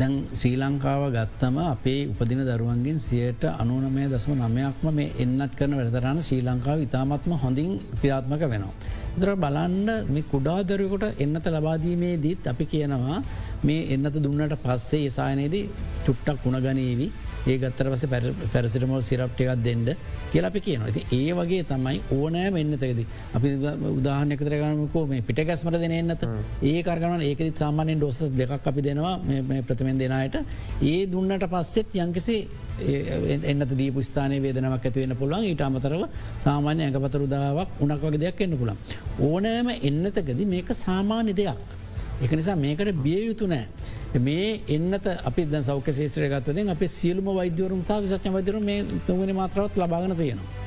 දැන් 0.00 0.14
ශ්‍රී 0.40 0.56
ලංකාව 0.62 1.02
ගත්තම 1.16 1.56
අපේ 1.64 2.00
උපදින 2.12 2.40
දරුවන්ගෙන් 2.48 2.98
සියට 3.06 3.44
අනුනමය 3.62 4.04
දසම 4.12 4.32
නමයක්ම 4.42 4.88
මේ 4.98 5.12
එන්නත් 5.24 5.52
කරන 5.58 5.74
වැඩතරන්න 5.78 6.20
ශ්‍රී 6.28 6.42
ලංකාව 6.48 6.86
ඉතාමත්ම 6.86 7.32
හොඳින් 7.44 7.70
ක්‍රියාත්මක 8.00 8.42
වෙනවා. 8.54 8.74
දර 9.18 9.32
බලන්ඩ 9.36 9.90
මේ 10.08 10.26
කුඩාදරකොට 10.26 11.04
එන්නත 11.18 11.46
ලබාදීමේ 11.48 12.14
දීත් 12.18 12.46
අපි 12.46 12.64
කියනවා 12.66 13.18
මේ 13.62 13.80
එන්නත 13.94 14.16
දුන්නට 14.18 14.54
පස්සේ 14.58 15.02
ඒසායනයේදී 15.02 15.64
චුට්ටක් 16.04 16.46
උුණගනීවී 16.46 17.10
ඒ 17.48 17.56
ගත්තර 17.58 17.88
පස 17.90 18.04
පැරසිටමල් 18.52 19.02
සිරප්ටිකක් 19.02 19.52
දෙන්න 19.64 19.84
කියලපි 20.32 20.60
කියන 20.60 20.82
ඇති 20.82 21.02
ඒ 21.12 21.32
වගේ 21.32 21.62
තමයි 21.64 22.00
ඕනෑම 22.10 22.56
එන්නතකද 22.56 23.00
අපි 23.34 23.48
උදාහනක 23.92 24.40
කරගනකෝ 24.40 25.04
මේ 25.06 25.22
පිට 25.22 25.40
ගැස්මට 25.40 25.78
දෙන 25.78 25.92
එන්නත. 25.92 26.24
ඒ 26.62 26.82
කරගන 26.82 27.22
ඒකෙත් 27.22 27.56
සාමානයෙන් 27.56 27.98
ඩොසස් 27.98 28.20
දෙකක් 28.32 28.66
අපි 28.66 28.82
දෙනවා 28.82 29.14
ප්‍රථමෙන් 29.68 29.98
දෙනයට 29.98 30.36
ඒ 30.82 31.00
දුන්නට 31.06 31.46
පස්සෙත් 31.46 31.96
යංකිසි 31.96 32.38
එන්නත 33.44 33.72
දී 33.72 33.90
ස්ථාන 34.02 34.36
වේදනවක් 34.42 34.84
ඇතිවෙන 34.84 35.16
පුළුවන්. 35.16 35.44
ඊට 35.44 35.62
අමතරව 35.62 36.04
සාමාන්‍ය 36.38 36.82
ඇඟපතර 36.82 37.22
උදාවක් 37.22 37.80
උනක් 37.80 38.02
වගේ 38.02 38.22
දෙයක් 38.24 38.40
එන්න 38.40 38.58
පුළන් 38.60 38.76
ඕනෑම 39.20 39.68
එන්නතකද 39.80 40.40
මේක 40.46 40.74
සාමාන්‍ය 40.76 41.32
දෙයක්. 41.34 41.68
එක 42.22 42.32
නිසා 42.32 42.56
මේකට 42.56 42.92
බිය 43.04 43.22
යුතු 43.28 43.46
නෑ. 43.46 43.96
මේ 44.16 44.60
එන්නත 44.68 45.06
අපි 45.24 45.44
ද 45.44 45.62
සෞක 45.62 45.86
ේත්‍රය 45.86 46.28
ගත්තදෙන් 46.28 46.70
අප 46.70 46.82
සියලුම 46.88 47.28
වෛද්‍යවරුම් 47.36 47.84
තා 47.84 48.00
විසච්ච 48.00 48.32
වෛදර 48.32 48.58
මේ 48.60 48.84
තුවනි 49.06 49.32
මාත්‍රවත් 49.32 49.76
ලබාගන 49.76 50.16
තියෙනවා. 50.16 50.66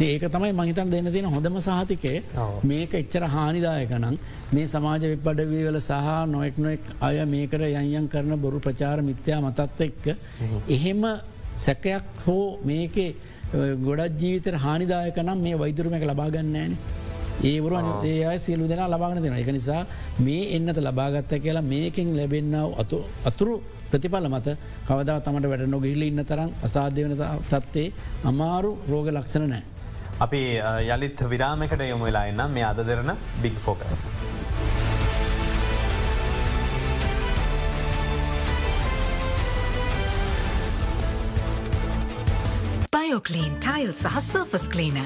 ඒක 0.00 0.22
තමයි 0.24 0.52
මහිතන් 0.52 0.90
දෙන්න 0.90 1.12
තියෙන 1.12 1.26
හොඳම 1.26 1.58
සහතිකේ 1.60 2.22
මේක 2.64 2.94
එච්චර 2.94 3.24
හානිදායකනම් 3.28 4.16
මේ 4.52 4.66
සමාජ 4.66 5.02
විප්පඩවීවල 5.12 5.78
සහ 5.80 6.26
නොෙක් 6.26 6.58
නොෙක් 6.58 6.80
අය 7.00 7.24
මේකට 7.26 7.62
යන්යන් 7.62 8.08
කරන 8.08 8.40
බොරු 8.40 8.58
ප්‍රචාර 8.58 9.02
මිත්‍යා 9.02 9.40
මතත්ත 9.40 9.80
එක්ක 9.80 10.06
එහෙම 10.68 11.04
සැකයක් 11.56 12.26
හෝ 12.26 12.58
මේකේ 12.64 13.14
ගොඩත් 13.84 14.18
ජීවිතර 14.18 14.56
හානිදායක 14.56 15.16
නම් 15.18 15.38
මේ 15.38 15.58
වෛදුරුම 15.58 15.94
එක 15.94 16.04
ලබාගන්නෑන. 16.04 16.76
ඒවරු 17.50 17.76
ඒ 18.04 18.38
සියලු 18.38 18.68
දෙනා 18.72 18.88
ලබාගන 18.88 19.22
දෙෙන 19.24 19.36
එක 19.42 19.50
නිසා 19.58 19.82
මේ 20.26 20.42
එන්නත 20.56 20.78
ලබාගත්ත 20.78 21.32
කියලා 21.44 21.64
මේකින් 21.72 22.10
ලැබෙන්න්නාව 22.18 22.68
අතු 22.82 22.98
අතුරු 23.30 23.54
ප්‍රතිඵල 23.90 24.28
මත 24.28 24.56
කවදා 24.88 25.18
තමට 25.26 25.50
වැඩ 25.52 25.64
නොගහිල්ල 25.74 26.02
ඉන්න 26.08 26.24
තරම් 26.30 26.50
අසාධ්‍යවන 26.66 27.14
තත්වේ 27.50 27.88
අමාරු 28.30 28.70
රෝග 28.90 29.08
ලක්ෂණ 29.16 29.48
නෑ. 29.52 29.64
අපි 30.24 30.42
යළිත් 30.94 31.18
විරාමකට 31.32 31.82
යොමු 31.88 32.04
වෙලා 32.08 32.26
එන්නම් 32.26 32.54
මේ 32.58 32.68
අද 32.70 32.80
Derana 32.90 33.12
big 33.42 33.58
focus. 33.66 33.98
Bioclean 42.94 43.54
tile 43.60 43.92
සහ 43.92 44.18
surface 44.22 44.66
cleaner. 44.68 44.98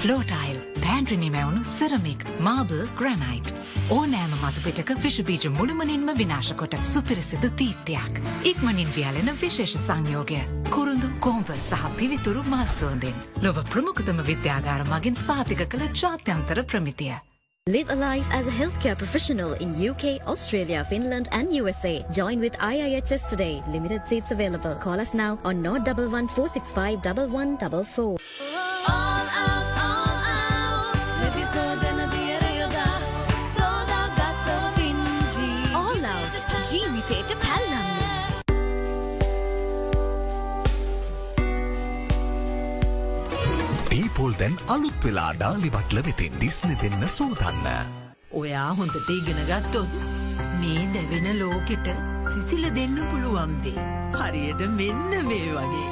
Floor tile 0.00 0.58
pantry 0.82 1.28
මැවුණු 1.34 1.62
ceramic 1.64 2.20
marble 2.46 2.82
granite. 2.98 3.48
ඕනෑම 3.90 4.34
මතුපිටක 4.42 4.90
විෂබීජ 5.04 5.46
මුළුමනින්ම 5.56 6.10
විනාශකොට 6.18 6.74
සුපිරිසිදු 6.90 7.50
තීප්තියක්. 7.60 8.20
ඉක්මනින් 8.50 8.92
වියලෙන 8.96 9.30
විශේෂ 9.40 9.74
සංයෝගය. 9.86 10.38
කුරුඳු 10.74 11.08
කෝම්ප 11.20 11.50
සහ 11.56 11.88
පිවිතුරු 11.96 12.44
මත්සුවන්දෙන්. 12.52 13.16
ලොව 13.42 13.58
ප්‍රමුඛතම 13.72 14.20
විද්‍යාගාර 14.28 14.84
මගින් 14.92 15.18
සාතික 15.24 15.64
කළ 15.72 15.88
ජාත්‍යන්තර 16.02 16.62
ප්‍රමිතිය. 16.62 17.16
Live 17.66 17.90
a 17.90 17.96
life 17.96 18.28
as 18.32 18.46
a 18.46 18.54
healthcare 18.60 18.96
professional 18.96 19.52
in 19.64 19.74
UK, 19.90 20.04
Australia, 20.26 20.84
Finland, 20.84 21.26
and 21.32 21.52
USA. 21.52 21.94
Join 22.12 22.38
with 22.40 22.54
IIHS 22.70 23.28
today. 23.28 23.62
Limited 23.74 24.06
seats 24.06 24.30
available. 24.30 24.76
Call 24.76 25.00
us 25.00 25.12
now 25.12 25.32
on 25.44 25.66
011 25.66 26.28
465 26.28 27.04
1144. 27.04 28.57
පීපොල් 44.28 44.36
දැන් 44.40 44.56
අලුත් 44.74 45.04
වෙලා 45.04 45.32
ඩාලි 45.34 45.70
බට්ල 45.70 46.00
වෙතින් 46.06 46.34
දිස්න 46.40 46.70
දෙන්න 46.82 47.08
සූදන්න. 47.08 47.66
ඔයා 48.32 48.74
හොඳට 48.74 49.08
ඉගෙන 49.16 49.40
ගත්තොත් 49.48 49.88
මේ 50.60 50.84
දැවෙන 50.94 51.28
ලෝකෙට 51.40 51.88
සිසිල 52.28 52.64
දෙන්න 52.76 52.96
පුළුවන්දේ. 53.10 53.86
හරියට 54.18 54.60
මෙන්න 54.76 55.10
මේ 55.28 55.48
වගේ. 55.56 55.88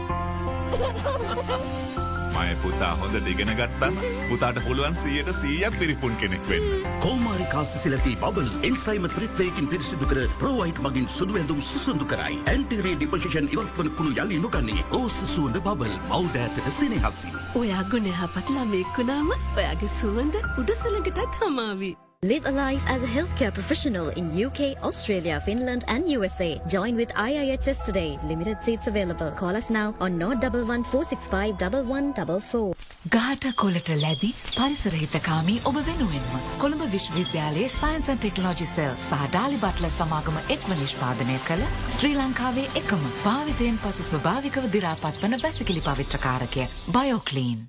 මය 2.35 2.55
පුතා 2.63 2.93
හොඳ 3.01 3.17
දෙගෙන 3.27 3.53
ගත්තන්න 3.61 3.97
පුතාට 4.31 4.61
පුළුවන් 4.67 4.97
සියයට 5.03 5.31
සීයක් 5.41 5.79
පිරිපුන් 5.81 6.17
කෙනෙක් 6.21 6.49
වෙන්න. 6.51 6.87
කෝමාරිකා 7.05 7.65
සිසිලති 7.73 8.17
බබල් 8.23 8.49
එන්සයිම 8.69 9.09
ත්‍රිත්වයකින් 9.17 9.71
පිරිසිදු 9.73 10.11
කර 10.13 10.23
ප්‍රෝයිට් 10.43 10.81
මගින් 10.87 11.09
සුදු 11.19 11.39
ඇඳුම් 11.41 11.61
සුසුදු 11.73 12.09
කරයි. 12.15 12.41
ඇන්ටිරේ 12.55 12.97
ඩිපසිෂන් 12.97 13.53
ඉවත්වන 13.57 13.93
කුණු 13.99 14.17
යලි 14.25 14.41
නොගන්නේ 14.47 14.87
ඕස 15.01 15.21
සුවඳ 15.35 15.61
බබල් 15.69 15.95
මෞඩෑතට 16.09 16.73
සිනහසින්. 16.81 17.39
ඔයා 17.61 17.85
ගුණ 17.93 18.11
යහපත් 18.15 18.57
ළමෙක්කුණාම 18.57 19.31
ඔයාගේ 19.37 19.95
සුවඳ 20.01 20.43
උඩුසුළඟටත් 20.59 21.41
හමාවී. 21.45 21.95
Live 22.29 22.47
a 22.47 22.51
life 22.51 22.85
as 22.93 23.03
a 23.05 23.07
healthcare 23.07 23.53
professional 23.57 24.07
in 24.21 24.31
UK, 24.45 24.61
Australia, 24.83 25.37
Finland, 25.39 25.85
and 25.87 26.09
USA. 26.11 26.49
Join 26.67 26.97
with 26.97 27.11
IIHS 27.25 27.85
today. 27.85 28.19
Limited 28.25 28.65
seats 28.65 28.89
available. 28.89 29.31
Call 29.33 29.55
us 29.55 29.69
now 29.71 29.95
on 30.01 30.19
011 30.21 30.83
465 30.85 31.53
1144. 31.61 32.75
ගාට 33.17 33.47
කොලට 33.63 33.91
ලැදි 34.01 34.31
පරිසරහිතකාමී 34.57 35.61
ඔබ 35.65 35.79
වෙනුවෙන්ම. 35.91 36.33
කොළඹ 36.65 36.83
විශ්වවිද්‍යාලයේ 36.97 37.69
සයින්සන් 37.77 38.19
ටෙක්නෝජි 38.19 38.69
සෙල් 38.73 38.99
සහඩාලි 39.05 39.63
බටල 39.67 39.89
සමාගම 39.99 40.43
එක්ව 40.57 40.75
නිෂ්පාදනය 40.83 41.39
කළ 41.51 41.65
ශ්‍රී 42.01 42.19
ලංකාවේ 42.19 42.67
එකම 42.83 43.07
භාවිතයෙන් 43.23 43.81
පසු 43.87 44.11
ස්වභාවිකව 44.11 44.69
දිරාපත් 44.75 45.25
වන 45.25 45.41
වැසිකිලි 45.47 45.87
පවිත්‍රකාරකය 45.89 46.69
බයෝකලීන්. 46.99 47.65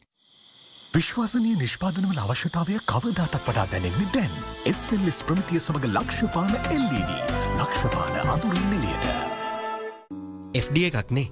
විශ්වාසනය 0.98 1.50
නිෂ්පාදනවල 1.58 2.20
අවශ්‍යතාවය 2.24 2.78
කවදාටත් 2.92 3.36
වඩා 3.48 3.66
දැනෙන්නේ 3.72 4.08
දැන්. 4.14 4.32
එස්සල්ලෙස් 4.72 5.20
ප්‍රමිතිය 5.28 5.60
සමඟ 5.60 5.92
ලක්ෂපාන 5.98 6.54
LED 6.78 7.12
ලක්ෂපාන 7.60 8.16
අදුරින් 8.36 8.66
නිලියට. 8.72 9.06
FD 10.62 10.86
එකක්නේ 10.90 11.28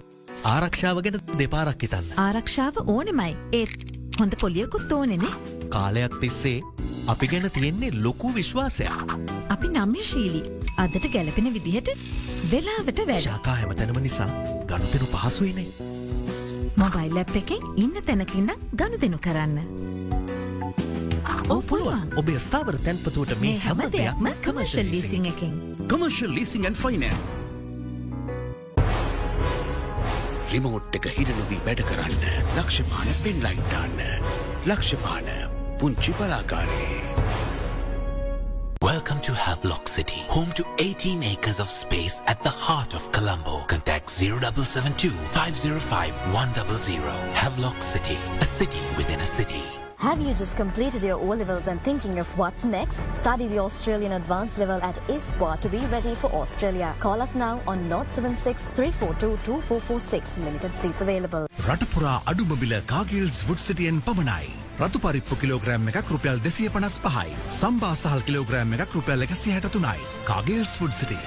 ආරක්ෂාව 0.52 1.02
ගැන 1.08 1.18
දෙපාරක් 1.42 1.86
හිතන්න. 1.88 2.12
ආරක්ෂාව 2.26 2.78
ඕනෙමයි 2.86 3.32
ඒත් 3.62 3.74
හොඳ 4.20 4.38
පොලියකුත් 4.44 4.94
ඕනෙනේ 5.00 5.34
කාලයක් 5.70 6.20
තිස්සේ 6.22 6.62
අපි 7.08 7.32
ගැන 7.34 7.50
තියෙන්නේ 7.58 7.92
ලොකු 8.06 8.36
විශ්වාසයක්. 8.38 9.18
අපි 9.50 9.74
නම්‍යශීලී 9.74 10.46
අදට 10.78 11.12
ගැලපෙන 11.16 11.50
විදිහට 11.58 11.90
වෙලාවට 12.54 13.06
වැඩ 13.10 13.28
ශාකා 13.28 13.58
හැමතැනම 13.62 14.02
නිසා 14.08 14.30
ගනුතෙනු 14.70 15.14
පහසුවනේ. 15.14 15.70
මොබයිල් 16.76 17.18
ඇප් 17.18 17.36
එකෙන් 17.40 17.64
ඉන්න 17.84 17.96
තැනකින්න 18.08 18.52
ගණු 18.80 18.98
දෙනු 19.02 19.18
කරන්න. 19.26 19.58
ඕ 21.54 21.62
පුළුවන් 21.70 22.12
ඔබේ 22.20 22.40
ස්ථාවර 22.46 22.78
තැන්පතුවට 22.86 23.40
මේ 23.44 23.58
හැම 23.66 23.82
දෙයක්ම 23.96 24.28
කමර්ශල් 24.46 24.92
ලීසිං 24.92 25.26
එකින්. 25.32 25.54
Leasing 26.36 26.66
and 26.66 26.76
finance. 26.76 27.26
රිමෝට් 30.52 30.96
එක 31.00 31.10
හිරනොවී 31.18 31.62
වැඩ 31.66 31.82
කරන්න 31.90 32.24
ලක්ෂපාන 32.60 33.10
පෙන්ලයිට්ටන්න 33.24 34.00
ලක්ෂපාන 34.72 35.28
පුංචි 35.80 36.12
බලාකාරයේ. 36.20 37.55
Welcome 38.83 39.21
to 39.23 39.33
Havelock 39.33 39.89
City, 39.89 40.23
home 40.29 40.53
to 40.53 40.65
18 40.79 41.23
acres 41.23 41.61
of 41.61 41.69
space 41.69 42.23
at 42.27 42.43
the 42.43 42.49
heart 42.49 42.95
of 42.95 43.13
Colombo. 43.13 43.61
Contact 43.67 44.09
0772 44.09 45.11
505 45.33 46.15
100. 46.35 47.03
Havelock 47.35 47.83
City, 47.83 48.19
a 48.41 48.45
city 48.45 48.81
within 48.97 49.21
a 49.21 49.27
city. 49.27 49.63
Have 49.99 50.23
you 50.23 50.33
just 50.33 50.57
completed 50.57 51.03
your 51.03 51.17
O 51.17 51.27
levels 51.27 51.67
and 51.69 51.83
thinking 51.85 52.19
of 52.21 52.27
what's 52.39 52.65
next? 52.65 53.07
Study 53.15 53.49
the 53.49 53.59
Australian 53.59 54.13
Advanced 54.13 54.57
Level 54.57 54.81
at 54.83 54.97
ISPA 55.09 55.61
to 55.61 55.69
be 55.69 55.85
ready 55.87 56.15
for 56.15 56.33
Australia. 56.33 56.95
Call 57.01 57.21
us 57.21 57.35
now 57.35 57.61
on 57.67 57.87
076 57.91 58.69
342 58.69 59.37
2446. 59.45 60.39
Limited 60.39 60.73
seats 60.79 61.03
available. 61.03 61.47
රටපුරා 61.69 62.17
අඩුමබිල 62.33 62.75
Cargills 62.87 63.45
වුඩ්සිටියෙන් 63.49 64.01
පමණයි. 64.01 64.64
රතු 64.78 65.00
පරිප්පු 65.00 65.36
kilogram 65.40 65.88
එකක් 65.90 66.10
රුපියල් 66.12 66.40
දෙසිය 66.44 66.70
පනස් 66.70 66.96
පහයි. 67.00 67.32
සම්බා 67.52 67.96
සහල් 67.96 68.24
kilogram 68.28 68.74
එකක් 68.76 68.96
රුපියල් 68.96 69.24
එකසි 69.24 69.54
හැට 69.54 69.72
තුනයි. 69.72 70.02
කාගේල්ස් 70.26 70.74
ෆුඩ්සිටිය. 70.80 71.22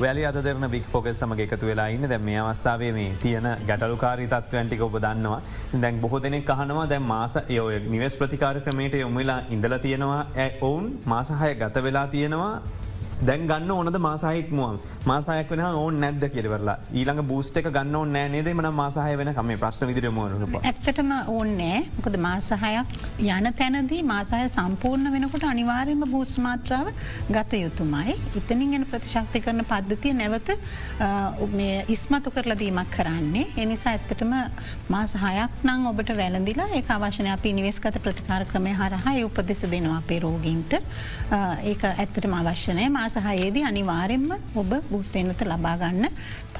වැලි 0.00 0.24
අද 0.24 0.40
දෙරන 0.40 0.70
බික් 0.70 0.84
ෆෝකස් 0.86 1.18
සමග 1.18 1.40
එකතු 1.40 1.66
වෙලා 1.66 1.88
ඉන්න 1.88 2.08
දැ 2.08 2.18
මේ 2.20 2.40
අවස්ථාවේ 2.40 2.92
මේ 2.92 3.12
තියෙන 3.22 3.48
ගැටලුකාරි 3.68 4.26
තත්වන්ටික 4.26 4.80
ඔබ 4.82 4.96
දන්නවා 4.96 5.40
දැන් 5.82 6.00
බොහෝ 6.00 6.22
දෙනෙක් 6.22 6.46
කහනවා 6.46 6.88
දැන් 6.88 7.02
මාස 7.04 7.36
යෝය 7.50 7.80
නිවස් 7.90 8.16
ප්‍රතිකාර 8.16 8.60
ක්‍රමයට 8.62 8.96
යොමුවෙලා 8.96 9.40
ඉඳල 9.50 9.78
තියෙනවා 9.78 10.22
ඇ 10.36 10.52
ඔවුන් 10.62 10.86
මාසහය 11.06 11.54
ගත 11.56 11.82
වෙලා 11.82 12.06
තියෙනවා 12.08 12.54
දැන් 13.22 13.46
ගන්න 13.46 13.70
ඕනද 13.72 13.98
මාසාහික්මුවන් 14.00 14.78
මාසායක් 15.06 15.50
වෙන 15.52 15.64
ඕන් 15.66 16.00
නැද්ද 16.00 16.24
කියරවරලා 16.30 16.76
ඊළඟ 16.92 17.22
බූස්ට 17.24 17.56
එක 17.56 17.70
ගන්න 17.70 17.96
ඕ 17.96 18.04
නෑනේද 18.08 18.50
මන 18.52 18.68
මාසාහය 18.74 19.16
වෙන 19.16 19.32
කම 19.32 19.52
ප්‍රශ්න 19.60 19.88
විදිර 19.90 20.08
මුවන 20.10 20.56
ඇත්තටම 20.62 21.12
ඕන්නෑ 21.28 21.80
මොකද 21.96 22.16
මාසහයක් 22.20 22.94
යන 23.28 23.48
තැනදී 23.54 24.00
මාසාය 24.04 24.48
සම්පූර්ණ 24.50 25.12
වෙනකොට 25.12 25.44
අනිවාර්යම 25.44 26.04
බූස් 26.06 26.32
මාත්‍රාව 26.38 26.90
ගත 27.30 27.60
යුතුමයි. 27.60 28.16
ඉතනින් 28.36 28.74
එන 28.74 28.86
ප්‍රතිශක්ති 28.86 29.40
කරන 29.40 29.64
පද්ධතිය 29.64 30.14
නැවත 30.14 30.50
ඉස්මතු 31.88 32.30
කරලදීමක් 32.30 32.90
කරන්නේ. 32.90 33.46
එනිසා 33.56 33.92
ඇත්තටම 33.92 34.34
මාසහයක් 34.88 35.64
නං 35.64 35.86
ඔබට 35.86 36.14
වැලඳිලා 36.16 36.68
ඒ 36.72 36.84
අවශනය 36.90 37.30
අපි 37.30 37.52
නිවෙස්ගත 37.52 38.00
ප්‍රතිකාර 38.00 38.46
ක්‍රමය 38.46 38.74
හරහා 38.74 39.16
උපදෙස 39.24 39.64
දෙනවා 39.66 39.98
අපේ 39.98 40.20
රෝගීන්ට. 40.20 40.72
ඒක 41.64 41.84
ඇත්තටම 41.86 42.34
අවශ්‍යනය 42.34 42.89
මාසහයේදී 42.90 43.64
අනිවාරෙන්ම 43.64 44.30
ඔබ 44.54 44.70
බූස්ටේනත 44.90 45.42
ලබාගන්න 45.44 46.08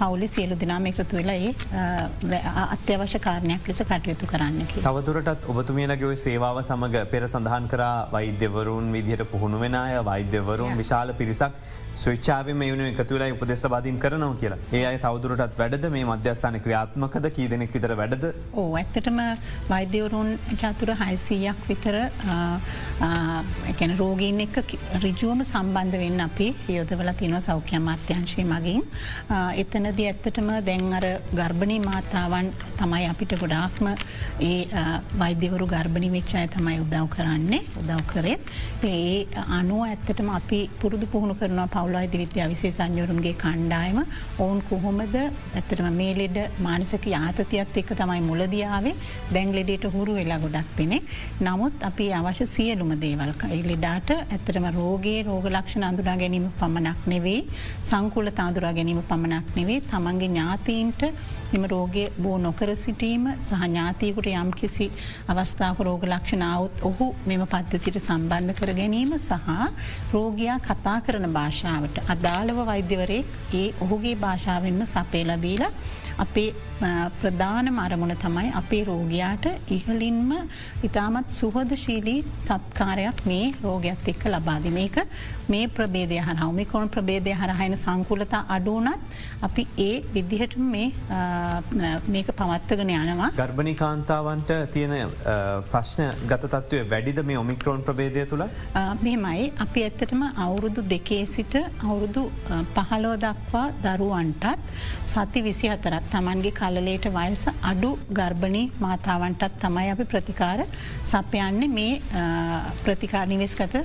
පවුලි 0.01 0.29
සියලු 0.29 0.57
දිනාම 0.61 0.87
එකතු 0.91 1.17
වෙලා 1.17 1.39
ඒ 1.39 2.41
අත්‍යවශ්‍ය 2.67 3.19
කාරණයක් 3.21 3.69
ලෙස 3.69 3.83
කටයුතු 3.83 4.31
කරන්න. 4.33 4.61
තවදුරටත් 4.79 5.51
ඔබතුමියලගේ 5.53 6.15
සේවාව 6.17 6.63
සමඟ 6.63 6.97
පෙර 7.13 7.23
සඳහන් 7.29 7.69
කරා 7.73 7.97
වෛද්‍යවරුන් 8.15 8.89
විදිහට 8.97 9.31
පුහුණු 9.35 9.61
වෙනය 9.65 9.85
වෛද්‍යවරුන් 10.11 10.75
විශාල 10.77 11.15
පිරිසක් 11.21 11.61
ස්විච්චාව 11.97 12.49
මෙවුණු 12.55 12.85
එකතුවලා 12.93 13.29
උපදෙස් 13.35 13.63
බාධීම් 13.75 13.99
කරනවා 13.99 14.35
කියලා. 14.41 14.59
ඒ 14.73 14.85
අයි 14.87 14.99
තවදුරටත් 14.99 15.59
වැඩද? 15.59 15.85
මේ 15.95 16.05
මධ්‍යස්ථාන 16.05 16.57
ක්‍රියාත්මකද? 16.65 17.27
කී 17.37 17.49
දෙනෙක් 17.53 17.75
විතර 17.75 17.95
වැඩද? 18.01 18.25
ඕ 18.55 18.69
ඇත්තටම 18.75 19.21
වෛද්‍යවරුන් 19.69 20.31
චතුර 20.63 20.95
හයිසීයක් 21.03 21.61
විතර 21.69 21.99
රෝගීන් 24.01 24.41
එක 24.47 24.57
රිජුවම 25.05 25.45
සම්බන්ධ 25.45 25.99
වෙන්න 26.05 26.27
අපි 26.29 26.49
යොදවල 26.69 27.13
තින 27.21 27.37
සෞඛ්‍ය 27.41 27.77
අමාත්‍යංශය 27.77 28.45
මගින් 28.45 28.83
එතනද 29.91 30.01
ඇත්තටම 30.03 30.49
දැන් 30.67 30.93
අර 30.93 31.05
ගර්භණී 31.33 31.79
මාතාවන් 31.83 32.49
තමයි 32.79 33.07
අපිට 33.11 33.33
ගොඩාක්ම 33.41 33.87
ඒ 34.41 34.85
වෛද්‍යවරු 35.21 35.67
ගර්භණි 35.67 36.11
වෙච්චාය 36.15 36.47
තමයි 36.49 36.77
උදව් 36.83 37.07
කරන්නේ 37.15 37.61
උදව් 37.81 38.03
කරේ. 38.07 38.37
ඒ 38.85 39.27
අනුව 39.51 39.81
ඇත්තටම 39.87 40.29
අපි 40.31 40.61
පුරුදු 40.81 41.07
පුහුණු 41.07 41.35
කරනවා 41.35 41.67
පවුලයිද 41.69 42.15
විද්‍යා 42.23 42.49
විසේ 42.53 42.73
සංයෝරුන්ගේ 42.73 43.35
කණ්ඩායම. 43.35 43.99
ඔවුන් 44.39 44.61
කොහොමද 44.71 45.17
ඇත්තටම 45.17 45.89
මේ 45.93 46.15
ලෙඩ 46.15 46.39
මානසක 46.61 47.07
යාතතියත් 47.07 47.81
එක්ක 47.83 47.93
තමයි 47.95 48.21
මුලදියාවේ 48.31 48.95
දැන් 49.35 49.53
ලෙඩට 49.53 49.89
හුරු 49.97 50.15
වෙලා 50.21 50.39
ගොඩක් 50.39 50.71
දෙනෙ 50.79 51.01
නමුත් 51.41 51.83
අපි 51.83 52.09
අවශ්‍ය 52.13 52.47
සියලුම 52.47 52.95
දේවල් 53.01 53.35
ලෙඩාට 53.65 54.15
ඇත්තටම 54.15 54.71
රෝගේ 54.79 55.19
රෝග 55.25 55.51
ලක්ෂණ 55.51 55.89
අඳුරා 55.91 56.17
ගැනීම 56.23 56.49
පමණක් 56.63 57.13
නෙවෙයි 57.15 57.43
සංකුල 57.83 58.33
තාදුරා 58.41 58.73
ගැනීම 58.73 59.03
පමණක් 59.05 59.57
නෙවේ 59.57 59.80
තමන්ගේ 59.83 60.29
ඥාතීන්ට 60.29 61.03
එම 61.53 61.65
රෝගය 61.67 62.05
බෝ 62.19 62.37
නොකර 62.39 62.71
සිටීම 62.77 63.25
සහ 63.39 63.63
ඥාතීකුට 63.63 64.29
යම් 64.33 64.51
කිසි 64.53 64.87
අවස්ථාව 65.29 65.81
රෝග 65.81 66.05
ලක්ෂණාවත් 66.05 66.85
ඔහු 66.85 67.09
මෙම 67.27 67.45
පද්ධතිට 67.47 67.99
සම්බන්ධ 68.01 68.55
කර 68.55 68.73
ගැනීම 68.73 69.15
සහ 69.19 69.49
රෝගයා 70.13 70.59
කතා 70.61 70.99
කරන 71.01 71.27
භාෂාවට 71.31 72.03
අදාළව 72.09 72.61
වෛද්‍යවරේ 72.67 73.23
ඒ 73.55 73.67
ඔහුගේ 73.81 74.17
භාෂාවෙන්ම 74.17 74.81
සපේලදීලා 74.87 75.73
අපේ 76.19 76.49
ප්‍රධාන 77.21 77.69
මරමුණ 77.71 78.15
තමයි 78.17 78.53
අපේ 78.55 78.83
රෝගයාට 78.85 79.47
ඉහලින්ම 79.69 80.31
ඉතාමත් 80.83 81.31
සුහදශීලී 81.31 82.19
සත්කාරයක් 82.41 83.21
මේ 83.25 83.47
රෝගයක් 83.63 84.09
එක්ක 84.13 84.25
ලබාදි 84.27 84.71
මේක 84.71 84.97
මේ 85.49 85.69
ප්‍රබේදය 85.71 86.19
හර 86.19 86.51
මිකොන් 86.53 86.89
ප්‍රබේදය 86.89 87.35
හරහයින 87.35 87.77
සංකුලතා 87.77 88.43
අඩුවනත් 88.49 89.17
අපි 89.43 89.67
ඒ 89.79 89.95
විදිහට 90.15 90.57
මේ 90.65 90.89
මේක 92.15 92.29
පවත්තගෙන 92.41 92.91
යනවා. 92.97 93.31
ගර්භණි 93.41 93.75
කාන්තාවන්ට 93.83 94.51
තියෙන 94.75 94.95
ප්‍රශ්න 95.71 96.03
ගතත්වය 96.31 96.83
වැඩිද 96.93 97.23
මේ 97.31 97.39
ඔමික්‍රෝන් 97.45 97.83
ප්‍රබේදය 97.89 98.27
තුළ 98.33 98.45
මෙමයි 99.03 99.53
අපි 99.67 99.85
ඇත්තටම 99.89 100.23
අවුරුදු 100.47 100.85
දෙකේ 100.95 101.23
සිට 101.35 101.55
අවුරුදු 101.61 102.25
පහලෝ 102.77 103.15
දක්වා 103.25 103.67
දරුවන්ටත් 103.85 104.59
සති 105.13 105.45
විසි 105.49 105.71
අතරත් 105.77 106.11
තමන්ගේ 106.15 106.57
කලලේට 106.61 107.07
වයස 107.19 107.45
අඩු 107.73 107.91
ගර්භණී 108.19 108.67
මාතාවන්ටත් 108.87 109.59
තමයි 109.65 109.89
අපි 109.95 110.05
ප්‍රතිකාර 110.15 110.61
සපයන්නේ 111.13 111.71
මේ 111.79 111.93
ප්‍රතිකාර 112.85 113.27
නිවෙස්කත 113.35 113.77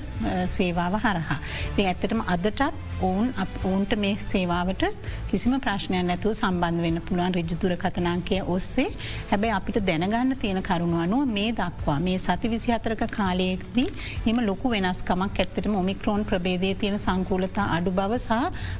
සේවාව 0.56 0.94
හරහා. 1.04 1.38
ඉතින් 1.70 1.86
ඇත්තටම 1.86 2.20
අදටත් 2.34 2.62
ඔවුන් 3.02 3.28
ඔවුන්ට 3.64 3.92
මේ 4.04 4.16
සේවාවට 4.26 4.84
කිසිම 5.30 5.54
ප්‍රශ්නය 5.64 6.02
නැතුව 6.02 6.32
සම්බන්ධ 6.40 6.82
වෙන්න 6.86 7.00
පුළුවන් 7.08 7.34
රජදුර 7.46 7.72
කතනාංකය 7.76 8.38
ඔස්සේ 8.48 8.86
හැබැයි 9.30 9.56
අපිට 9.58 9.78
දැනගන්න 9.88 10.36
තියෙන 10.36 10.60
කරුණු 10.62 10.98
අනුව 11.04 11.24
මේ 11.28 11.48
දක්වා 11.52 11.98
මේ 12.00 12.18
සති 12.18 12.52
විසි 12.54 12.72
අතරක 12.72 13.02
කාලයේදී 13.10 13.86
එම 14.26 14.40
ලොකු 14.42 14.74
වෙනස්කමක් 14.74 15.40
ඇත්තටම 15.40 15.74
ඔමික්‍රෝන් 15.76 16.24
ප්‍රබේදය 16.24 16.74
තියෙන 16.76 16.98
සංකූලතා 16.98 17.66
අඩු 17.76 17.92
බව 17.92 18.18
සහ 18.18 18.32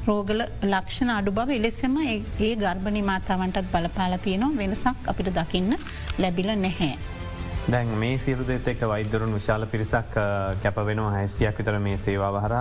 රෝගල 0.09 0.41
ලක්ෂණ 0.65 1.13
අඩු 1.19 1.37
බව 1.39 1.59
එලෙසම 1.59 1.99
ඒ 2.07 2.55
ගර්භණි 2.57 3.05
මාතාවන්ටත් 3.05 3.75
බලපාල 3.75 4.17
තියෙනවා 4.21 4.57
වෙනසක් 4.63 5.13
අපිට 5.13 5.31
දකින්න 5.37 5.77
ලැබිල 6.19 6.51
නැහැ. 6.59 7.16
දැන් 7.67 7.89
මේ 7.93 8.17
සිරුදෙත් 8.17 8.69
එක 8.69 8.83
වෛදරුන් 8.83 9.33
විශාල 9.35 9.67
පිරිසක් 9.67 10.13
කැප 10.63 10.77
වෙන 10.81 10.99
හැසියක් 10.99 11.57
විතර 11.59 11.79
මේ 11.81 11.97
සේවාව 11.97 12.37
හර 12.39 12.55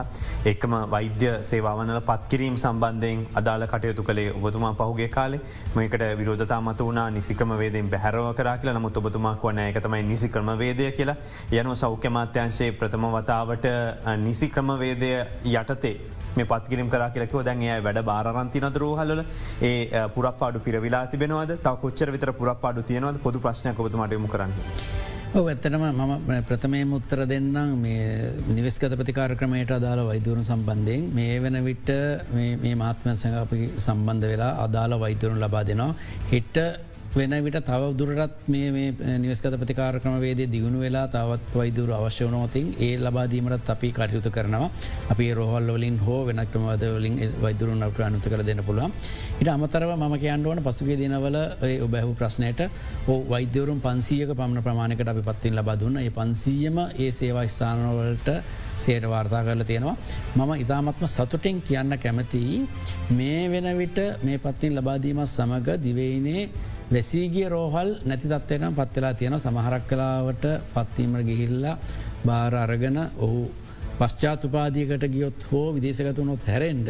එකම 0.46 0.74
වෛද්‍ය 0.88 1.30
සේවාවනල 1.44 2.00
පත්කිරීම් 2.02 2.58
සම්බන්ධයෙන් 2.58 3.22
අදාල 3.36 3.68
කටයුතු 3.68 4.04
කළේ 4.04 4.34
ඔබතුමා 4.34 4.74
පහුගේ 4.74 5.10
කාලේ. 5.10 5.42
මේකට 5.76 6.06
විරෝධතා 6.18 6.60
මත 6.62 6.80
වුණා 6.80 7.06
නිසිකම 7.12 7.54
වේදෙන් 7.56 7.90
බැහරව 7.90 8.34
කර 8.34 8.50
කියලා. 8.56 8.74
නමුත් 8.74 8.98
ඔබතුමාක් 8.98 9.44
වන 9.44 9.62
එකතමයි 9.62 10.04
නිසි 10.04 10.30
ක්‍රම 10.30 10.52
වේදය 10.58 10.92
කියලා. 10.92 11.18
යනු 11.54 11.76
සෞඛ්‍ය 11.76 12.10
මාත්‍යංශයේ 12.10 12.74
ප්‍රථම 12.74 13.08
වතාවට 13.12 13.72
නිසි 14.18 14.50
ක්‍රම 14.50 14.74
වේදය 14.80 15.14
යටතේ 15.54 15.96
මේ 16.36 16.46
පත්කිරම් 16.46 16.90
කර 16.90 17.06
කියලකව 17.14 17.44
දැන් 17.44 17.62
ඒ 17.64 17.80
වැඩ 17.82 18.02
බාරන්තින 18.04 18.68
දරෝහල 18.72 19.24
ඒ 19.62 20.04
පුරපාඩු 20.16 20.60
පිරවිලා 20.60 21.06
තිබෙනවද? 21.08 21.58
තව 21.60 21.78
කොච්චර 21.78 22.12
විතර 22.12 22.34
පුරපාඩු 22.34 22.84
තියෙනවද? 22.84 23.24
පොදු 23.24 23.40
ප්‍රශ්නයක් 23.40 23.80
ඔබතුමටයමු 23.80 24.28
කරන්න. 24.28 24.95
ඔව 25.40 25.48
ඇත්තනම 25.52 25.82
මම 25.84 26.44
ප්‍රථමයම 26.50 26.92
උත්තර 26.98 27.20
දෙන්නම් 27.32 27.72
මේ 27.84 28.04
නිවෙස්කත 28.58 28.94
ප්‍රතිකාර 29.00 29.32
ක්‍රමයට 29.40 29.72
අදාළ 29.78 30.02
වෛදවරු 30.10 30.44
සම්බන්ධයෙන් 30.50 31.10
මේ 31.18 31.34
වන 31.44 31.58
විට්ට 31.66 31.92
මේ 32.36 32.76
මාත්ම 32.84 33.10
සඟ 33.14 33.36
අපි 33.42 33.60
සම්බන්ධ 33.86 34.28
වෙලා 34.32 34.52
අදාළ 34.66 34.96
වෛදවරුන් 35.04 35.42
ලබා 35.44 35.64
දෙනවා. 35.70 35.98
හිට්ට 36.32 36.60
වෙන 37.16 37.32
විට 37.44 37.58
තව 37.62 37.84
දුරටත් 37.96 38.48
මේ 38.48 38.92
නිවස්කත 39.18 39.54
ප්‍රතිකාර 39.56 40.00
ක්‍රම 40.02 40.16
වේදේ 40.20 40.48
දියුණු 40.48 40.80
වෙලා 40.80 41.08
තවත් 41.08 41.54
වෛදුර 41.54 41.92
අවශ්‍ය 41.92 42.26
වනොතින් 42.26 42.66
ඒ 42.78 42.98
ලබාදීමටත් 43.00 43.70
අපි 43.70 43.90
කටයුතු 43.90 44.30
කරනවා. 44.30 44.70
අපි 45.10 45.28
රෝහල් 45.34 45.70
වලින් 45.70 45.98
හෝ 45.98 46.20
වෙනක්ටම 46.26 46.66
වදවලින් 46.70 47.16
වෛදුරුන් 47.42 47.80
නට 47.80 48.00
අනුත 48.02 48.26
කර 48.26 48.44
දෙන්න 48.44 48.62
පුළුවන්. 48.62 48.92
ඉට 49.36 49.48
අමතරව 49.48 49.92
ම 49.98 50.18
කියන්නුවන 50.18 50.62
පසුගේ 50.62 50.98
දිනවල 50.98 51.38
ඔබැහු 51.80 52.12
ප්‍රශ්නයට 52.14 52.60
හෝ 53.08 53.18
වෛද්‍යවරුම් 53.26 53.80
පන්සියක 53.80 54.36
පමණ 54.36 54.62
ප්‍රමාණකට 54.62 55.08
අපි 55.08 55.24
පත්තින් 55.24 55.56
ලබා 55.56 55.78
දුන්න. 55.78 55.98
ඒ 55.98 56.12
පන්සීයම 56.12 56.78
ඒ 57.00 57.12
සේවා 57.12 57.48
ස්ථානවලට 57.48 58.30
සේට 58.78 59.04
වාර්තා 59.06 59.44
කරල 59.44 59.64
තියෙනවා. 59.64 59.98
මම 60.36 60.52
ඉතාමත්ම 60.58 61.08
සතුටෙන් 61.08 61.64
කියන්න 61.64 61.98
කැමතියි. 61.98 62.62
මේ 63.12 63.42
වෙන 63.50 63.78
විට 63.78 63.98
මේ 64.24 64.38
පත්තින් 64.38 64.76
ලබාදීමත් 64.76 65.30
සමඟ 65.30 65.76
දිවයිනේ 65.80 66.50
වැසීගිය 66.94 67.50
රෝහල් 67.50 67.92
නැති 68.06 68.28
තත්වයන 68.28 68.76
පත්වෙලා 68.76 69.14
තියෙන 69.14 69.40
සමහරක් 69.40 69.86
කලාවට 69.88 70.46
පත්වීමට 70.74 71.28
ගිහිල්ලා 71.30 71.78
බාර 72.26 72.56
අරගන 72.56 72.98
ඔහු 73.20 73.40
පශ්චාතුපාදියකට 74.00 75.06
ගියොත් 75.08 75.48
හෝ 75.52 75.68
විදේශගතුනොත් 75.76 76.44
හැරෙන්ඩ 76.46 76.90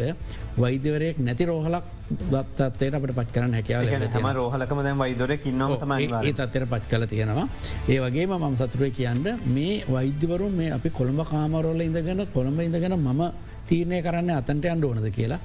වෛද්‍යවරයෙක් 0.58 1.18
නැති 1.18 1.46
රෝහලක් 1.46 1.84
දත්තත්වයට 2.32 2.96
අපට 2.98 3.14
පත් 3.18 3.28
කරන්න 3.34 3.56
හැකියාව 3.58 4.06
තම 4.12 4.28
රෝහලකම 4.32 4.82
දැන් 4.82 4.98
වෛදොර 4.98 5.32
කින්නම 5.44 5.74
ඒ 5.98 6.32
තත්වයට 6.32 6.68
පත් 6.72 6.84
කල 6.90 7.04
තියෙනවා. 7.06 7.48
ඒ 7.88 7.98
වගේ 8.00 8.26
මම 8.28 8.54
සතුරය 8.54 8.90
කියන්න 8.90 9.26
මේ 9.48 9.84
වෛද්‍යවරුන් 9.88 10.52
මේ 10.52 10.70
අපි 10.72 10.90
කොළඹ 10.90 11.24
කාමරෝල 11.32 11.80
ඉඳගෙන 11.80 12.26
කොළඹ 12.34 12.60
ඉඳගෙන 12.60 12.98
මම 12.98 13.22
තීරණය 13.68 14.02
කරන්න 14.02 14.30
අතන්ට 14.40 14.66
අන්ඩ 14.66 14.84
ඕනද 14.84 15.10
කියලා. 15.10 15.40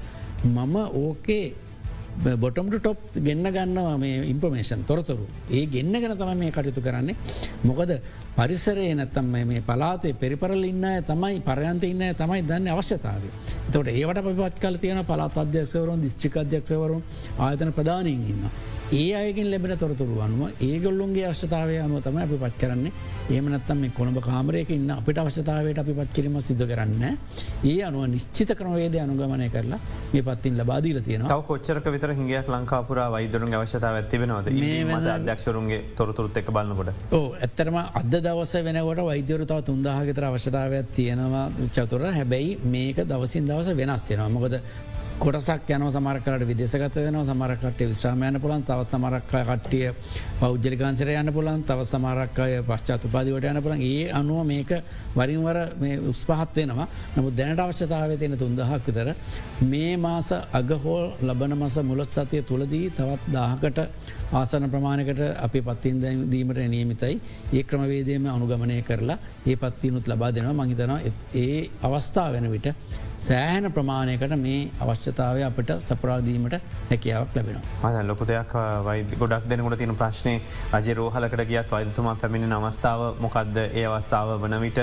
මම 0.45 0.75
ඕකේ 0.75 1.45
බොටම්ට 2.37 2.79
ටොප් 2.79 2.99
ගෙන්න්න 3.17 3.47
ගන්නවා 3.49 3.97
මේ 3.97 4.25
ඉම්පමේෂන් 4.25 4.83
තොරතුරු 4.85 5.25
ඒ 5.49 5.65
ගෙන්න්න 5.67 5.95
ගැන 5.95 6.17
තම 6.17 6.33
මේ 6.37 6.51
කටයුතු 6.51 6.81
කරන්නේ 6.81 7.15
මොකද 7.63 7.93
පරිසරේ 8.35 8.93
නැත්තම් 8.95 9.31
මේ 9.43 9.61
පලාතේ 9.61 10.13
පෙරිපරල 10.15 10.63
ඉන්න 10.63 10.85
තමයි 11.03 11.39
පරයන්ත 11.41 11.83
ඉන්න 11.83 12.03
තමයි 12.15 12.41
දන්න 12.43 12.67
අවශ්‍යතාව. 12.69 13.23
තොට 13.71 13.87
ඒවට 13.89 14.21
පත් 14.23 14.59
කල 14.59 14.77
තියෙන 14.77 15.05
පලාත් 15.05 15.37
අධ්‍යක්ෂවරුන් 15.37 16.01
දිස්්චික 16.01 16.37
අධ්‍යක්ෂවරුන් 16.37 17.03
ආයතන 17.39 17.73
ප්‍රධානයෙන් 17.73 18.23
ඉන්න. 18.25 18.45
ඒ 18.91 19.15
අයකින් 19.15 19.47
ලැබෙන 19.51 19.77
තොරතුරු 19.77 20.19
අනුව 20.21 20.41
ඒගොල්ලුන්ගේ 20.59 21.25
අවශ්‍යතාවය 21.29 21.75
අනුව 21.85 22.01
තම 22.05 22.17
අපි 22.17 22.37
පත් 22.43 22.55
කරන්නේ. 22.61 22.91
ඒමනත්තම් 23.31 23.77
මේ 23.81 23.91
කොළඹ 23.97 24.19
කාමරයක 24.21 24.69
ඉන්න 24.69 24.89
අපිට 24.91 25.17
අවශ්‍යතාවයට 25.23 25.79
අපි 25.83 25.93
පත් 25.99 26.09
කිරීම 26.15 26.35
සිද්ධ 26.41 26.65
කරන්න 26.71 27.03
ඒ 27.63 27.77
අනුව 27.89 28.03
නිශ්චිත 28.13 28.51
කරනවේද 28.59 28.95
අනුගමනය 29.05 29.47
කරලා 29.55 29.79
මේ 30.13 30.23
පත්තින් 30.27 30.57
ලබාදීල 30.59 30.99
තියෙන 31.07 31.25
තව 31.31 31.39
කොච්චරක 31.49 31.87
විතර 31.95 32.13
හිගයක් 32.19 32.51
ලංකාපුර 32.55 32.99
වෛදරුන් 33.15 33.55
අවශ්‍යතාව 33.61 33.95
ඇතිබෙනවද 34.01 34.51
මේ 34.59 34.99
අධ්‍යක්ෂරුන්ගේ 35.15 35.81
තොරතුරුත් 35.97 36.37
එක 36.37 36.51
බලන්නකොට 36.51 37.15
ඕ 37.19 37.27
ඇත්තරම 37.47 37.77
අද 37.81 38.13
දවස 38.27 38.53
වෙනකොට 38.67 39.03
වෛද්‍යවරු 39.11 39.45
තව 39.45 39.59
තුන්දාහගෙතර 39.71 40.23
අවශ්‍යතාවයක් 40.31 40.91
තියෙනවා 40.97 41.45
චතුර. 41.75 42.01
හැබැයි 42.17 42.57
මේක 42.73 42.97
දවසින් 43.11 43.47
දවස 43.47 43.69
වෙනස් 43.79 44.09
වෙනවා. 44.09 44.29
මොකද 44.35 44.55
කොටසක් 45.21 45.67
යන 45.69 45.83
සමරකට 45.85 46.43
විදෙසගත 46.49 46.95
වෙන 46.97 47.17
සමරකට 47.21 47.81
විශ්‍රාමයන 47.81 48.39
පුලන් 48.41 48.63
තවත් 48.65 48.89
සමරක්ක 48.89 49.33
කට්ටිය 49.41 49.91
පෞද්ජලිකාන්සර 50.39 51.11
යන්න 51.13 51.29
පුලන් 51.31 51.61
තව 51.61 51.85
සමරක්කය 51.85 52.55
පශ්චාතු 52.65 53.11
පාදිවට 53.13 53.45
යන 53.45 53.59
පුළන් 53.61 53.83
ඒ 53.83 54.07
අනුව 54.11 54.39
මේක 54.49 54.71
වරින්වර 55.13 55.59
උස් 56.09 56.23
පහත්වෙනවා 56.25 56.87
නමුත් 57.17 57.37
දැනට 57.37 57.61
අවශ්‍යතාව 57.61 58.15
තියෙන 58.15 58.33
තුන්දහක් 58.35 58.87
විතර 58.87 59.11
මේ 59.65 59.91
මාස 59.97 60.31
අගහෝල් 60.53 61.05
ලබන 61.21 61.53
මස 61.55 61.77
මුලොත් 61.83 62.09
සතිය 62.11 62.41
තුළදී 62.43 62.89
තවත් 62.91 63.35
දාහකට 63.35 63.83
ආසන 64.33 64.67
ප්‍රමාණකට 64.69 65.21
අපි 65.37 65.61
පත්තින් 65.61 66.01
දීමට 66.25 66.63
නියමිතයි. 66.67 67.21
ඒ 67.51 67.63
ක්‍රමවේද 67.63 67.69
ක්‍රමවේදයම 67.69 68.25
අනුගමනය 68.27 68.81
කරලා 68.81 69.17
ඒ 69.45 69.55
පත්තියනුත් 69.57 70.07
ලබා 70.07 70.31
දෙනවා. 70.31 70.57
මහිතනවා 70.61 70.99
ඒ 71.35 71.69
අවස්ථා 71.83 72.27
වෙන 72.31 72.51
විට 72.51 72.67
සෑහන 73.17 73.71
ප්‍රමාණයකට 73.71 74.35
මේ 74.37 74.69
අවශ්‍යතාවය 74.79 75.43
අපට 75.47 75.71
සපරාදීමට 75.79 76.55
හැකියාවක් 76.89 77.35
ලැබෙනවා. 77.35 77.91
මද 77.91 78.05
ලොකු 78.07 78.25
දෙයක් 78.25 78.53
වයි 78.87 79.19
ගොඩක් 79.19 79.45
දෙනකට 79.49 79.77
තියෙන 79.77 79.95
ප්‍රශ්නය 79.95 80.33
රජ 80.73 80.93
රෝහලකට 80.93 81.45
ගියත් 81.51 81.71
වෛදතුමා 81.71 82.15
පැමිණි 82.15 82.53
අවස්ථාව 82.53 83.01
මොකක්ද 83.19 83.57
ඒ 83.63 83.85
අවස්ථාව 83.85 84.33
වන 84.43 84.57
විට 84.61 84.81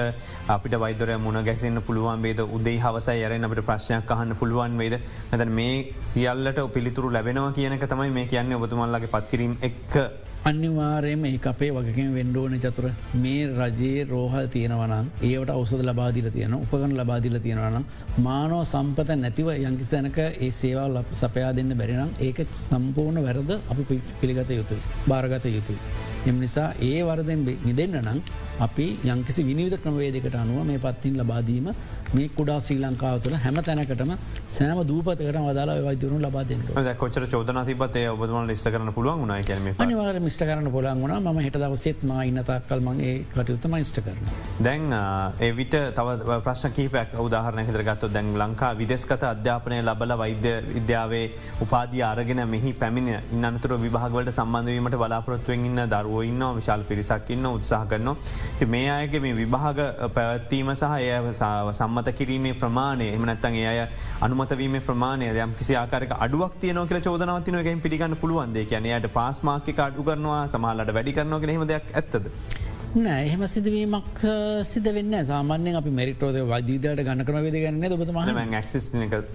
අපිට 0.49 0.79
වෛදරය 0.85 1.19
මුණ 1.19 1.43
ගැසන්න 1.45 1.83
පුළුවන් 1.83 2.23
වේද? 2.23 2.41
උදේ 2.57 2.79
හවසයි 2.79 3.25
යරෙන් 3.25 3.45
අපට 3.45 3.65
ප්‍රශ්නයක් 3.69 4.11
අහන්න 4.11 4.37
පුළුවන් 4.37 4.79
වේද? 4.79 5.01
නැත 5.33 5.49
මේ 5.51 5.93
සියල්ලට 6.01 6.63
පිළිතුරු 6.75 7.13
ලැබෙනවා 7.13 7.53
කියනක 7.53 7.85
තමයි 7.89 8.11
මේ 8.11 8.27
කියන්න 8.27 8.53
ඔබතුමල්ලගේ 8.55 9.13
පත්කිරීම 9.15 9.57
එක් 9.63 9.99
අනිවාරයම 10.45 11.25
ඒ 11.25 11.39
අපේ 11.45 11.71
වගකින් 11.71 12.11
වෙන්ඩෝන 12.15 12.55
චතුර 12.57 12.87
මේ 13.15 13.47
රජයේ 13.49 14.05
රෝහල් 14.05 14.47
තියෙනවනම් 14.47 15.07
ඒවට 15.23 15.51
අවසද 15.51 15.83
ලබාදිල 15.83 16.29
තියෙන 16.31 16.55
උපගන 16.55 16.95
ලබාදිල 16.95 17.39
තියෙනවනම් 17.39 17.85
මානෝ 18.19 18.63
සම්පත 18.65 19.17
නැතිව 19.17 19.49
යංකිසැනක 19.61 20.19
ඒ 20.19 20.51
සේවා 20.51 20.89
ලබ 20.91 21.09
සපයා 21.15 21.53
දෙන්න 21.53 21.73
බැරිනම් 21.75 22.13
ඒක 22.21 22.39
සම්පූර්ණ 22.61 23.23
වැරද 23.23 23.51
අපි 23.51 24.01
පිළිගත 24.21 24.51
යුතුයි 24.51 24.83
භාරගත 25.07 25.45
යුතුයි. 25.47 25.79
එම 26.27 26.37
නිසා 26.37 26.69
ඒ 26.83 27.01
වරදෙන් 27.03 27.43
නිදන්න 27.65 27.99
නම් 28.03 28.21
අපි 28.59 28.87
යංකිසි 29.07 29.43
විනිවිධ 29.43 29.79
ක්‍රමවේදකට 29.79 30.35
අනුව 30.35 30.65
මේ 30.65 30.79
පත්තින් 30.79 31.15
ලබාදීම 31.17 31.67
මේ 32.15 32.29
කුඩා 32.31 32.59
ශ්‍රී 32.61 32.81
ලංකාව 32.81 33.21
තුළ 33.21 33.37
හැම 33.37 33.63
තැනකටම 33.63 34.13
සෑම 34.49 34.83
දූපතකට 34.87 35.41
වදාලා 35.49 35.79
වෛදරුණු 35.83 36.21
ලබා 36.21 36.45
දෙන්න 36.45 36.63
කොචර 36.99 37.27
චෝදන 37.29 37.61
තිබත් 37.67 37.97
ඔබතුම 38.09 38.47
ලිස්ට 38.49 38.69
කරන 38.69 38.93
පුළුවන් 38.93 39.21
වුණනා 39.21 39.43
කියම 39.43 39.69
අනිවාර 39.79 40.21
මිට 40.21 40.39
කරන්න 40.41 40.71
පුළන් 40.71 41.03
වුණ 41.03 41.15
ම 41.25 41.41
හිට 41.41 41.57
දවසෙත් 41.57 42.03
ම 42.03 42.13
ඉන්නතාක්කල් 42.23 42.81
මගේ 42.81 43.15
කටයුත්තම 43.33 43.77
ඉස්ට 43.79 44.01
කරන. 44.01 44.19
දැන් 44.61 44.93
ඒවිට 45.41 45.77
තව 45.95 46.39
ප්‍රශ්න 46.41 46.73
කීපයක් 46.73 47.15
උදාහරණ 47.19 47.67
හිතරගත්ත 47.67 48.09
දැන් 48.09 48.33
ලංකා 48.35 48.73
විදෙස්කත 48.75 49.25
අධ්‍යාපනය 49.25 49.81
ලබල 49.83 50.17
වෛද්‍ය 50.17 50.55
විද්‍යාවේ 50.69 51.25
උපාදී 51.61 52.03
අරගෙන 52.03 52.43
මෙහි 52.49 52.73
පැමිණ 52.75 53.11
ඉන්නතුර 53.33 53.77
විභාගවලට 53.79 54.33
සම්බන්ධවීමට 54.33 54.97
බලාපොරත්තුවෙන් 54.97 55.69
ඉන්න 55.71 55.85
දරුවෝ 55.87 56.23
ඉන්න 56.23 56.45
විශාල් 56.57 56.85
පිරිසක් 56.85 57.31
ඉන්න 57.31 57.47
උත්සාහ 57.47 57.85
කරනවා. 57.87 58.17
මේ 58.69 58.89
අයගේ 58.91 59.21
මේ 59.21 59.35
විභාග 59.35 59.81
පැවැත්වීම 60.15 60.75
සහ 60.75 60.85
එය 60.99 61.11
සම්මත 61.99 62.11
කිරීමේ 62.13 62.55
ප්‍රමාණය 62.55 63.07
එමනත්තන් 63.09 63.55
ඒ 63.55 63.67
අය 63.67 63.81
අනුමතවීම 64.21 64.77
ප්‍රමාණය 64.81 65.29
යම් 65.37 65.53
කිසි 65.55 65.75
ආකාරක 65.75 66.13
අඩුවක් 66.17 66.55
තියන 66.61 66.81
කියල 66.85 67.01
චෝදනවතින 67.01 67.59
එකෙන් 67.61 67.81
පිළිගන්න 67.81 68.17
පුළුවන්දේ 68.17 68.65
කියනයට 68.65 69.09
පාස්මාක්‍ය 69.13 69.75
අඩු 69.79 70.05
කරනවා 70.05 70.43
සමහලට 70.49 70.95
වැඩි 70.95 71.13
කරනවා 71.13 71.41
කියෙ 71.41 71.57
හෙමදයක් 71.57 71.93
ඇත්තද. 71.93 72.31
නෑ 72.89 73.25
එහෙම 73.25 73.43
සිදුවීමක් 73.47 74.23
සිද 74.65 74.87
වෙන්න 74.89 75.15
සාමාන්‍යෙන් 75.27 75.77
අපි 75.77 75.91
මරිටෝද 75.91 76.37
වදීදයට 76.43 77.03
ගන්නකන 77.03 77.39
වෙද 77.39 77.57
ගන්න 77.57 77.85
ක්සිස් 78.63 78.87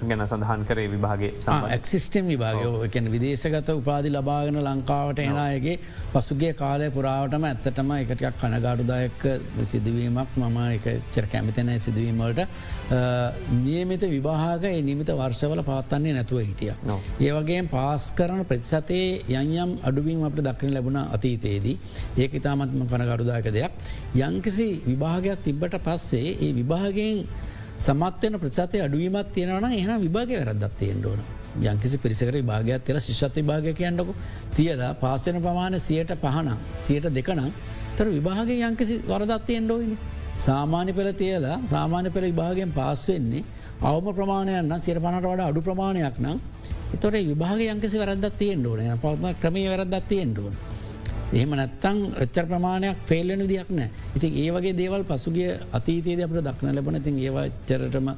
ගැන 0.04 0.24
සඳහන් 0.26 0.64
කරේ 0.66 0.90
විභාගේ 0.90 1.30
එක්සිස්ටම් 1.70 2.32
විභාගය. 2.34 2.64
එකන 2.88 3.10
විදේශගත 3.14 3.70
උපාදි 3.72 4.10
ලබාගෙන 4.10 4.58
ලංකාවට 4.60 5.22
එනයගේ 5.22 5.78
පසුගේ 6.14 6.54
කාලය 6.54 6.90
පුරාවටම 6.90 7.46
ඇත්තටම 7.46 7.92
එකටයක් 7.94 8.40
කනගාඩුදායක 8.42 9.22
සිදුවීමක්. 9.64 10.34
මම 10.36 10.58
එක 10.70 10.88
චර 11.12 11.28
කැමිතනෑ 11.28 11.80
සිදුවීමට 11.80 12.42
නියමිත 13.60 14.08
විභාග 14.08 14.66
නිමිත 14.84 15.14
වර්ෂවල 15.14 15.62
පවත්තන්නේ 15.62 16.14
නැතුව 16.14 16.42
හිටිය. 16.42 16.74
ඒවගේ 17.22 17.62
පාස් 17.70 18.10
කරන 18.14 18.44
ප්‍රතිසතේ 18.46 19.22
යම් 19.30 19.78
අඩුවීම 19.84 20.24
අපට 20.24 20.42
දක්න 20.42 20.74
ලැබුණ 20.74 21.00
අතීතයේදී 21.08 21.78
ඒක 22.18 22.34
ඉතාමත්ම 22.34 22.84
කනගඩුදායක 22.86 23.43
දායක 23.44 23.54
දෙයක් 23.54 23.72
යංකිසි 24.18 24.82
විභාගයක් 24.82 25.38
තිබ්බට 25.40 25.78
පස්සේ 25.80 26.38
ඒ 26.38 26.54
විභාගයෙන් 26.54 27.26
සමත්වයන 27.80 28.40
ප්‍රචාතය 28.40 28.78
අඩුවීමත් 28.80 29.34
තියෙනවන 29.34 29.66
එහන 29.72 29.92
විභාග 30.00 30.30
වැරදත් 30.32 30.78
තියෙන්ට 30.80 31.06
ඕන 31.06 31.20
යංකිසි 31.64 31.98
පිරිසකට 31.98 32.34
විභාගයක් 32.34 32.84
තිර 32.84 33.00
ශිෂ්ත 33.00 33.36
විභාග 33.36 33.68
කියන්නක 33.74 34.14
තියලා 34.52 34.94
පාසන 34.96 35.40
ප්‍රමාණ 35.40 35.80
සියයට 35.80 36.14
පහන 36.16 36.50
සියයට 36.80 37.10
දෙකනම් 37.12 37.52
තර 37.98 38.08
විභාග 38.10 38.50
යංකිසි 38.50 39.02
වරදත් 39.04 39.46
තියෙන්ඩෝයිනි. 39.46 39.98
සාමාන්‍ය 40.38 40.94
පෙළ 40.94 41.12
තියලා 41.14 41.60
සාමාන්‍ය 41.66 42.10
පෙළ 42.10 42.26
විභාගයෙන් 42.26 42.72
පාස්වෙන්නේ 42.72 43.44
අවම 43.84 44.08
ප්‍රමාණයන්න 44.12 44.82
සිර 44.82 44.98
පණට 44.98 45.26
වඩ 45.26 45.42
අඩු 45.44 45.62
ප්‍රමාණයක් 45.62 46.18
නම් 46.20 46.40
එතොට 46.94 47.18
විභාග 47.24 47.62
යංකිසි 47.66 47.98
වැරදත් 47.98 48.38
තියෙන්ට 48.38 48.66
ඕන 48.66 48.98
පම 49.00 49.26
ක්‍රමය 49.42 49.68
වැරදත් 49.68 50.08
තියෙන්ට 50.08 50.40
ඕන. 50.40 50.56
එහෙම 51.34 51.52
නැත්තං 51.52 52.00
එච්චර 52.24 52.46
ප්‍රමාණයක් 52.46 52.98
පේල්ලෙන 53.08 53.42
විදියක් 53.42 53.70
නෑ. 53.72 53.90
ඉතින් 54.16 54.38
ඒ 54.38 54.50
වගේ 54.52 54.74
දේවල් 54.76 55.04
පසුගේ 55.04 55.52
අතීතයේද 55.72 56.24
අපට 56.26 56.42
දක්න 56.42 56.76
ලැබන 56.76 57.00
ඉතින් 57.00 57.20
ඒවාචරටම 57.20 58.10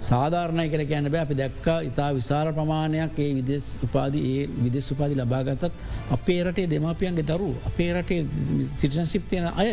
සාධාරණය 0.00 0.66
කර 0.68 0.84
කියන්න 0.86 1.10
බෑ. 1.10 1.22
අපි 1.22 1.34
දැක්ක 1.34 1.66
ඉතා 1.84 2.10
විශාල 2.12 2.52
ප්‍රමාණයක් 2.52 3.18
ඒ 3.18 3.30
විදෙස් 3.34 3.66
උපාදී 3.82 4.24
ඒ 4.32 4.48
විදෙස් 4.64 4.92
උපාදි 4.92 5.14
ලබාගතත් 5.16 5.64
අපේ 6.10 6.40
රටේ 6.44 6.68
දෙමාපියන්ගේ 6.68 7.26
දරු 7.26 7.50
අපේ 7.66 7.90
රටේ 7.94 8.20
සිටිසන්ශිප් 8.72 9.28
තියෙන 9.28 9.50
අය 9.54 9.72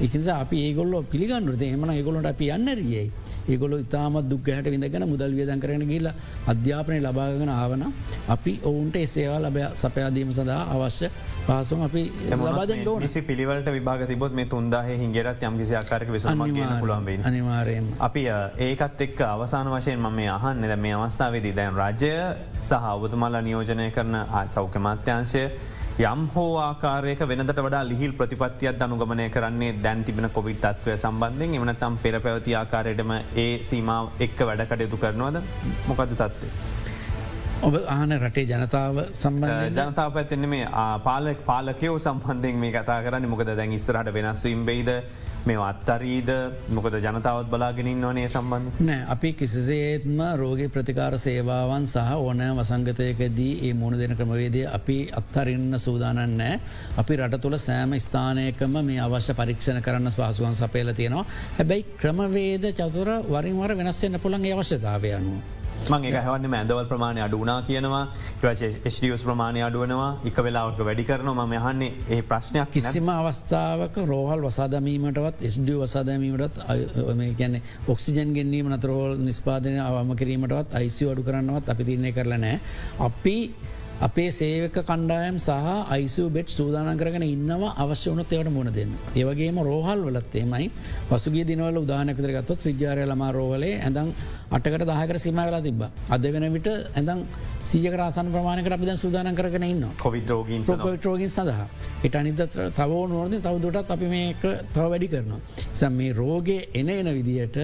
එකනිසා 0.00 0.38
අපි 0.40 0.56
ඒගොල්ලො 0.62 1.02
පිළිගන්නුරද 1.04 1.62
එමන 1.64 1.90
ඒගොලොට 1.90 2.26
අපි 2.26 2.50
යන්නරියයි 2.50 3.04
ඒගොල 3.48 3.74
ඉතාමත් 3.78 4.28
දුක්ගහට 4.28 4.68
විඳගෙන 4.68 5.06
මුදල් 5.06 5.32
වියදන් 5.32 5.60
කරන 5.60 5.84
කියලා 5.84 6.14
අධ්‍යාපනය 6.46 7.00
ලබාගෙන 7.00 7.50
ආවන 7.50 7.84
අපි 8.28 8.54
ඔවුන්ට 8.64 8.96
එසේවා 8.98 9.40
ලබ 9.40 9.66
සපයාදීම 9.76 10.32
සඳහා 10.32 10.62
අවශ්‍ය 10.76 11.10
පාසුම් 11.46 11.82
අපි 11.82 12.02
ලබද 12.30 13.08
ಸಿ 13.08 13.22
පිළිවලට 13.22 13.70
විභාග 13.70 14.06
තිබොත් 14.06 14.32
මේ 14.32 14.46
තුන්දාහ 14.46 14.84
හිගෙරත් 14.94 15.42
යම්කිසි 15.42 15.74
ආකාරක 15.74 16.10
විසම 16.10 16.44
පුළන්බේ 16.80 17.18
අනිවාරයෙන් 17.24 17.88
අපි 18.00 18.24
ඒකත් 18.60 19.00
එක් 19.00 19.20
අවසාන 19.28 19.66
වශයෙන් 19.68 19.98
මම 20.00 20.20
අහන්න. 20.30 20.62
ද 20.64 20.76
මේ 20.78 20.94
අවස්ථාවේදී 20.94 21.54
දැන් 21.54 21.74
රජය 21.74 22.12
සහ 22.60 22.72
ඔබතුමල්ලා 22.92 23.42
නියෝජනය 23.42 23.90
කරන 23.90 24.14
ආචෞක 24.14 24.74
මාත්‍යංශය 24.78 25.44
යම් 25.98 26.20
හෝ 26.32 26.50
ආකාරයක 26.62 27.20
වෙනට 27.30 27.60
වඩා 27.66 27.80
ලිහිල් 27.88 28.12
ප්‍රතිපත්තියක් 28.18 28.82
අනුගමනය 28.86 29.24
කරන්නේ 29.36 29.70
දැන් 29.84 30.04
තිබෙන 30.06 30.30
කොවිත් 30.36 30.60
තත්වය 30.64 30.94
සම්බන්ධයෙන්. 30.94 31.56
එමනතම් 31.58 31.96
පෙර 32.04 32.20
පැවති 32.26 32.54
ආකාරයටම 32.54 33.10
ඒ 33.44 33.46
සීමාව 33.68 34.22
එක්ක 34.26 34.38
වැඩ 34.48 34.62
කටයුතු 34.70 35.00
කරනවද? 35.04 35.40
මොකද 35.88 36.12
තත්වේ. 36.20 36.52
ඔබ 37.66 37.74
ආන 37.96 38.14
රටේ 38.24 38.46
ජනතාව 38.52 39.00
සම්බන්ධ 39.22 39.80
ජනතාව 39.80 40.12
පැත්තෙන 40.18 40.48
මේ 40.54 40.68
පාලක් 41.08 41.40
පාලකයෝ 41.50 41.98
සම්බන්ධයෙන් 42.06 42.62
මේ 42.64 42.72
කතා 42.76 43.00
කරන්න. 43.06 43.26
මොකද 43.34 43.50
දැන් 43.60 43.74
ඉස්තරට 43.78 44.14
වෙනස්වීම් 44.18 44.62
බෙයිද 44.70 44.90
මේ 45.48 45.58
අත්තරීද? 45.62 46.30
මොකද 46.70 46.96
ජනතාවත් 46.98 47.50
බලාගෙනින් 47.50 48.04
ඕනේ 48.04 48.28
සම්බන්ධ 48.28 48.82
නෑ 48.82 49.06
අපි 49.08 49.32
කිසිසේත්ම 49.34 50.22
රෝග 50.36 50.62
ප්‍රතිකාර 50.70 51.18
සේවාවන් 51.18 51.86
සහ 51.86 52.14
ඕන 52.18 52.42
වසංගතයකදී 52.58 53.50
ඒ 53.62 53.74
මුණ 53.74 53.98
දෙන 53.98 54.16
ක්‍රමවේදය 54.16 54.64
අපි 54.70 54.98
අත්හරන්න 55.12 55.78
සූදානන් 55.78 56.24
නෑ. 56.36 56.60
අපි 56.96 57.16
රට 57.18 57.40
තුළ 57.40 57.58
සෑම 57.58 57.98
ස්ථානයකම 57.98 58.80
මේ 58.84 59.00
අවශ්‍ය 59.00 59.34
පරීක්ෂණ 59.34 59.82
කරන්න 59.82 60.10
ස්වාසුවන් 60.10 60.54
සපේල 60.54 60.94
තියෙනවා. 60.94 61.28
හැබැයි 61.58 61.86
ක්‍රමවේද 62.00 62.72
චතුර 62.72 63.14
වරින්වර 63.28 63.76
වෙනස්වෙන්න 63.76 64.20
පුළන් 64.20 64.50
අවශ්‍යතාවය 64.52 65.14
අනුව. 65.14 65.57
මං 65.86 66.04
එක 66.04 66.16
හවන්න 66.18 66.54
ඇදවල් 66.54 66.86
ප්‍රමාණය 66.86 67.22
අඩුනා 67.22 67.62
කියනවා. 67.62 68.02
ශස් 68.42 69.22
ප්‍රමාණය 69.22 69.62
අඩුවනවා 69.62 70.10
එක 70.24 70.36
වෙලාවට 70.38 70.80
වැඩි 70.80 71.04
කරන 71.04 71.30
ම 71.30 71.54
යහන්නේ 71.54 71.92
ඒ 72.08 72.20
ප්‍රශ්නයක් 72.24 72.70
කිසිම 72.70 73.08
අවස්ථාවක 73.10 73.96
රෝහල් 74.06 74.42
වසාදමීමටවත් 74.42 75.46
ස්ඩ 75.48 75.70
වසාදමීමටත් 75.78 76.60
ගැන 77.38 77.58
ඔක්සිජන් 77.88 78.34
ගෙන්වීම 78.34 78.68
නතරෝල් 78.70 79.16
නිස්පාදනය 79.20 79.80
අවම 79.80 80.14
කිරීමටවත් 80.16 80.74
අයිසි 80.74 81.10
අඩු 81.10 81.22
කරන්නවත් 81.22 81.68
අපි 81.68 81.84
තිරන්නේ 81.84 82.12
කරලනෑ 82.12 82.56
අපි 83.00 83.36
අපේ 84.00 84.30
සේවක 84.30 84.76
කණ්ඩායම් 84.80 85.38
සහ 85.38 85.50
අයිසු 85.90 86.30
බෙට් 86.30 86.48
සූදාන 86.48 86.96
කරගෙන 86.96 87.22
ඉන්නවා 87.24 87.74
අවශ්‍ය 87.76 88.10
වනත් 88.10 88.32
ඒවට 88.32 88.52
මුණ 88.52 88.70
දෙන්න. 88.70 88.92
ඒවගේම 89.12 89.58
රෝහල් 89.60 90.04
වලත්තේමයි 90.06 90.70
පසුගේ 91.08 91.44
දිනවල 91.44 91.78
උදානකතර 91.78 92.30
ගත්ත 92.30 92.56
ත්‍රිජාරය 92.56 93.04
ලමා 93.04 93.32
රෝවලේ 93.32 93.74
ඇඳම් 93.78 94.12
අටකට 94.50 94.84
දහකට 94.84 95.20
සිම 95.20 95.36
වෙලා 95.38 95.60
තිබ. 95.60 95.82
අද 96.08 96.22
වෙන 96.24 96.52
විට 96.52 96.68
ඇඳම් 96.68 97.20
සීජකරාසන් 97.62 98.32
ප්‍රමාණකට 98.32 98.72
අපිද 98.72 98.92
සූදාන 98.96 99.34
කරන 99.34 99.62
ඉන්න 99.64 99.84
කොවිඩෝගින් 99.98 100.64
රෝගින් 101.04 101.28
සඳහා. 101.28 101.68
එට 102.04 102.14
අනිද 102.14 102.40
තවෝ 102.74 103.04
නොද 103.08 103.38
තවදුටත් 103.38 103.90
අපි 103.90 104.06
මේක 104.06 104.42
තව 104.72 104.84
වැඩි 104.86 105.08
කරනවා. 105.08 105.40
සම් 105.72 105.92
මේ 105.92 106.12
රෝගේ 106.14 106.68
එන 106.74 106.88
එන 106.90 107.14
විදියට 107.14 107.58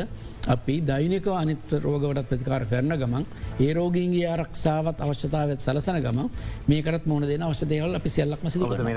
අපි 0.46 0.80
දෛනික 0.82 1.26
අනිත් 1.32 1.72
රෝගවට 1.82 2.28
ප්‍රතිකාර 2.28 2.64
කරන 2.66 2.92
ගමන් 2.92 3.24
ඒ 3.58 3.72
රෝගීන්ගේ 3.72 4.26
ආරක්ෂාවත් 4.28 5.00
අවශ්‍යතාවත් 5.00 5.60
සලසන 5.60 6.00
ගම 6.04 6.20
මේකට 6.68 7.06
මොන 7.06 7.22
දෙන 7.22 7.42
අවශ්‍යදේවල් 7.42 7.96
අපි 7.96 8.10
සෙල්ලක්ම 8.10 8.48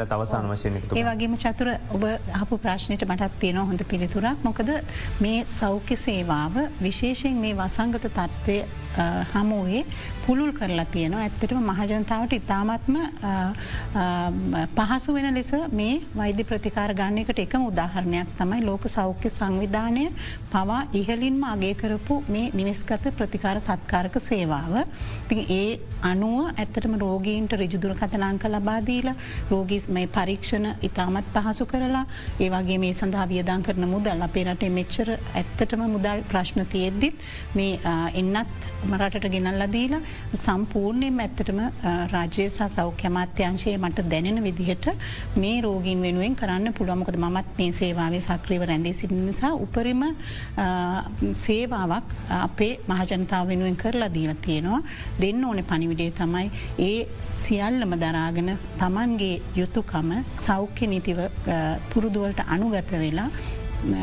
අවසාන 0.09 0.49
වශයෙන් 0.51 0.79
ඒ 0.93 1.05
වගේම 1.09 1.37
චතුර 1.37 1.71
ඔබ 1.89 2.03
හපු 2.33 2.57
ප්‍රශ්නයට 2.57 3.07
මටත් 3.07 3.39
තියෙන 3.39 3.61
හොඳ 3.61 3.83
පිළිතුරක් 3.85 4.43
මොකද 4.43 4.73
මේ 5.19 5.45
සෞඛ්‍ය 5.47 5.95
සේවාව 5.97 6.59
විශේෂයෙන් 6.81 7.39
මේ 7.39 7.55
වසංගත 7.77 8.09
තත්ත්වය 8.09 8.57
හමුවේ 9.33 9.85
පුළුල් 10.27 10.51
කරලා 10.51 10.85
තියෙනවා 10.93 11.23
ඇත්තටම 11.23 11.59
මහජනතාවට 11.69 12.33
ඉතාමත්ම 12.33 12.95
පහසු 14.77 15.13
වෙන 15.13 15.27
ලෙස 15.33 15.51
මේ 15.73 15.93
වෛද්‍ය 16.17 16.43
ප්‍රතිකාර 16.43 16.91
ගන්න 16.93 17.21
එකට 17.23 17.39
එකම 17.39 17.67
උදාහරණයක් 17.67 18.33
තමයි 18.37 18.61
ලෝක 18.61 18.87
සෞඛ්‍ය 18.89 19.29
සංවිධානය 19.29 20.05
පවා 20.53 20.79
ඉහලින්ම 20.93 21.43
අගේ 21.45 21.73
කරපු 21.75 22.17
මේ 22.27 22.51
නිවෙස්ගත 22.53 23.07
ප්‍රතිකාර 23.17 23.57
සත්කාරක 23.59 24.17
සේවාව. 24.19 24.73
ති 25.29 25.37
ඒ 25.51 25.79
අනුව 26.03 26.37
ඇත්තටම 26.53 26.93
රෝගීන්ට 26.97 27.53
රිජුදුර 27.53 27.93
කතනාංක 27.95 28.43
ලබාදීල 28.47 29.09
රෝගිස් 29.51 29.87
මේ 29.89 30.07
පරීක්ෂණ 30.09 30.67
ඉතාමත් 30.81 31.31
පහසු 31.35 31.65
කරලා 31.65 32.05
ඒවාගේ 32.39 32.79
මේ 32.79 32.93
සඳහා 32.93 33.27
වියදන් 33.27 33.63
කරන 33.63 33.87
මුදල් 33.87 34.27
අපේ 34.27 34.45
රටේ 34.45 34.71
මෙච්චර 34.71 35.09
ඇත්තටම 35.13 35.83
මුදල් 35.87 36.21
ප්‍රශ්න 36.29 36.65
තියෙද්දිත් 36.67 37.25
මේ 37.55 37.95
එන්නත් 38.15 38.69
මරටට 38.85 39.29
ගෙනල්ල 39.29 39.67
දීලා 39.69 40.01
සම්පූර්ණයෙන් 40.35 41.19
ඇත්තටම 41.19 41.59
රාජ්‍ය 42.13 42.45
සහ 42.47 42.69
සෞඛ්‍යමාත්‍යංශයේ 42.75 43.77
මට 43.77 44.05
දැනෙන 44.11 44.39
විදිහට 44.43 44.87
මේ 45.43 45.55
රෝගීන් 45.61 46.01
වෙනුවෙන් 46.01 46.35
කරන්න 46.35 46.73
පුළුවමකද 46.79 47.17
මත් 47.23 47.57
මේ 47.59 47.71
සේවාවේ 47.79 48.21
සක්‍රීව 48.27 48.65
රැඳී 48.71 48.93
සිටින 48.93 49.25
නිසා 49.25 49.53
උපරිම 49.65 50.03
සේවාවක් 51.45 52.15
අපේ 52.41 52.71
මහජනතාව 52.91 53.47
වෙනුවෙන් 53.47 53.77
කරලා 53.83 54.13
දීල 54.17 54.33
තියෙනවා. 54.47 54.81
දෙන්න 55.21 55.45
ඕන 55.45 55.63
පනිවිඩේ 55.71 56.11
තමයි. 56.19 56.47
ඒ 56.79 57.07
සියල්ලම 57.43 57.93
දරාගෙන 58.03 58.49
තමන්ගේ 58.79 59.41
යුතුකම 59.55 60.09
සෞඛ්‍ය 60.45 60.87
නීතිව 60.87 61.19
පුරුදුවලට 61.93 62.41
අනුගත 62.47 62.91
වෙලා 63.03 63.29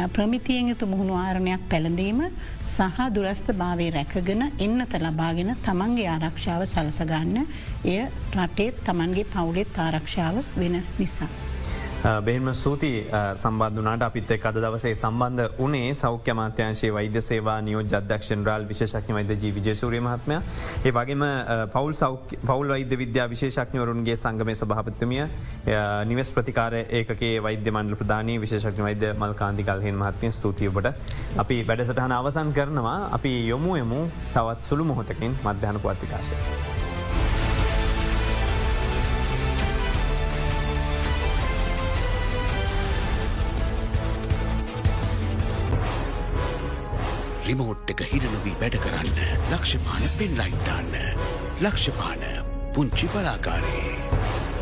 ප්‍රමිතියෙන් 0.08 0.68
යුතු 0.68 0.86
මුහුණු 0.86 1.14
ආරණයක් 1.14 1.62
පැළඳීම 1.68 2.20
සහ 2.66 3.00
දුරස්ථ 3.14 3.50
භාවය 3.52 3.88
රැකගෙන 3.90 4.44
එන්නත 4.58 4.94
ලබාගෙන 4.98 5.56
තමන්ගේ 5.62 6.06
ආරක්ෂාව 6.08 6.62
සලසගන්න 6.64 7.40
එය 7.84 7.98
රටේත් 8.36 8.84
තමන්ගේ 8.84 9.26
පවුලෙත් 9.26 9.78
ආරක්ෂාව 9.78 10.44
වෙන 10.56 10.78
නිසා. 10.98 11.53
බෙහිම 12.04 12.52
ස්තුති 12.52 12.90
සම්බන්ධනාට 13.34 14.02
අපිත් 14.02 14.30
එක් 14.30 14.44
අද 14.44 14.56
දවසේ 14.56 14.94
සම්බන්ධ 14.94 15.56
වනේ 15.58 15.94
සෞඛ්‍ය 15.94 16.34
මාත්‍යංශයේ 16.34 16.92
වෛද්‍ය 16.92 17.22
සේවා 17.22 17.56
නියෝ 17.62 17.80
ජදක්ෂන් 17.82 18.44
රල් 18.44 18.66
විශේෂක්ඥ 18.68 19.14
වෛද 19.14 19.32
ජී. 19.34 19.52
විජසූරිය 19.54 20.00
මහත්මය. 20.00 20.36
ඒ 20.84 20.92
වගේම 20.92 21.24
පවල් 21.72 21.96
පවල් 22.42 22.68
වෛද්‍ය 22.68 22.98
විද්‍යා 22.98 23.28
විශේෂක්ඥවරුන්ගේ 23.28 24.16
සංගමය 24.16 24.54
සභහපත්තුමිය 24.54 25.24
නිවස් 26.04 26.32
ප්‍රතිකාර 26.32 26.76
ඒකේ 26.76 27.34
වෛද්‍ය 27.40 27.70
මණ්ඩල 27.70 27.96
ප්‍රධානී 27.96 28.38
විශේෂක්ඥ 28.38 28.82
වෛද්‍ය 28.82 29.12
මල්කාන්ති 29.14 29.64
කල්හෙන් 29.64 29.96
මහත්මය 29.96 30.32
ස්තුතියබට 30.32 30.92
අපි 31.38 31.62
වැඩසටහන 31.64 32.12
අවසන් 32.12 32.52
කරනවා. 32.52 32.98
අපි 33.12 33.36
යොමු 33.48 33.76
එමු 33.76 34.06
තවත් 34.34 34.62
සුළු 34.62 34.84
මොහොතකින් 34.84 35.38
මධ්‍යහන 35.44 35.80
පවත්තිකාශය. 35.80 36.83
රිමෝට් 47.44 47.90
එක 47.92 48.00
හිරනොවී 48.08 48.56
වැඩ 48.60 48.76
කරන්න 48.80 49.18
ලක්ෂපාන 49.52 50.08
පෙන් 50.18 50.38
ලයිට්දාන්න 50.38 50.96
ලක්ෂපාන 51.60 52.24
පුංචි 52.72 53.08
බලාකාරයේ. 53.12 54.53